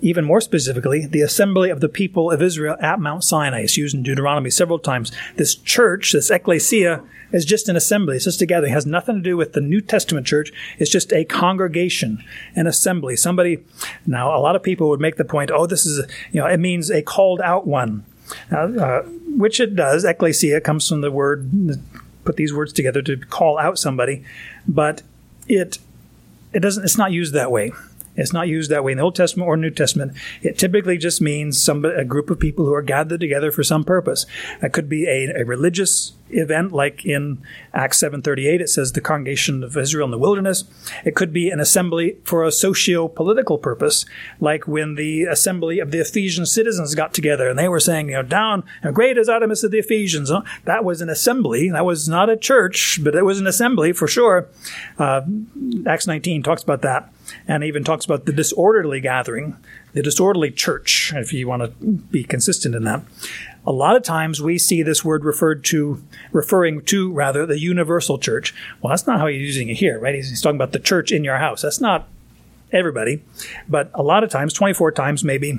even 0.00 0.24
more 0.24 0.40
specifically, 0.40 1.06
the 1.06 1.22
assembly 1.22 1.70
of 1.70 1.80
the 1.80 1.88
people 1.88 2.30
of 2.30 2.42
Israel 2.42 2.76
at 2.80 3.00
Mount 3.00 3.24
Sinai. 3.24 3.60
It's 3.60 3.76
used 3.76 3.94
in 3.94 4.02
Deuteronomy 4.02 4.50
several 4.50 4.78
times. 4.78 5.10
This 5.36 5.54
church, 5.54 6.12
this 6.12 6.30
ecclesia, 6.30 7.02
is 7.32 7.44
just 7.44 7.68
an 7.68 7.76
assembly. 7.76 8.16
It's 8.16 8.24
just 8.24 8.42
a 8.42 8.46
gathering. 8.46 8.72
It 8.72 8.74
has 8.74 8.86
nothing 8.86 9.16
to 9.16 9.22
do 9.22 9.36
with 9.36 9.52
the 9.52 9.60
New 9.60 9.80
Testament 9.80 10.26
church. 10.26 10.52
It's 10.78 10.90
just 10.90 11.12
a 11.12 11.24
congregation, 11.24 12.22
an 12.54 12.66
assembly. 12.66 13.16
Somebody, 13.16 13.64
now 14.06 14.36
a 14.36 14.40
lot 14.40 14.54
of 14.54 14.62
people 14.62 14.88
would 14.90 15.00
make 15.00 15.16
the 15.16 15.24
point, 15.24 15.50
oh, 15.50 15.66
this 15.66 15.86
is, 15.86 16.06
you 16.30 16.40
know, 16.40 16.46
it 16.46 16.58
means 16.58 16.90
a 16.90 17.02
called 17.02 17.40
out 17.40 17.66
one, 17.66 18.04
uh, 18.52 18.56
uh, 18.56 19.02
which 19.02 19.60
it 19.60 19.74
does. 19.74 20.04
Ecclesia 20.04 20.60
comes 20.60 20.88
from 20.88 21.00
the 21.00 21.10
word, 21.10 21.50
put 22.26 22.36
these 22.36 22.52
words 22.52 22.72
together 22.72 23.00
to 23.02 23.16
call 23.16 23.58
out 23.58 23.78
somebody, 23.78 24.24
but 24.68 25.02
it, 25.48 25.78
it 26.52 26.60
doesn't, 26.60 26.84
it's 26.84 26.98
not 26.98 27.12
used 27.12 27.32
that 27.32 27.50
way. 27.50 27.72
It's 28.16 28.32
not 28.32 28.48
used 28.48 28.70
that 28.70 28.84
way 28.84 28.92
in 28.92 28.98
the 28.98 29.04
Old 29.04 29.14
Testament 29.14 29.48
or 29.48 29.56
New 29.56 29.70
Testament. 29.70 30.12
It 30.42 30.58
typically 30.58 30.98
just 30.98 31.20
means 31.20 31.62
somebody, 31.62 31.94
a 32.00 32.04
group 32.04 32.30
of 32.30 32.40
people 32.40 32.64
who 32.64 32.74
are 32.74 32.82
gathered 32.82 33.20
together 33.20 33.50
for 33.50 33.62
some 33.62 33.84
purpose. 33.84 34.26
It 34.62 34.72
could 34.72 34.88
be 34.88 35.06
a, 35.06 35.40
a 35.40 35.44
religious 35.44 36.12
event, 36.30 36.72
like 36.72 37.04
in 37.04 37.42
Acts 37.72 38.02
7:38, 38.02 38.60
it 38.60 38.68
says 38.68 38.92
the 38.92 39.00
congregation 39.00 39.62
of 39.62 39.76
Israel 39.76 40.06
in 40.06 40.10
the 40.10 40.18
wilderness. 40.18 40.64
It 41.04 41.14
could 41.14 41.32
be 41.32 41.50
an 41.50 41.60
assembly 41.60 42.16
for 42.24 42.44
a 42.44 42.52
socio-political 42.52 43.58
purpose, 43.58 44.06
like 44.40 44.66
when 44.66 44.94
the 44.94 45.24
assembly 45.24 45.78
of 45.78 45.90
the 45.90 46.00
Ephesian 46.00 46.46
citizens 46.46 46.94
got 46.94 47.14
together 47.14 47.48
and 47.48 47.58
they 47.58 47.68
were 47.68 47.80
saying, 47.80 48.08
you 48.08 48.16
know, 48.16 48.22
down, 48.22 48.64
and 48.82 48.94
great 48.94 49.18
is 49.18 49.28
Artemis 49.28 49.62
of 49.62 49.70
the 49.70 49.78
Ephesians. 49.78 50.32
That 50.64 50.84
was 50.84 51.00
an 51.00 51.08
assembly. 51.08 51.70
That 51.70 51.84
was 51.84 52.08
not 52.08 52.30
a 52.30 52.36
church, 52.36 53.00
but 53.02 53.14
it 53.14 53.24
was 53.24 53.40
an 53.40 53.46
assembly 53.46 53.92
for 53.92 54.08
sure. 54.08 54.48
Uh, 54.98 55.22
Acts 55.86 56.06
19 56.06 56.42
talks 56.42 56.62
about 56.62 56.82
that 56.82 57.12
and 57.46 57.64
even 57.64 57.84
talks 57.84 58.04
about 58.04 58.26
the 58.26 58.32
disorderly 58.32 59.00
gathering, 59.00 59.56
the 59.92 60.02
disorderly 60.02 60.50
church, 60.50 61.12
if 61.14 61.32
you 61.32 61.48
want 61.48 61.62
to 61.62 61.86
be 61.86 62.24
consistent 62.24 62.74
in 62.74 62.84
that. 62.84 63.02
A 63.66 63.72
lot 63.72 63.96
of 63.96 64.02
times 64.02 64.40
we 64.40 64.58
see 64.58 64.82
this 64.82 65.04
word 65.04 65.24
referred 65.24 65.64
to, 65.64 66.02
referring 66.32 66.82
to 66.86 67.12
rather 67.12 67.46
the 67.46 67.58
universal 67.58 68.18
church. 68.18 68.54
Well, 68.80 68.90
that's 68.90 69.06
not 69.06 69.18
how 69.18 69.26
he's 69.26 69.40
using 69.40 69.68
it 69.68 69.74
here, 69.74 69.98
right? 69.98 70.14
He's, 70.14 70.28
he's 70.28 70.40
talking 70.40 70.56
about 70.56 70.72
the 70.72 70.78
church 70.78 71.10
in 71.10 71.24
your 71.24 71.38
house. 71.38 71.62
That's 71.62 71.80
not 71.80 72.08
everybody, 72.72 73.22
but 73.68 73.90
a 73.94 74.02
lot 74.02 74.24
of 74.24 74.30
times, 74.30 74.52
24 74.52 74.92
times 74.92 75.24
maybe, 75.24 75.58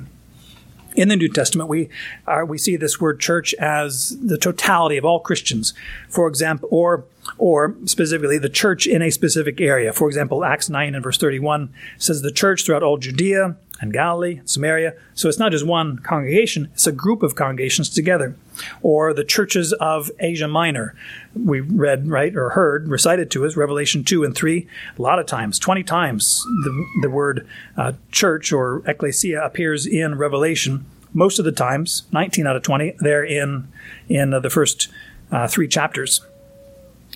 in 0.98 1.08
the 1.08 1.16
New 1.16 1.28
Testament, 1.28 1.70
we 1.70 1.88
are, 2.26 2.44
we 2.44 2.58
see 2.58 2.76
this 2.76 3.00
word 3.00 3.20
church 3.20 3.54
as 3.54 4.18
the 4.20 4.36
totality 4.36 4.96
of 4.96 5.04
all 5.04 5.20
Christians. 5.20 5.72
For 6.08 6.26
example, 6.26 6.68
or 6.72 7.04
or 7.36 7.76
specifically 7.84 8.38
the 8.38 8.48
church 8.48 8.86
in 8.86 9.02
a 9.02 9.10
specific 9.10 9.60
area. 9.60 9.92
For 9.92 10.08
example, 10.08 10.44
Acts 10.44 10.70
9 10.70 10.94
and 10.94 11.04
verse 11.04 11.18
31 11.18 11.72
says 11.98 12.22
the 12.22 12.32
church 12.32 12.64
throughout 12.64 12.82
all 12.82 12.96
Judea 12.96 13.56
and 13.80 13.92
Galilee, 13.92 14.38
and 14.38 14.50
Samaria. 14.50 14.94
So 15.14 15.28
it's 15.28 15.38
not 15.38 15.52
just 15.52 15.66
one 15.66 15.98
congregation, 15.98 16.68
it's 16.72 16.86
a 16.86 16.92
group 16.92 17.22
of 17.22 17.34
congregations 17.34 17.88
together. 17.88 18.36
Or 18.82 19.14
the 19.14 19.24
churches 19.24 19.72
of 19.74 20.10
Asia 20.18 20.48
Minor. 20.48 20.94
We 21.34 21.60
read, 21.60 22.08
right, 22.08 22.34
or 22.34 22.50
heard, 22.50 22.88
recited 22.88 23.30
to 23.32 23.46
us, 23.46 23.56
Revelation 23.56 24.02
2 24.02 24.24
and 24.24 24.34
3, 24.34 24.66
a 24.98 25.02
lot 25.02 25.18
of 25.18 25.26
times, 25.26 25.58
20 25.58 25.84
times, 25.84 26.44
the, 26.64 26.86
the 27.02 27.10
word 27.10 27.46
uh, 27.76 27.92
church 28.10 28.52
or 28.52 28.82
ecclesia 28.86 29.44
appears 29.44 29.86
in 29.86 30.18
Revelation. 30.18 30.86
Most 31.14 31.38
of 31.38 31.44
the 31.44 31.52
times, 31.52 32.02
19 32.12 32.46
out 32.46 32.56
of 32.56 32.62
20, 32.62 32.96
they're 32.98 33.24
in, 33.24 33.68
in 34.08 34.34
uh, 34.34 34.40
the 34.40 34.50
first 34.50 34.88
uh, 35.30 35.46
three 35.46 35.68
chapters 35.68 36.20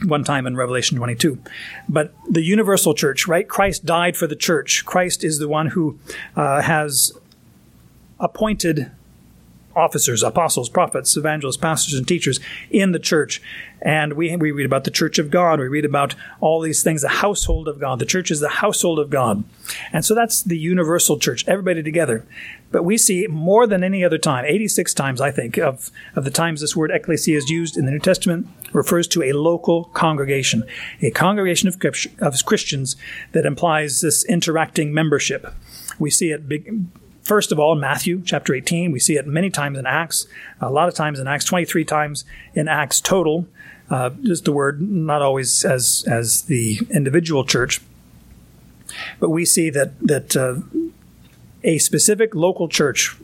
one 0.05 0.25
time 0.25 0.47
in 0.47 0.57
Revelation 0.57 0.97
22. 0.97 1.39
But 1.89 2.15
the 2.29 2.43
universal 2.43 2.95
church, 2.95 3.27
right? 3.27 3.49
Christ 3.49 3.85
died 3.85 4.17
for 4.17 4.27
the 4.27 4.37
church. 4.37 4.85
Christ 4.85 5.23
is 5.23 5.39
the 5.39 5.49
one 5.49 5.69
who 5.69 5.99
uh, 6.37 6.63
has 6.63 7.13
appointed 8.19 8.91
officers, 9.75 10.23
apostles, 10.23 10.69
prophets, 10.69 11.17
evangelists, 11.17 11.57
pastors, 11.57 11.95
and 11.95 12.07
teachers 12.07 12.41
in 12.71 12.93
the 12.93 12.99
church. 12.99 13.43
And 13.81 14.13
we, 14.13 14.35
we 14.37 14.53
read 14.53 14.67
about 14.67 14.85
the 14.85 14.91
church 14.91 15.19
of 15.19 15.31
God. 15.31 15.59
We 15.59 15.67
read 15.67 15.85
about 15.85 16.15
all 16.41 16.61
these 16.61 16.83
things, 16.83 17.03
the 17.03 17.09
household 17.09 17.67
of 17.67 17.81
God. 17.81 17.99
The 17.99 18.07
church 18.07 18.31
is 18.31 18.41
the 18.41 18.49
household 18.49 18.99
of 19.01 19.11
God. 19.11 19.43
And 19.93 20.05
so 20.05 20.15
that's 20.15 20.43
the 20.43 20.59
universal 20.59 21.19
church, 21.19 21.45
everybody 21.49 21.83
together. 21.83 22.25
But 22.71 22.85
we 22.85 22.97
see 22.97 23.27
more 23.27 23.67
than 23.67 23.83
any 23.83 24.05
other 24.05 24.19
time, 24.19 24.45
86 24.47 24.95
times, 24.95 25.21
I 25.21 25.31
think, 25.31 25.59
of, 25.59 25.91
of 26.15 26.25
the 26.25 26.31
times 26.31 26.61
this 26.61 26.77
word 26.77 26.91
ecclesia 26.91 27.37
is 27.37 27.51
used 27.51 27.77
in 27.77 27.85
the 27.85 27.91
New 27.91 27.99
Testament, 27.99 28.47
refers 28.73 29.09
to 29.09 29.23
a 29.23 29.33
local 29.33 29.85
congregation, 29.87 30.65
a 31.01 31.11
congregation 31.11 31.69
of, 31.69 31.77
of 32.21 32.45
Christians 32.47 32.97
that 33.33 33.45
implies 33.45 34.01
this 34.01 34.25
interacting 34.25 34.95
membership. 34.95 35.53
We 35.99 36.11
see 36.11 36.31
it 36.31 36.49
big, 36.49 36.87
First 37.23 37.53
of 37.53 37.59
all, 37.59 37.73
in 37.73 37.81
Matthew 37.81 38.21
chapter 38.25 38.53
18, 38.53 38.91
we 38.91 38.99
see 38.99 39.17
it 39.17 39.27
many 39.27 39.49
times 39.49 39.79
in 39.79 39.87
Acts, 39.87 40.27
a 40.61 40.71
lot 40.71 40.89
of 40.89 40.95
times 40.95 41.21
in 41.21 41.29
Acts, 41.29 41.45
23 41.45 41.85
times 41.85 42.25
in 42.55 42.67
Acts 42.67 43.01
total. 43.01 43.47
Uh, 43.89 44.11
just 44.23 44.45
the 44.45 44.53
word, 44.53 44.81
not 44.81 45.23
always 45.23 45.65
as 45.65 46.05
as 46.09 46.43
the 46.43 46.81
individual 46.91 47.45
church, 47.45 47.81
but 49.21 49.29
we 49.29 49.45
see 49.45 49.71
that 49.71 49.99
that 50.01 50.35
uh, 50.35 50.57
a 51.63 51.79
specific 51.79 52.35
local 52.35 52.69
church, 52.69 53.17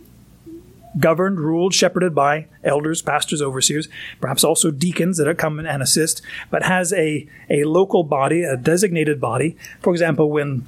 governed, 1.01 1.41
ruled, 1.41 1.75
shepherded 1.75 2.15
by 2.15 2.47
elders, 2.63 3.01
pastors, 3.01 3.41
overseers, 3.41 3.89
perhaps 4.21 4.45
also 4.45 4.71
deacons 4.71 5.17
that 5.17 5.39
come 5.39 5.59
and 5.59 5.83
assist, 5.83 6.23
but 6.51 6.63
has 6.65 6.93
a 6.93 7.27
a 7.49 7.65
local 7.65 8.05
body, 8.05 8.43
a 8.43 8.57
designated 8.57 9.21
body. 9.21 9.57
For 9.81 9.93
example, 9.93 10.31
when 10.31 10.67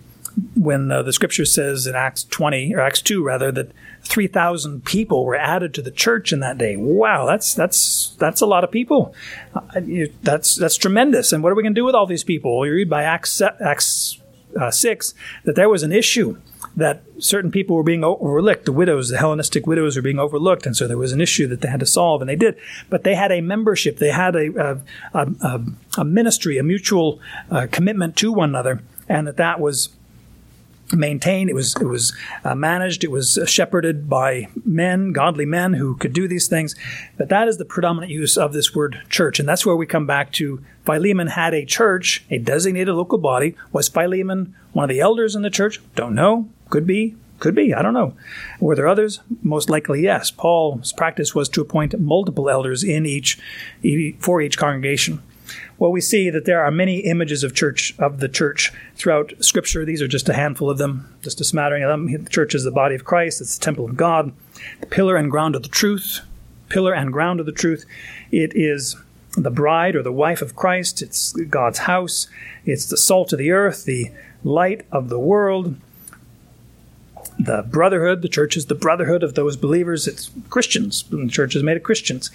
when 0.54 0.90
uh, 0.90 1.02
the 1.02 1.12
scripture 1.12 1.44
says 1.44 1.86
in 1.86 1.94
Acts 1.94 2.24
20 2.24 2.74
or 2.74 2.80
Acts 2.80 3.02
2 3.02 3.22
rather 3.22 3.50
that 3.52 3.72
3,000 4.02 4.84
people 4.84 5.24
were 5.24 5.36
added 5.36 5.74
to 5.74 5.82
the 5.82 5.90
church 5.90 6.32
in 6.32 6.40
that 6.40 6.58
day. 6.58 6.76
Wow, 6.76 7.26
that's 7.26 7.54
that's 7.54 8.16
that's 8.18 8.40
a 8.40 8.46
lot 8.46 8.64
of 8.64 8.70
people. 8.70 9.14
Uh, 9.54 9.80
that's 10.22 10.56
that's 10.56 10.76
tremendous. 10.76 11.32
And 11.32 11.42
what 11.42 11.52
are 11.52 11.54
we 11.54 11.62
going 11.62 11.74
to 11.74 11.80
do 11.80 11.84
with 11.84 11.94
all 11.94 12.06
these 12.06 12.24
people? 12.24 12.64
You 12.66 12.72
read 12.72 12.90
by 12.90 13.02
Acts 13.02 13.40
Acts 13.40 14.20
uh, 14.58 14.70
6 14.70 15.14
that 15.44 15.54
there 15.54 15.68
was 15.68 15.82
an 15.82 15.92
issue 15.92 16.38
that 16.76 17.02
certain 17.18 17.50
people 17.50 17.76
were 17.76 17.82
being 17.82 18.04
overlooked. 18.04 18.64
The 18.64 18.72
widows, 18.72 19.08
the 19.08 19.18
Hellenistic 19.18 19.66
widows, 19.66 19.96
were 19.96 20.02
being 20.02 20.18
overlooked, 20.18 20.66
and 20.66 20.76
so 20.76 20.86
there 20.86 20.96
was 20.96 21.12
an 21.12 21.20
issue 21.20 21.46
that 21.48 21.60
they 21.60 21.68
had 21.68 21.80
to 21.80 21.86
solve, 21.86 22.22
and 22.22 22.28
they 22.28 22.36
did. 22.36 22.56
But 22.88 23.04
they 23.04 23.14
had 23.14 23.32
a 23.32 23.40
membership, 23.40 23.98
they 23.98 24.10
had 24.10 24.36
a 24.36 24.80
a, 25.12 25.18
a, 25.42 25.60
a 25.98 26.04
ministry, 26.04 26.58
a 26.58 26.62
mutual 26.62 27.20
uh, 27.50 27.66
commitment 27.70 28.16
to 28.16 28.32
one 28.32 28.50
another, 28.50 28.82
and 29.08 29.26
that 29.26 29.36
that 29.36 29.60
was 29.60 29.90
maintained. 30.92 31.50
It 31.50 31.54
was 31.54 31.76
it 31.76 31.86
was 31.86 32.12
uh, 32.44 32.54
managed. 32.54 33.04
It 33.04 33.10
was 33.10 33.38
uh, 33.38 33.46
shepherded 33.46 34.08
by 34.08 34.48
men, 34.64 35.12
godly 35.12 35.46
men 35.46 35.74
who 35.74 35.96
could 35.96 36.12
do 36.12 36.28
these 36.28 36.48
things. 36.48 36.74
But 37.16 37.28
that 37.28 37.48
is 37.48 37.58
the 37.58 37.64
predominant 37.64 38.12
use 38.12 38.36
of 38.36 38.52
this 38.52 38.74
word 38.74 39.00
church, 39.08 39.38
and 39.38 39.48
that's 39.48 39.66
where 39.66 39.76
we 39.76 39.86
come 39.86 40.06
back 40.06 40.32
to. 40.32 40.62
Philemon 40.84 41.28
had 41.28 41.54
a 41.54 41.64
church, 41.64 42.24
a 42.30 42.38
designated 42.38 42.94
local 42.94 43.18
body. 43.18 43.54
Was 43.72 43.88
Philemon 43.88 44.54
one 44.72 44.84
of 44.84 44.88
the 44.88 45.00
elders 45.00 45.34
in 45.34 45.42
the 45.42 45.50
church? 45.50 45.80
Don't 45.94 46.14
know. 46.14 46.48
Could 46.68 46.86
be. 46.86 47.16
Could 47.38 47.54
be. 47.54 47.72
I 47.72 47.80
don't 47.80 47.94
know. 47.94 48.14
Were 48.60 48.76
there 48.76 48.86
others? 48.86 49.20
Most 49.42 49.70
likely, 49.70 50.02
yes. 50.02 50.30
Paul's 50.30 50.92
practice 50.92 51.34
was 51.34 51.48
to 51.50 51.62
appoint 51.62 51.98
multiple 51.98 52.50
elders 52.50 52.84
in 52.84 53.06
each 53.06 53.38
for 54.18 54.42
each 54.42 54.58
congregation. 54.58 55.22
Well, 55.80 55.90
we 55.90 56.02
see 56.02 56.28
that 56.28 56.44
there 56.44 56.62
are 56.62 56.70
many 56.70 56.98
images 56.98 57.42
of 57.42 57.54
church 57.54 57.94
of 57.98 58.20
the 58.20 58.28
church 58.28 58.70
throughout 58.96 59.32
Scripture. 59.40 59.82
These 59.82 60.02
are 60.02 60.06
just 60.06 60.28
a 60.28 60.34
handful 60.34 60.68
of 60.68 60.76
them, 60.76 61.16
just 61.22 61.40
a 61.40 61.44
smattering 61.44 61.82
of 61.82 61.88
them. 61.88 62.22
The 62.22 62.28
church 62.28 62.54
is 62.54 62.64
the 62.64 62.70
body 62.70 62.94
of 62.94 63.06
Christ. 63.06 63.40
It's 63.40 63.56
the 63.56 63.64
temple 63.64 63.86
of 63.86 63.96
God, 63.96 64.30
the 64.80 64.86
pillar 64.86 65.16
and 65.16 65.30
ground 65.30 65.56
of 65.56 65.62
the 65.62 65.70
truth. 65.70 66.20
Pillar 66.68 66.92
and 66.92 67.10
ground 67.10 67.40
of 67.40 67.46
the 67.46 67.52
truth. 67.52 67.86
It 68.30 68.54
is 68.54 68.94
the 69.38 69.50
bride 69.50 69.96
or 69.96 70.02
the 70.02 70.12
wife 70.12 70.42
of 70.42 70.54
Christ. 70.54 71.00
It's 71.00 71.32
God's 71.32 71.78
house. 71.78 72.26
It's 72.66 72.84
the 72.84 72.98
salt 72.98 73.32
of 73.32 73.38
the 73.38 73.50
earth, 73.50 73.86
the 73.86 74.10
light 74.44 74.84
of 74.92 75.08
the 75.08 75.18
world. 75.18 75.76
The 77.38 77.62
brotherhood, 77.62 78.20
the 78.20 78.28
church 78.28 78.54
is 78.54 78.66
the 78.66 78.74
brotherhood 78.74 79.22
of 79.22 79.34
those 79.34 79.56
believers. 79.56 80.06
It's 80.06 80.30
Christians. 80.50 81.04
The 81.04 81.26
church 81.26 81.56
is 81.56 81.62
made 81.62 81.78
of 81.78 81.82
Christians 81.84 82.30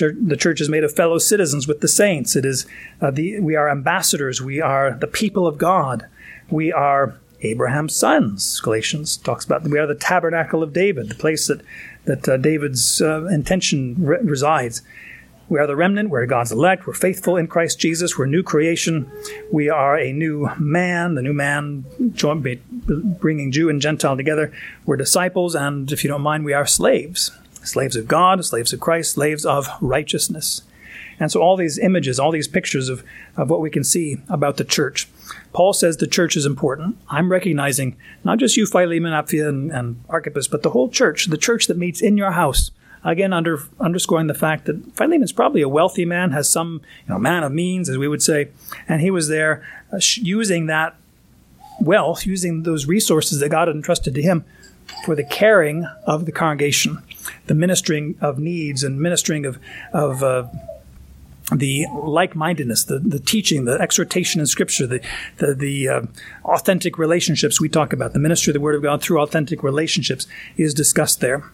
the 0.00 0.36
church 0.36 0.60
is 0.60 0.68
made 0.68 0.84
of 0.84 0.92
fellow 0.92 1.18
citizens 1.18 1.66
with 1.66 1.80
the 1.80 1.88
saints. 1.88 2.36
It 2.36 2.44
is 2.44 2.66
uh, 3.00 3.10
the 3.10 3.40
we 3.40 3.56
are 3.56 3.70
ambassadors. 3.70 4.40
We 4.40 4.60
are 4.60 4.92
the 4.92 5.06
people 5.06 5.46
of 5.46 5.58
God. 5.58 6.06
We 6.50 6.72
are 6.72 7.18
Abraham's 7.42 7.94
sons. 7.94 8.60
Galatians 8.60 9.16
talks 9.16 9.44
about 9.44 9.62
we 9.64 9.78
are 9.78 9.86
the 9.86 9.94
tabernacle 9.94 10.62
of 10.62 10.72
David, 10.72 11.08
the 11.08 11.14
place 11.14 11.46
that 11.46 11.60
that 12.04 12.28
uh, 12.28 12.36
David's 12.36 13.00
uh, 13.00 13.26
intention 13.26 13.96
re- 13.98 14.18
resides. 14.22 14.82
We 15.48 15.60
are 15.60 15.66
the 15.66 15.76
remnant. 15.76 16.10
We're 16.10 16.26
God's 16.26 16.50
elect. 16.50 16.86
We're 16.86 16.94
faithful 16.94 17.36
in 17.36 17.46
Christ 17.46 17.78
Jesus. 17.78 18.18
We're 18.18 18.26
new 18.26 18.42
creation. 18.42 19.10
We 19.52 19.68
are 19.68 19.96
a 19.96 20.12
new 20.12 20.50
man, 20.58 21.14
the 21.14 21.22
new 21.22 21.32
man 21.32 21.84
bringing 23.20 23.52
Jew 23.52 23.68
and 23.68 23.80
Gentile 23.80 24.16
together. 24.16 24.52
We're 24.86 24.96
disciples, 24.96 25.54
and 25.54 25.90
if 25.92 26.02
you 26.02 26.08
don't 26.08 26.22
mind, 26.22 26.44
we 26.44 26.52
are 26.52 26.66
slaves. 26.66 27.30
Slaves 27.66 27.96
of 27.96 28.08
God, 28.08 28.44
slaves 28.44 28.72
of 28.72 28.80
Christ, 28.80 29.12
slaves 29.12 29.44
of 29.44 29.68
righteousness. 29.80 30.62
And 31.18 31.32
so 31.32 31.40
all 31.40 31.56
these 31.56 31.78
images, 31.78 32.20
all 32.20 32.30
these 32.30 32.48
pictures 32.48 32.88
of, 32.88 33.02
of 33.36 33.48
what 33.48 33.60
we 33.60 33.70
can 33.70 33.84
see 33.84 34.18
about 34.28 34.58
the 34.58 34.64
church. 34.64 35.08
Paul 35.52 35.72
says 35.72 35.96
the 35.96 36.06
church 36.06 36.36
is 36.36 36.44
important. 36.44 36.98
I'm 37.08 37.32
recognizing 37.32 37.96
not 38.22 38.38
just 38.38 38.56
you, 38.56 38.66
Philemon, 38.66 39.12
Apphia, 39.12 39.48
and, 39.48 39.70
and 39.72 40.02
Archippus, 40.08 40.46
but 40.46 40.62
the 40.62 40.70
whole 40.70 40.90
church, 40.90 41.26
the 41.26 41.38
church 41.38 41.66
that 41.68 41.78
meets 41.78 42.02
in 42.02 42.16
your 42.16 42.32
house, 42.32 42.70
Again, 43.06 43.32
under, 43.32 43.60
underscoring 43.78 44.26
the 44.26 44.34
fact 44.34 44.64
that 44.64 44.96
Philemon's 44.96 45.30
probably 45.30 45.62
a 45.62 45.68
wealthy 45.68 46.04
man, 46.04 46.32
has 46.32 46.48
some 46.48 46.80
you 47.06 47.14
know, 47.14 47.20
man 47.20 47.44
of 47.44 47.52
means, 47.52 47.88
as 47.88 47.96
we 47.96 48.08
would 48.08 48.20
say, 48.20 48.48
and 48.88 49.00
he 49.00 49.12
was 49.12 49.28
there 49.28 49.64
uh, 49.92 50.00
using 50.16 50.66
that 50.66 50.96
wealth, 51.80 52.26
using 52.26 52.64
those 52.64 52.86
resources 52.86 53.38
that 53.38 53.50
God 53.50 53.68
had 53.68 53.76
entrusted 53.76 54.12
to 54.16 54.22
him 54.22 54.44
for 55.04 55.14
the 55.14 55.22
caring 55.22 55.86
of 56.04 56.26
the 56.26 56.32
congregation, 56.32 57.00
the 57.46 57.54
ministering 57.54 58.16
of 58.20 58.38
needs 58.38 58.82
and 58.82 59.00
ministering 59.00 59.46
of, 59.46 59.58
of 59.92 60.22
uh, 60.22 60.46
the 61.54 61.86
like-mindedness, 61.92 62.84
the, 62.84 62.98
the 62.98 63.20
teaching, 63.20 63.64
the 63.64 63.80
exhortation 63.80 64.40
in 64.40 64.46
Scripture, 64.46 64.86
the 64.86 65.00
the, 65.36 65.54
the 65.54 65.88
uh, 65.88 66.02
authentic 66.44 66.98
relationships 66.98 67.60
we 67.60 67.68
talk 67.68 67.92
about, 67.92 68.12
the 68.12 68.18
ministry 68.18 68.50
of 68.50 68.54
the 68.54 68.60
Word 68.60 68.74
of 68.74 68.82
God 68.82 69.00
through 69.00 69.20
authentic 69.20 69.62
relationships 69.62 70.26
is 70.56 70.74
discussed 70.74 71.20
there 71.20 71.44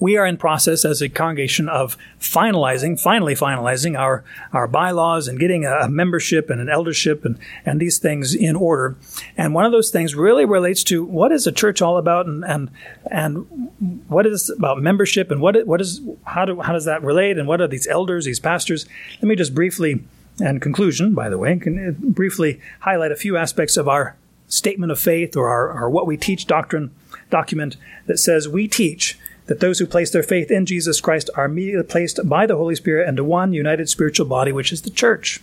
we 0.00 0.16
are 0.16 0.26
in 0.26 0.38
process 0.38 0.84
as 0.84 1.02
a 1.02 1.08
congregation 1.08 1.68
of 1.68 1.96
finalizing, 2.18 2.98
finally 2.98 3.34
finalizing 3.34 3.98
our, 3.98 4.24
our 4.52 4.66
bylaws 4.66 5.28
and 5.28 5.38
getting 5.38 5.66
a 5.66 5.88
membership 5.88 6.48
and 6.48 6.60
an 6.60 6.70
eldership 6.70 7.24
and, 7.24 7.38
and 7.66 7.80
these 7.80 7.98
things 7.98 8.34
in 8.34 8.56
order. 8.56 8.96
And 9.36 9.54
one 9.54 9.66
of 9.66 9.72
those 9.72 9.90
things 9.90 10.14
really 10.14 10.46
relates 10.46 10.82
to 10.84 11.04
what 11.04 11.30
is 11.30 11.46
a 11.46 11.52
church 11.52 11.82
all 11.82 11.98
about 11.98 12.26
and, 12.26 12.44
and, 12.44 12.70
and 13.10 14.04
what 14.08 14.26
is 14.26 14.48
about 14.48 14.80
membership 14.80 15.30
and 15.30 15.40
what, 15.40 15.66
what 15.66 15.82
is, 15.82 16.00
how, 16.24 16.46
do, 16.46 16.60
how 16.60 16.72
does 16.72 16.86
that 16.86 17.02
relate 17.02 17.38
and 17.38 17.46
what 17.46 17.60
are 17.60 17.68
these 17.68 17.86
elders, 17.86 18.24
these 18.24 18.40
pastors? 18.40 18.86
Let 19.20 19.28
me 19.28 19.36
just 19.36 19.54
briefly, 19.54 20.02
and 20.40 20.62
conclusion, 20.62 21.14
by 21.14 21.28
the 21.28 21.36
way, 21.36 21.58
can 21.58 21.88
uh, 21.88 21.92
briefly 21.92 22.60
highlight 22.80 23.12
a 23.12 23.16
few 23.16 23.36
aspects 23.36 23.76
of 23.76 23.86
our 23.86 24.16
statement 24.48 24.90
of 24.90 24.98
faith 24.98 25.36
or 25.36 25.48
our, 25.48 25.70
our 25.70 25.90
what 25.90 26.06
we 26.06 26.16
teach 26.16 26.46
doctrine 26.46 26.90
document 27.28 27.76
that 28.06 28.18
says 28.18 28.48
we 28.48 28.66
teach 28.66 29.18
that 29.50 29.58
those 29.58 29.80
who 29.80 29.86
place 29.86 30.12
their 30.12 30.22
faith 30.22 30.48
in 30.48 30.64
Jesus 30.64 31.00
Christ 31.00 31.28
are 31.34 31.46
immediately 31.46 31.82
placed 31.82 32.20
by 32.28 32.46
the 32.46 32.54
Holy 32.54 32.76
Spirit 32.76 33.08
into 33.08 33.24
one 33.24 33.52
united 33.52 33.88
spiritual 33.88 34.26
body, 34.26 34.52
which 34.52 34.70
is 34.70 34.82
the 34.82 34.90
church, 34.90 35.40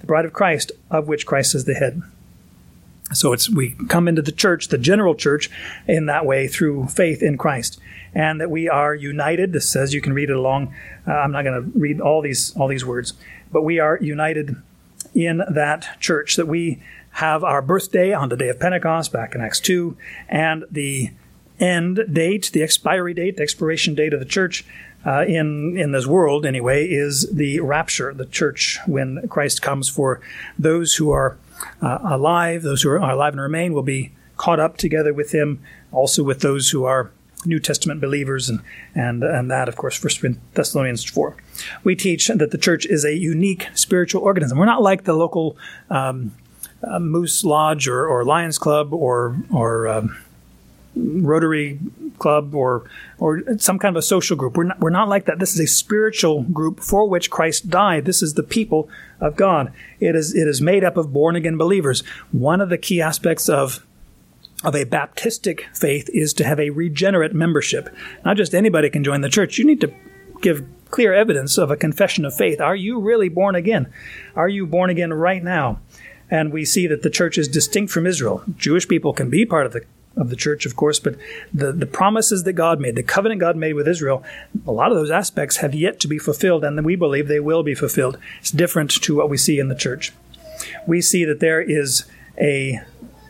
the 0.00 0.06
bride 0.06 0.24
of 0.24 0.32
Christ, 0.32 0.72
of 0.90 1.08
which 1.08 1.26
Christ 1.26 1.54
is 1.54 1.66
the 1.66 1.74
head. 1.74 2.00
So 3.12 3.34
it's 3.34 3.50
we 3.50 3.76
come 3.86 4.08
into 4.08 4.22
the 4.22 4.32
church, 4.32 4.68
the 4.68 4.78
general 4.78 5.14
church, 5.14 5.50
in 5.86 6.06
that 6.06 6.24
way 6.24 6.48
through 6.48 6.86
faith 6.86 7.22
in 7.22 7.36
Christ, 7.36 7.78
and 8.14 8.40
that 8.40 8.50
we 8.50 8.66
are 8.66 8.94
united. 8.94 9.52
This 9.52 9.68
says 9.68 9.92
you 9.92 10.00
can 10.00 10.14
read 10.14 10.30
it 10.30 10.36
along. 10.36 10.74
Uh, 11.06 11.12
I'm 11.12 11.32
not 11.32 11.44
going 11.44 11.62
to 11.62 11.78
read 11.78 12.00
all 12.00 12.22
these 12.22 12.56
all 12.56 12.66
these 12.66 12.86
words, 12.86 13.12
but 13.52 13.60
we 13.60 13.78
are 13.78 13.98
united 14.00 14.56
in 15.14 15.42
that 15.50 16.00
church. 16.00 16.36
That 16.36 16.48
we 16.48 16.82
have 17.10 17.44
our 17.44 17.60
birthday 17.60 18.14
on 18.14 18.30
the 18.30 18.38
day 18.38 18.48
of 18.48 18.58
Pentecost, 18.58 19.12
back 19.12 19.34
in 19.34 19.42
Acts 19.42 19.60
two, 19.60 19.98
and 20.30 20.64
the 20.70 21.10
end 21.60 22.00
date, 22.10 22.50
the 22.52 22.62
expiry 22.62 23.14
date, 23.14 23.36
the 23.36 23.42
expiration 23.42 23.94
date 23.94 24.12
of 24.12 24.20
the 24.20 24.26
church 24.26 24.64
uh, 25.06 25.24
in 25.26 25.76
in 25.76 25.92
this 25.92 26.06
world 26.06 26.44
anyway, 26.44 26.86
is 26.86 27.30
the 27.32 27.60
rapture, 27.60 28.12
the 28.12 28.26
church 28.26 28.78
when 28.86 29.26
Christ 29.28 29.62
comes 29.62 29.88
for 29.88 30.20
those 30.58 30.96
who 30.96 31.10
are 31.10 31.38
uh, 31.82 31.98
alive, 32.02 32.62
those 32.62 32.82
who 32.82 32.90
are 32.90 32.96
alive 32.96 33.32
and 33.32 33.40
remain 33.40 33.72
will 33.72 33.82
be 33.82 34.12
caught 34.36 34.60
up 34.60 34.76
together 34.76 35.12
with 35.12 35.32
Him, 35.32 35.60
also 35.92 36.22
with 36.22 36.40
those 36.40 36.70
who 36.70 36.84
are 36.84 37.10
New 37.46 37.58
Testament 37.58 38.00
believers, 38.00 38.50
and 38.50 38.60
and 38.94 39.22
and 39.22 39.50
that 39.50 39.68
of 39.68 39.76
course, 39.76 39.96
First 39.96 40.22
Thessalonians 40.54 41.04
four. 41.04 41.36
We 41.84 41.96
teach 41.96 42.28
that 42.28 42.50
the 42.50 42.58
church 42.58 42.84
is 42.86 43.04
a 43.04 43.14
unique 43.14 43.68
spiritual 43.74 44.22
organism. 44.22 44.58
We're 44.58 44.66
not 44.66 44.82
like 44.82 45.04
the 45.04 45.14
local. 45.14 45.56
Um, 45.88 46.32
uh, 46.82 46.98
Moose 46.98 47.44
Lodge 47.44 47.86
or, 47.86 48.06
or 48.06 48.24
Lions 48.24 48.56
Club 48.56 48.94
or 48.94 49.36
or 49.52 49.86
um, 49.86 50.16
Rotary 51.00 51.78
Club 52.18 52.54
or 52.54 52.84
or 53.18 53.42
some 53.58 53.78
kind 53.78 53.96
of 53.96 53.98
a 53.98 54.02
social 54.02 54.36
group. 54.36 54.56
We're 54.56 54.64
not, 54.64 54.80
we're 54.80 54.90
not 54.90 55.08
like 55.08 55.24
that. 55.26 55.38
This 55.38 55.54
is 55.54 55.60
a 55.60 55.66
spiritual 55.66 56.42
group 56.42 56.80
for 56.80 57.08
which 57.08 57.30
Christ 57.30 57.70
died. 57.70 58.04
This 58.04 58.22
is 58.22 58.34
the 58.34 58.42
people 58.42 58.88
of 59.20 59.36
God. 59.36 59.72
It 60.00 60.14
is 60.14 60.34
it 60.34 60.46
is 60.46 60.60
made 60.60 60.84
up 60.84 60.96
of 60.96 61.12
born 61.12 61.36
again 61.36 61.56
believers. 61.56 62.02
One 62.32 62.60
of 62.60 62.68
the 62.68 62.78
key 62.78 63.00
aspects 63.00 63.48
of 63.48 63.86
of 64.62 64.74
a 64.74 64.84
Baptistic 64.84 65.62
faith 65.74 66.10
is 66.12 66.34
to 66.34 66.44
have 66.44 66.60
a 66.60 66.70
regenerate 66.70 67.34
membership. 67.34 67.88
Not 68.24 68.36
just 68.36 68.54
anybody 68.54 68.90
can 68.90 69.04
join 69.04 69.22
the 69.22 69.30
church. 69.30 69.58
You 69.58 69.64
need 69.64 69.80
to 69.80 69.92
give 70.42 70.66
clear 70.90 71.14
evidence 71.14 71.56
of 71.56 71.70
a 71.70 71.76
confession 71.76 72.24
of 72.24 72.36
faith. 72.36 72.60
Are 72.60 72.76
you 72.76 73.00
really 73.00 73.28
born 73.28 73.54
again? 73.54 73.92
Are 74.34 74.48
you 74.48 74.66
born 74.66 74.90
again 74.90 75.12
right 75.12 75.42
now? 75.42 75.80
And 76.30 76.52
we 76.52 76.64
see 76.64 76.86
that 76.86 77.02
the 77.02 77.10
church 77.10 77.38
is 77.38 77.48
distinct 77.48 77.92
from 77.92 78.06
Israel. 78.06 78.44
Jewish 78.56 78.86
people 78.86 79.12
can 79.12 79.30
be 79.30 79.44
part 79.44 79.66
of 79.66 79.72
the 79.72 79.84
of 80.16 80.28
the 80.28 80.36
church, 80.36 80.66
of 80.66 80.76
course, 80.76 80.98
but 80.98 81.16
the, 81.52 81.72
the 81.72 81.86
promises 81.86 82.42
that 82.44 82.54
God 82.54 82.80
made, 82.80 82.96
the 82.96 83.02
covenant 83.02 83.40
God 83.40 83.56
made 83.56 83.74
with 83.74 83.88
Israel, 83.88 84.24
a 84.66 84.72
lot 84.72 84.90
of 84.90 84.96
those 84.96 85.10
aspects 85.10 85.58
have 85.58 85.74
yet 85.74 86.00
to 86.00 86.08
be 86.08 86.18
fulfilled, 86.18 86.64
and 86.64 86.84
we 86.84 86.96
believe 86.96 87.28
they 87.28 87.40
will 87.40 87.62
be 87.62 87.74
fulfilled. 87.74 88.18
It's 88.40 88.50
different 88.50 88.90
to 88.90 89.16
what 89.16 89.30
we 89.30 89.36
see 89.36 89.58
in 89.58 89.68
the 89.68 89.74
church. 89.74 90.12
We 90.86 91.00
see 91.00 91.24
that 91.24 91.40
there 91.40 91.60
is 91.60 92.04
a 92.38 92.80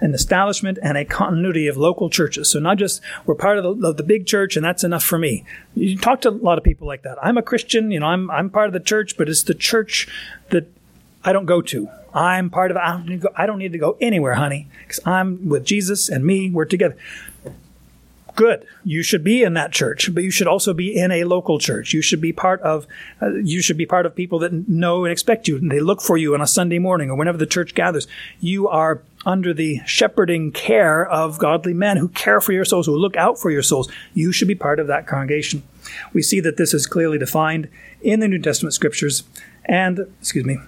an 0.00 0.14
establishment 0.14 0.78
and 0.82 0.96
a 0.96 1.04
continuity 1.04 1.66
of 1.66 1.76
local 1.76 2.08
churches. 2.08 2.48
So 2.48 2.58
not 2.58 2.78
just 2.78 3.02
we're 3.26 3.34
part 3.34 3.58
of 3.58 3.80
the, 3.80 3.86
of 3.86 3.98
the, 3.98 4.02
big 4.02 4.26
church 4.26 4.56
and 4.56 4.64
that's 4.64 4.82
enough 4.82 5.04
for 5.04 5.18
me. 5.18 5.44
You 5.74 5.98
talk 5.98 6.22
to 6.22 6.30
a 6.30 6.32
lot 6.32 6.56
of 6.56 6.64
people 6.64 6.86
like 6.86 7.02
that. 7.02 7.18
I'm 7.22 7.36
a 7.36 7.42
Christian, 7.42 7.90
you 7.90 8.00
know, 8.00 8.06
I'm 8.06 8.30
I'm 8.30 8.48
part 8.48 8.68
of 8.68 8.72
the 8.72 8.80
church, 8.80 9.18
but 9.18 9.28
it's 9.28 9.42
the 9.42 9.54
church 9.54 10.08
that 10.48 10.72
I 11.24 11.32
don't 11.32 11.46
go 11.46 11.60
to. 11.62 11.88
I'm 12.12 12.50
part 12.50 12.70
of. 12.70 12.76
I 12.76 12.90
don't 12.92 13.06
need 13.06 13.22
to 13.22 13.28
go, 13.28 13.34
I 13.36 13.46
don't 13.46 13.58
need 13.58 13.72
to 13.72 13.78
go 13.78 13.96
anywhere, 14.00 14.34
honey, 14.34 14.68
because 14.82 15.00
I'm 15.06 15.48
with 15.48 15.64
Jesus 15.64 16.08
and 16.08 16.24
me. 16.24 16.50
We're 16.50 16.64
together. 16.64 16.96
Good. 18.36 18.66
You 18.84 19.02
should 19.02 19.22
be 19.22 19.42
in 19.42 19.54
that 19.54 19.72
church, 19.72 20.14
but 20.14 20.22
you 20.22 20.30
should 20.30 20.46
also 20.46 20.72
be 20.72 20.96
in 20.96 21.10
a 21.10 21.24
local 21.24 21.58
church. 21.58 21.92
You 21.92 22.00
should 22.00 22.20
be 22.20 22.32
part 22.32 22.60
of. 22.62 22.86
Uh, 23.20 23.34
you 23.34 23.60
should 23.60 23.76
be 23.76 23.86
part 23.86 24.06
of 24.06 24.14
people 24.14 24.38
that 24.40 24.68
know 24.68 25.04
and 25.04 25.12
expect 25.12 25.46
you. 25.46 25.58
They 25.58 25.80
look 25.80 26.00
for 26.00 26.16
you 26.16 26.34
on 26.34 26.40
a 26.40 26.46
Sunday 26.46 26.78
morning 26.78 27.10
or 27.10 27.16
whenever 27.16 27.38
the 27.38 27.46
church 27.46 27.74
gathers. 27.74 28.06
You 28.40 28.66
are 28.68 29.02
under 29.26 29.52
the 29.52 29.80
shepherding 29.84 30.52
care 30.52 31.06
of 31.06 31.38
godly 31.38 31.74
men 31.74 31.98
who 31.98 32.08
care 32.08 32.40
for 32.40 32.52
your 32.52 32.64
souls, 32.64 32.86
who 32.86 32.96
look 32.96 33.16
out 33.16 33.38
for 33.38 33.50
your 33.50 33.62
souls. 33.62 33.90
You 34.14 34.32
should 34.32 34.48
be 34.48 34.54
part 34.54 34.80
of 34.80 34.86
that 34.86 35.06
congregation. 35.06 35.62
We 36.12 36.22
see 36.22 36.40
that 36.40 36.56
this 36.56 36.72
is 36.72 36.86
clearly 36.86 37.18
defined 37.18 37.68
in 38.00 38.20
the 38.20 38.28
New 38.28 38.38
Testament 38.38 38.74
scriptures, 38.74 39.24
and 39.66 40.06
excuse 40.20 40.46
me, 40.46 40.58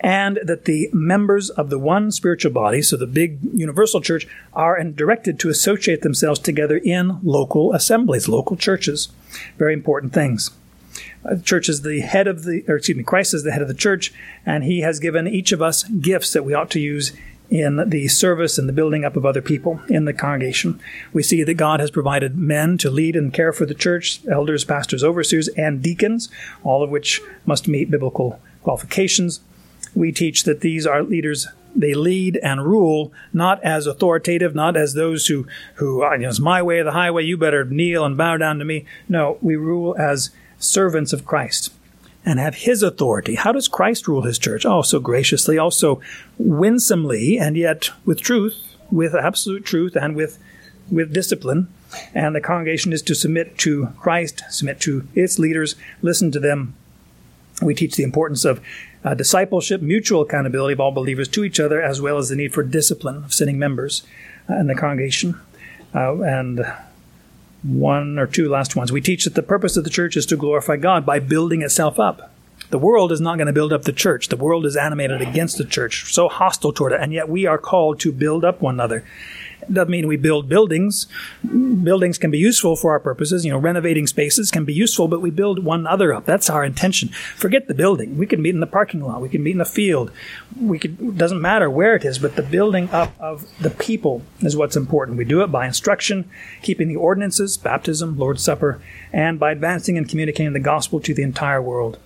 and 0.00 0.38
that 0.44 0.64
the 0.64 0.88
members 0.92 1.50
of 1.50 1.70
the 1.70 1.78
one 1.78 2.10
spiritual 2.12 2.52
body, 2.52 2.82
so 2.82 2.96
the 2.96 3.06
big 3.06 3.38
universal 3.52 4.00
church, 4.00 4.26
are 4.52 4.82
directed 4.84 5.38
to 5.40 5.48
associate 5.48 6.02
themselves 6.02 6.38
together 6.38 6.78
in 6.78 7.18
local 7.22 7.72
assemblies, 7.72 8.28
local 8.28 8.56
churches. 8.56 9.08
Very 9.56 9.74
important 9.74 10.12
things. 10.12 10.50
The 11.22 11.30
uh, 11.30 11.38
church 11.38 11.68
is 11.68 11.82
the 11.82 12.00
head 12.00 12.26
of 12.26 12.44
the, 12.44 12.64
or 12.68 12.76
excuse 12.76 12.96
me, 12.96 13.04
Christ 13.04 13.34
is 13.34 13.42
the 13.42 13.52
head 13.52 13.62
of 13.62 13.68
the 13.68 13.74
church, 13.74 14.12
and 14.46 14.64
he 14.64 14.80
has 14.80 15.00
given 15.00 15.26
each 15.26 15.52
of 15.52 15.60
us 15.60 15.84
gifts 15.84 16.32
that 16.32 16.44
we 16.44 16.54
ought 16.54 16.70
to 16.70 16.80
use 16.80 17.12
in 17.50 17.88
the 17.88 18.08
service 18.08 18.58
and 18.58 18.68
the 18.68 18.72
building 18.72 19.04
up 19.04 19.16
of 19.16 19.24
other 19.24 19.40
people 19.40 19.80
in 19.88 20.04
the 20.04 20.12
congregation. 20.12 20.80
We 21.12 21.22
see 21.22 21.42
that 21.42 21.54
God 21.54 21.80
has 21.80 21.90
provided 21.90 22.36
men 22.36 22.78
to 22.78 22.90
lead 22.90 23.16
and 23.16 23.32
care 23.32 23.52
for 23.52 23.64
the 23.64 23.74
church, 23.74 24.20
elders, 24.30 24.64
pastors, 24.64 25.02
overseers, 25.02 25.48
and 25.48 25.82
deacons, 25.82 26.28
all 26.62 26.82
of 26.82 26.90
which 26.90 27.20
must 27.46 27.66
meet 27.66 27.90
biblical 27.90 28.38
qualifications 28.62 29.40
we 29.94 30.12
teach 30.12 30.44
that 30.44 30.60
these 30.60 30.86
are 30.86 31.02
leaders 31.02 31.48
they 31.74 31.94
lead 31.94 32.36
and 32.38 32.64
rule 32.64 33.12
not 33.32 33.62
as 33.62 33.86
authoritative, 33.86 34.54
not 34.54 34.76
as 34.76 34.94
those 34.94 35.26
who 35.26 35.46
who 35.74 36.02
you 36.12 36.18
know, 36.18 36.28
it's 36.28 36.40
my 36.40 36.62
way 36.62 36.80
or 36.80 36.84
the 36.84 36.92
highway. 36.92 37.24
You 37.24 37.36
better 37.36 37.64
kneel 37.64 38.04
and 38.04 38.16
bow 38.16 38.36
down 38.36 38.58
to 38.58 38.64
me. 38.64 38.84
No, 39.08 39.38
we 39.40 39.56
rule 39.56 39.94
as 39.98 40.30
servants 40.58 41.12
of 41.12 41.24
Christ 41.24 41.72
and 42.24 42.38
have 42.38 42.56
His 42.56 42.82
authority. 42.82 43.36
How 43.36 43.52
does 43.52 43.68
Christ 43.68 44.08
rule 44.08 44.22
His 44.22 44.38
church? 44.38 44.66
Oh, 44.66 44.82
so 44.82 44.98
graciously, 44.98 45.56
also 45.56 46.00
winsomely, 46.36 47.38
and 47.38 47.56
yet 47.56 47.90
with 48.04 48.20
truth, 48.20 48.76
with 48.90 49.14
absolute 49.14 49.64
truth, 49.64 49.96
and 49.96 50.16
with 50.16 50.38
with 50.90 51.12
discipline. 51.12 51.68
And 52.14 52.34
the 52.34 52.40
congregation 52.40 52.92
is 52.92 53.02
to 53.02 53.14
submit 53.14 53.56
to 53.58 53.88
Christ, 53.98 54.42
submit 54.50 54.80
to 54.80 55.08
its 55.14 55.38
leaders, 55.38 55.74
listen 56.02 56.30
to 56.32 56.40
them. 56.40 56.74
We 57.62 57.74
teach 57.74 57.96
the 57.96 58.02
importance 58.02 58.44
of 58.44 58.60
uh, 59.04 59.14
discipleship, 59.14 59.80
mutual 59.80 60.22
accountability 60.22 60.72
of 60.72 60.80
all 60.80 60.92
believers 60.92 61.28
to 61.28 61.44
each 61.44 61.60
other, 61.60 61.80
as 61.80 62.00
well 62.00 62.18
as 62.18 62.28
the 62.28 62.36
need 62.36 62.52
for 62.52 62.62
discipline 62.62 63.24
of 63.24 63.32
sinning 63.32 63.58
members 63.58 64.02
uh, 64.48 64.54
in 64.54 64.66
the 64.66 64.74
congregation. 64.74 65.38
Uh, 65.94 66.20
and 66.20 66.66
one 67.62 68.18
or 68.18 68.26
two 68.26 68.48
last 68.48 68.76
ones. 68.76 68.92
We 68.92 69.00
teach 69.00 69.24
that 69.24 69.34
the 69.34 69.42
purpose 69.42 69.76
of 69.76 69.84
the 69.84 69.90
church 69.90 70.16
is 70.16 70.26
to 70.26 70.36
glorify 70.36 70.76
God 70.76 71.04
by 71.04 71.18
building 71.18 71.62
itself 71.62 71.98
up. 71.98 72.32
The 72.70 72.78
world 72.78 73.12
is 73.12 73.20
not 73.20 73.36
going 73.36 73.46
to 73.46 73.52
build 73.52 73.72
up 73.72 73.82
the 73.82 73.92
church. 73.92 74.28
The 74.28 74.36
world 74.36 74.66
is 74.66 74.76
animated 74.76 75.22
against 75.22 75.56
the 75.58 75.64
church, 75.64 76.12
so 76.12 76.28
hostile 76.28 76.72
toward 76.72 76.92
it, 76.92 77.00
and 77.00 77.12
yet 77.12 77.28
we 77.28 77.46
are 77.46 77.58
called 77.58 77.98
to 78.00 78.12
build 78.12 78.44
up 78.44 78.60
one 78.60 78.74
another 78.74 79.04
doesn't 79.72 79.90
mean 79.90 80.06
we 80.06 80.16
build 80.16 80.48
buildings. 80.48 81.06
Buildings 81.42 82.18
can 82.18 82.30
be 82.30 82.38
useful 82.38 82.76
for 82.76 82.92
our 82.92 83.00
purposes. 83.00 83.44
You 83.44 83.52
know, 83.52 83.58
renovating 83.58 84.06
spaces 84.06 84.50
can 84.50 84.64
be 84.64 84.74
useful, 84.74 85.08
but 85.08 85.20
we 85.20 85.30
build 85.30 85.64
one 85.64 85.86
other 85.86 86.12
up. 86.12 86.24
That's 86.24 86.50
our 86.50 86.64
intention. 86.64 87.08
Forget 87.36 87.68
the 87.68 87.74
building. 87.74 88.16
We 88.18 88.26
can 88.26 88.42
meet 88.42 88.54
in 88.54 88.60
the 88.60 88.66
parking 88.66 89.00
lot. 89.00 89.20
We 89.20 89.28
can 89.28 89.42
meet 89.42 89.52
in 89.52 89.58
the 89.58 89.64
field. 89.64 90.10
We 90.60 90.78
could, 90.78 91.00
it 91.00 91.18
doesn't 91.18 91.40
matter 91.40 91.70
where 91.70 91.94
it 91.94 92.04
is, 92.04 92.18
but 92.18 92.36
the 92.36 92.42
building 92.42 92.90
up 92.90 93.12
of 93.20 93.46
the 93.60 93.70
people 93.70 94.22
is 94.40 94.56
what's 94.56 94.76
important. 94.76 95.18
We 95.18 95.24
do 95.24 95.42
it 95.42 95.48
by 95.48 95.66
instruction, 95.66 96.30
keeping 96.62 96.88
the 96.88 96.96
ordinances, 96.96 97.56
baptism, 97.56 98.18
Lord's 98.18 98.42
Supper, 98.42 98.80
and 99.12 99.38
by 99.38 99.52
advancing 99.52 99.96
and 99.96 100.08
communicating 100.08 100.52
the 100.52 100.60
gospel 100.60 101.00
to 101.00 101.14
the 101.14 101.22
entire 101.22 101.62
world 101.62 101.98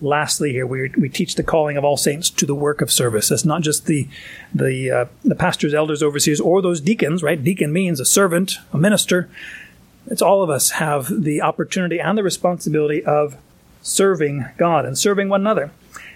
lastly 0.00 0.52
here 0.52 0.66
we, 0.66 0.90
we 0.96 1.08
teach 1.08 1.34
the 1.34 1.42
calling 1.42 1.76
of 1.76 1.84
all 1.84 1.96
saints 1.96 2.30
to 2.30 2.46
the 2.46 2.54
work 2.54 2.80
of 2.80 2.90
service. 2.90 3.28
That's 3.28 3.44
not 3.44 3.62
just 3.62 3.86
the 3.86 4.08
the 4.54 4.90
uh, 4.90 5.04
the 5.24 5.34
pastors 5.34 5.74
elders 5.74 6.02
overseers 6.02 6.40
or 6.40 6.62
those 6.62 6.80
deacons 6.80 7.22
right? 7.22 7.42
Deacon 7.42 7.72
means 7.72 8.00
a 8.00 8.04
servant 8.04 8.54
a 8.72 8.78
minister. 8.78 9.28
It's 10.06 10.22
all 10.22 10.42
of 10.42 10.50
us 10.50 10.70
have 10.70 11.22
the 11.22 11.42
opportunity 11.42 12.00
and 12.00 12.16
the 12.16 12.22
responsibility 12.22 13.04
of 13.04 13.36
serving 13.82 14.46
god 14.56 14.84
and 14.84 14.98
serving 14.98 15.28
one 15.28 15.40
another 15.40 15.70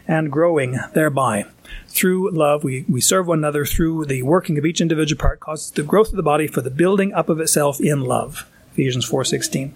and 0.07 0.31
growing 0.31 0.79
thereby. 0.93 1.45
Through 1.89 2.31
love 2.31 2.65
we, 2.65 2.85
we 2.89 3.01
serve 3.01 3.29
one 3.29 3.39
another 3.39 3.65
through 3.65 4.07
the 4.07 4.23
working 4.23 4.59
of 4.59 4.67
each 4.67 4.81
individual 4.81 5.21
part 5.21 5.41
causes 5.41 5.71
the 5.71 5.83
growth 5.83 6.11
of 6.11 6.17
the 6.17 6.23
body 6.23 6.47
for 6.47 6.61
the 6.61 6.71
building 6.71 7.13
up 7.13 7.29
of 7.29 7.41
itself 7.41 7.81
in 7.81 8.01
love. 8.01 8.49
Ephesians 8.73 9.09
4.16 9.09 9.73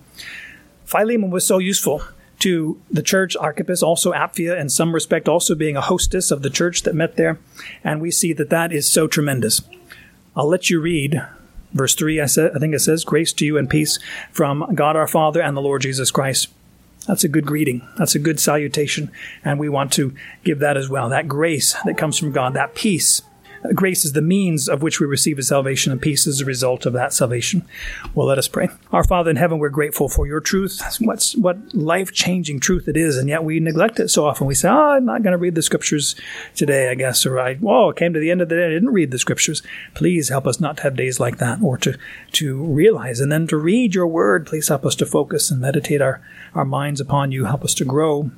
philemon 0.84 1.30
was 1.30 1.46
so 1.46 1.58
useful 1.58 2.02
to 2.40 2.80
the 2.90 3.02
church, 3.02 3.36
Archippus, 3.36 3.82
also 3.82 4.12
Apphia, 4.12 4.58
in 4.58 4.68
some 4.68 4.94
respect, 4.94 5.28
also 5.28 5.54
being 5.54 5.76
a 5.76 5.80
hostess 5.80 6.30
of 6.30 6.42
the 6.42 6.50
church 6.50 6.82
that 6.82 6.94
met 6.94 7.16
there. 7.16 7.38
And 7.82 8.00
we 8.00 8.10
see 8.10 8.32
that 8.34 8.50
that 8.50 8.72
is 8.72 8.90
so 8.90 9.06
tremendous. 9.06 9.60
I'll 10.36 10.48
let 10.48 10.70
you 10.70 10.80
read 10.80 11.20
verse 11.72 11.94
3. 11.94 12.20
I, 12.20 12.24
I 12.24 12.26
think 12.26 12.74
it 12.74 12.80
says, 12.80 13.04
Grace 13.04 13.32
to 13.34 13.46
you 13.46 13.58
and 13.58 13.68
peace 13.68 13.98
from 14.30 14.74
God 14.74 14.96
our 14.96 15.08
Father 15.08 15.42
and 15.42 15.56
the 15.56 15.62
Lord 15.62 15.82
Jesus 15.82 16.10
Christ. 16.10 16.48
That's 17.06 17.24
a 17.24 17.28
good 17.28 17.46
greeting. 17.46 17.86
That's 17.96 18.14
a 18.14 18.18
good 18.18 18.38
salutation. 18.38 19.10
And 19.44 19.58
we 19.58 19.68
want 19.68 19.92
to 19.94 20.14
give 20.44 20.58
that 20.58 20.76
as 20.76 20.88
well. 20.88 21.08
That 21.08 21.26
grace 21.26 21.74
that 21.84 21.96
comes 21.96 22.18
from 22.18 22.32
God, 22.32 22.54
that 22.54 22.74
peace 22.74 23.22
Grace 23.74 24.04
is 24.04 24.12
the 24.12 24.22
means 24.22 24.68
of 24.68 24.82
which 24.82 25.00
we 25.00 25.06
receive 25.06 25.38
a 25.38 25.42
salvation, 25.42 25.90
and 25.90 26.00
peace 26.00 26.26
is 26.26 26.38
the 26.38 26.44
result 26.44 26.86
of 26.86 26.92
that 26.92 27.12
salvation. 27.12 27.64
Well, 28.14 28.26
let 28.26 28.38
us 28.38 28.48
pray. 28.48 28.68
Our 28.92 29.04
Father 29.04 29.30
in 29.30 29.36
heaven, 29.36 29.58
we're 29.58 29.68
grateful 29.68 30.08
for 30.08 30.26
your 30.26 30.40
truth. 30.40 30.80
What's, 31.00 31.36
what 31.36 31.74
life 31.74 32.12
changing 32.12 32.60
truth 32.60 32.88
it 32.88 32.96
is, 32.96 33.16
and 33.16 33.28
yet 33.28 33.44
we 33.44 33.60
neglect 33.60 33.98
it 34.00 34.08
so 34.08 34.26
often. 34.26 34.46
We 34.46 34.54
say, 34.54 34.68
Oh, 34.68 34.90
I'm 34.90 35.04
not 35.04 35.22
going 35.22 35.32
to 35.32 35.38
read 35.38 35.54
the 35.54 35.62
scriptures 35.62 36.14
today, 36.54 36.90
I 36.90 36.94
guess, 36.94 37.26
or 37.26 37.38
I, 37.40 37.58
it 37.60 37.96
came 37.96 38.12
to 38.14 38.20
the 38.20 38.30
end 38.30 38.40
of 38.40 38.48
the 38.48 38.56
day, 38.56 38.66
I 38.66 38.70
didn't 38.70 38.90
read 38.90 39.10
the 39.10 39.18
scriptures. 39.18 39.62
Please 39.94 40.28
help 40.28 40.46
us 40.46 40.60
not 40.60 40.76
to 40.78 40.82
have 40.84 40.96
days 40.96 41.18
like 41.18 41.38
that, 41.38 41.60
or 41.62 41.76
to, 41.78 41.98
to 42.32 42.62
realize 42.64 43.20
and 43.20 43.32
then 43.32 43.46
to 43.48 43.56
read 43.56 43.94
your 43.94 44.06
word. 44.06 44.46
Please 44.46 44.68
help 44.68 44.86
us 44.86 44.94
to 44.96 45.06
focus 45.06 45.50
and 45.50 45.60
meditate 45.60 46.00
our, 46.00 46.22
our 46.54 46.64
minds 46.64 47.00
upon 47.00 47.32
you. 47.32 47.46
Help 47.46 47.64
us 47.64 47.74
to 47.74 47.84
grow 47.84 48.30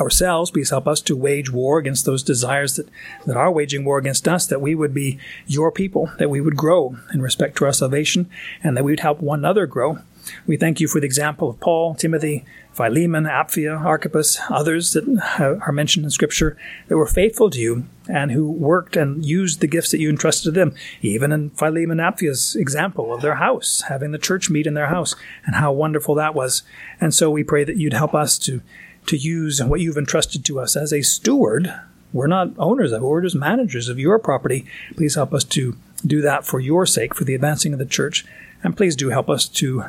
ourselves. 0.00 0.50
Please 0.50 0.70
help 0.70 0.86
us 0.86 1.00
to 1.02 1.16
wage 1.16 1.50
war 1.50 1.78
against 1.78 2.06
those 2.06 2.22
desires 2.22 2.76
that, 2.76 2.88
that 3.26 3.36
are 3.36 3.50
waging 3.50 3.84
war 3.84 3.98
against 3.98 4.26
us, 4.28 4.46
that 4.46 4.60
we 4.60 4.74
would 4.74 4.94
be 4.94 5.18
your 5.46 5.70
people, 5.70 6.10
that 6.18 6.30
we 6.30 6.40
would 6.40 6.56
grow 6.56 6.96
in 7.12 7.22
respect 7.22 7.56
to 7.58 7.64
our 7.64 7.72
salvation, 7.72 8.28
and 8.62 8.76
that 8.76 8.84
we 8.84 8.92
would 8.92 9.00
help 9.00 9.20
one 9.20 9.40
another 9.40 9.66
grow. 9.66 9.98
We 10.46 10.56
thank 10.56 10.80
you 10.80 10.86
for 10.86 11.00
the 11.00 11.06
example 11.06 11.50
of 11.50 11.58
Paul, 11.58 11.94
Timothy, 11.94 12.44
Philemon, 12.72 13.24
Apphia, 13.24 13.78
Archippus, 13.84 14.38
others 14.48 14.92
that 14.92 15.04
are 15.38 15.72
mentioned 15.72 16.04
in 16.04 16.10
Scripture 16.10 16.56
that 16.88 16.96
were 16.96 17.06
faithful 17.06 17.50
to 17.50 17.58
you 17.58 17.86
and 18.08 18.30
who 18.30 18.50
worked 18.50 18.96
and 18.96 19.26
used 19.26 19.60
the 19.60 19.66
gifts 19.66 19.90
that 19.90 19.98
you 19.98 20.08
entrusted 20.08 20.54
to 20.54 20.58
them. 20.58 20.74
Even 21.02 21.32
in 21.32 21.50
Philemon 21.50 22.00
and 22.00 22.14
example 22.56 23.12
of 23.12 23.20
their 23.20 23.34
house, 23.36 23.82
having 23.88 24.12
the 24.12 24.18
church 24.18 24.48
meet 24.48 24.66
in 24.66 24.74
their 24.74 24.86
house, 24.86 25.14
and 25.44 25.56
how 25.56 25.72
wonderful 25.72 26.14
that 26.14 26.34
was. 26.34 26.62
And 27.00 27.12
so 27.12 27.30
we 27.30 27.44
pray 27.44 27.64
that 27.64 27.76
you'd 27.76 27.92
help 27.92 28.14
us 28.14 28.38
to 28.40 28.62
to 29.06 29.16
use 29.16 29.62
what 29.62 29.80
you've 29.80 29.96
entrusted 29.96 30.44
to 30.44 30.60
us 30.60 30.76
as 30.76 30.92
a 30.92 31.02
steward. 31.02 31.72
We're 32.12 32.26
not 32.26 32.50
owners 32.58 32.92
of 32.92 33.02
it, 33.02 33.06
we're 33.06 33.22
just 33.22 33.36
managers 33.36 33.88
of 33.88 33.98
your 33.98 34.18
property. 34.18 34.66
Please 34.96 35.14
help 35.14 35.32
us 35.32 35.44
to 35.44 35.76
do 36.06 36.20
that 36.20 36.46
for 36.46 36.60
your 36.60 36.86
sake, 36.86 37.14
for 37.14 37.24
the 37.24 37.34
advancing 37.34 37.72
of 37.72 37.78
the 37.78 37.86
church. 37.86 38.24
And 38.62 38.76
please 38.76 38.96
do 38.96 39.08
help 39.10 39.28
us 39.28 39.48
to 39.48 39.86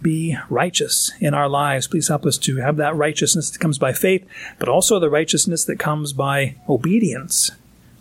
be 0.00 0.36
righteous 0.48 1.10
in 1.20 1.34
our 1.34 1.48
lives. 1.48 1.88
Please 1.88 2.08
help 2.08 2.24
us 2.24 2.38
to 2.38 2.58
have 2.58 2.76
that 2.76 2.94
righteousness 2.94 3.50
that 3.50 3.58
comes 3.58 3.78
by 3.78 3.92
faith, 3.92 4.26
but 4.58 4.68
also 4.68 4.98
the 4.98 5.10
righteousness 5.10 5.64
that 5.64 5.78
comes 5.78 6.12
by 6.12 6.56
obedience, 6.68 7.50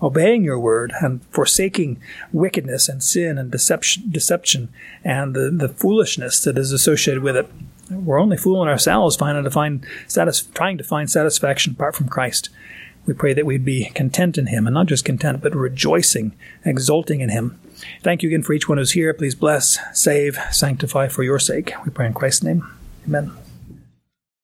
obeying 0.01 0.43
your 0.43 0.59
word 0.59 0.93
and 1.01 1.23
forsaking 1.25 1.99
wickedness 2.31 2.87
and 2.87 3.01
sin 3.01 3.37
and 3.37 3.51
deception, 3.51 4.03
deception 4.11 4.69
and 5.03 5.35
the, 5.35 5.49
the 5.49 5.69
foolishness 5.69 6.39
that 6.41 6.57
is 6.57 6.71
associated 6.71 7.23
with 7.23 7.35
it. 7.35 7.49
We're 7.89 8.19
only 8.19 8.37
fooling 8.37 8.69
ourselves 8.69 9.17
trying 9.17 9.43
to 9.43 9.49
find 9.51 9.85
satis- 10.07 10.43
trying 10.53 10.77
to 10.77 10.83
find 10.83 11.09
satisfaction 11.09 11.73
apart 11.73 11.95
from 11.95 12.09
Christ. 12.09 12.49
We 13.05 13.13
pray 13.13 13.33
that 13.33 13.45
we'd 13.45 13.63
be 13.63 13.85
content 13.95 14.37
in 14.37 14.47
Him, 14.47 14.67
and 14.67 14.73
not 14.73 14.87
just 14.87 15.05
content, 15.05 15.41
but 15.41 15.55
rejoicing, 15.55 16.33
exulting 16.65 17.21
in 17.21 17.29
Him. 17.29 17.57
Thank 18.03 18.21
you 18.21 18.29
again 18.29 18.43
for 18.43 18.53
each 18.53 18.67
one 18.67 18.77
who's 18.77 18.91
here. 18.91 19.13
Please 19.13 19.35
bless, 19.35 19.79
save, 19.93 20.37
sanctify 20.51 21.07
for 21.07 21.23
your 21.23 21.39
sake. 21.39 21.73
We 21.85 21.91
pray 21.91 22.07
in 22.07 22.13
Christ's 22.13 22.43
name. 22.43 22.67
Amen. 23.07 23.31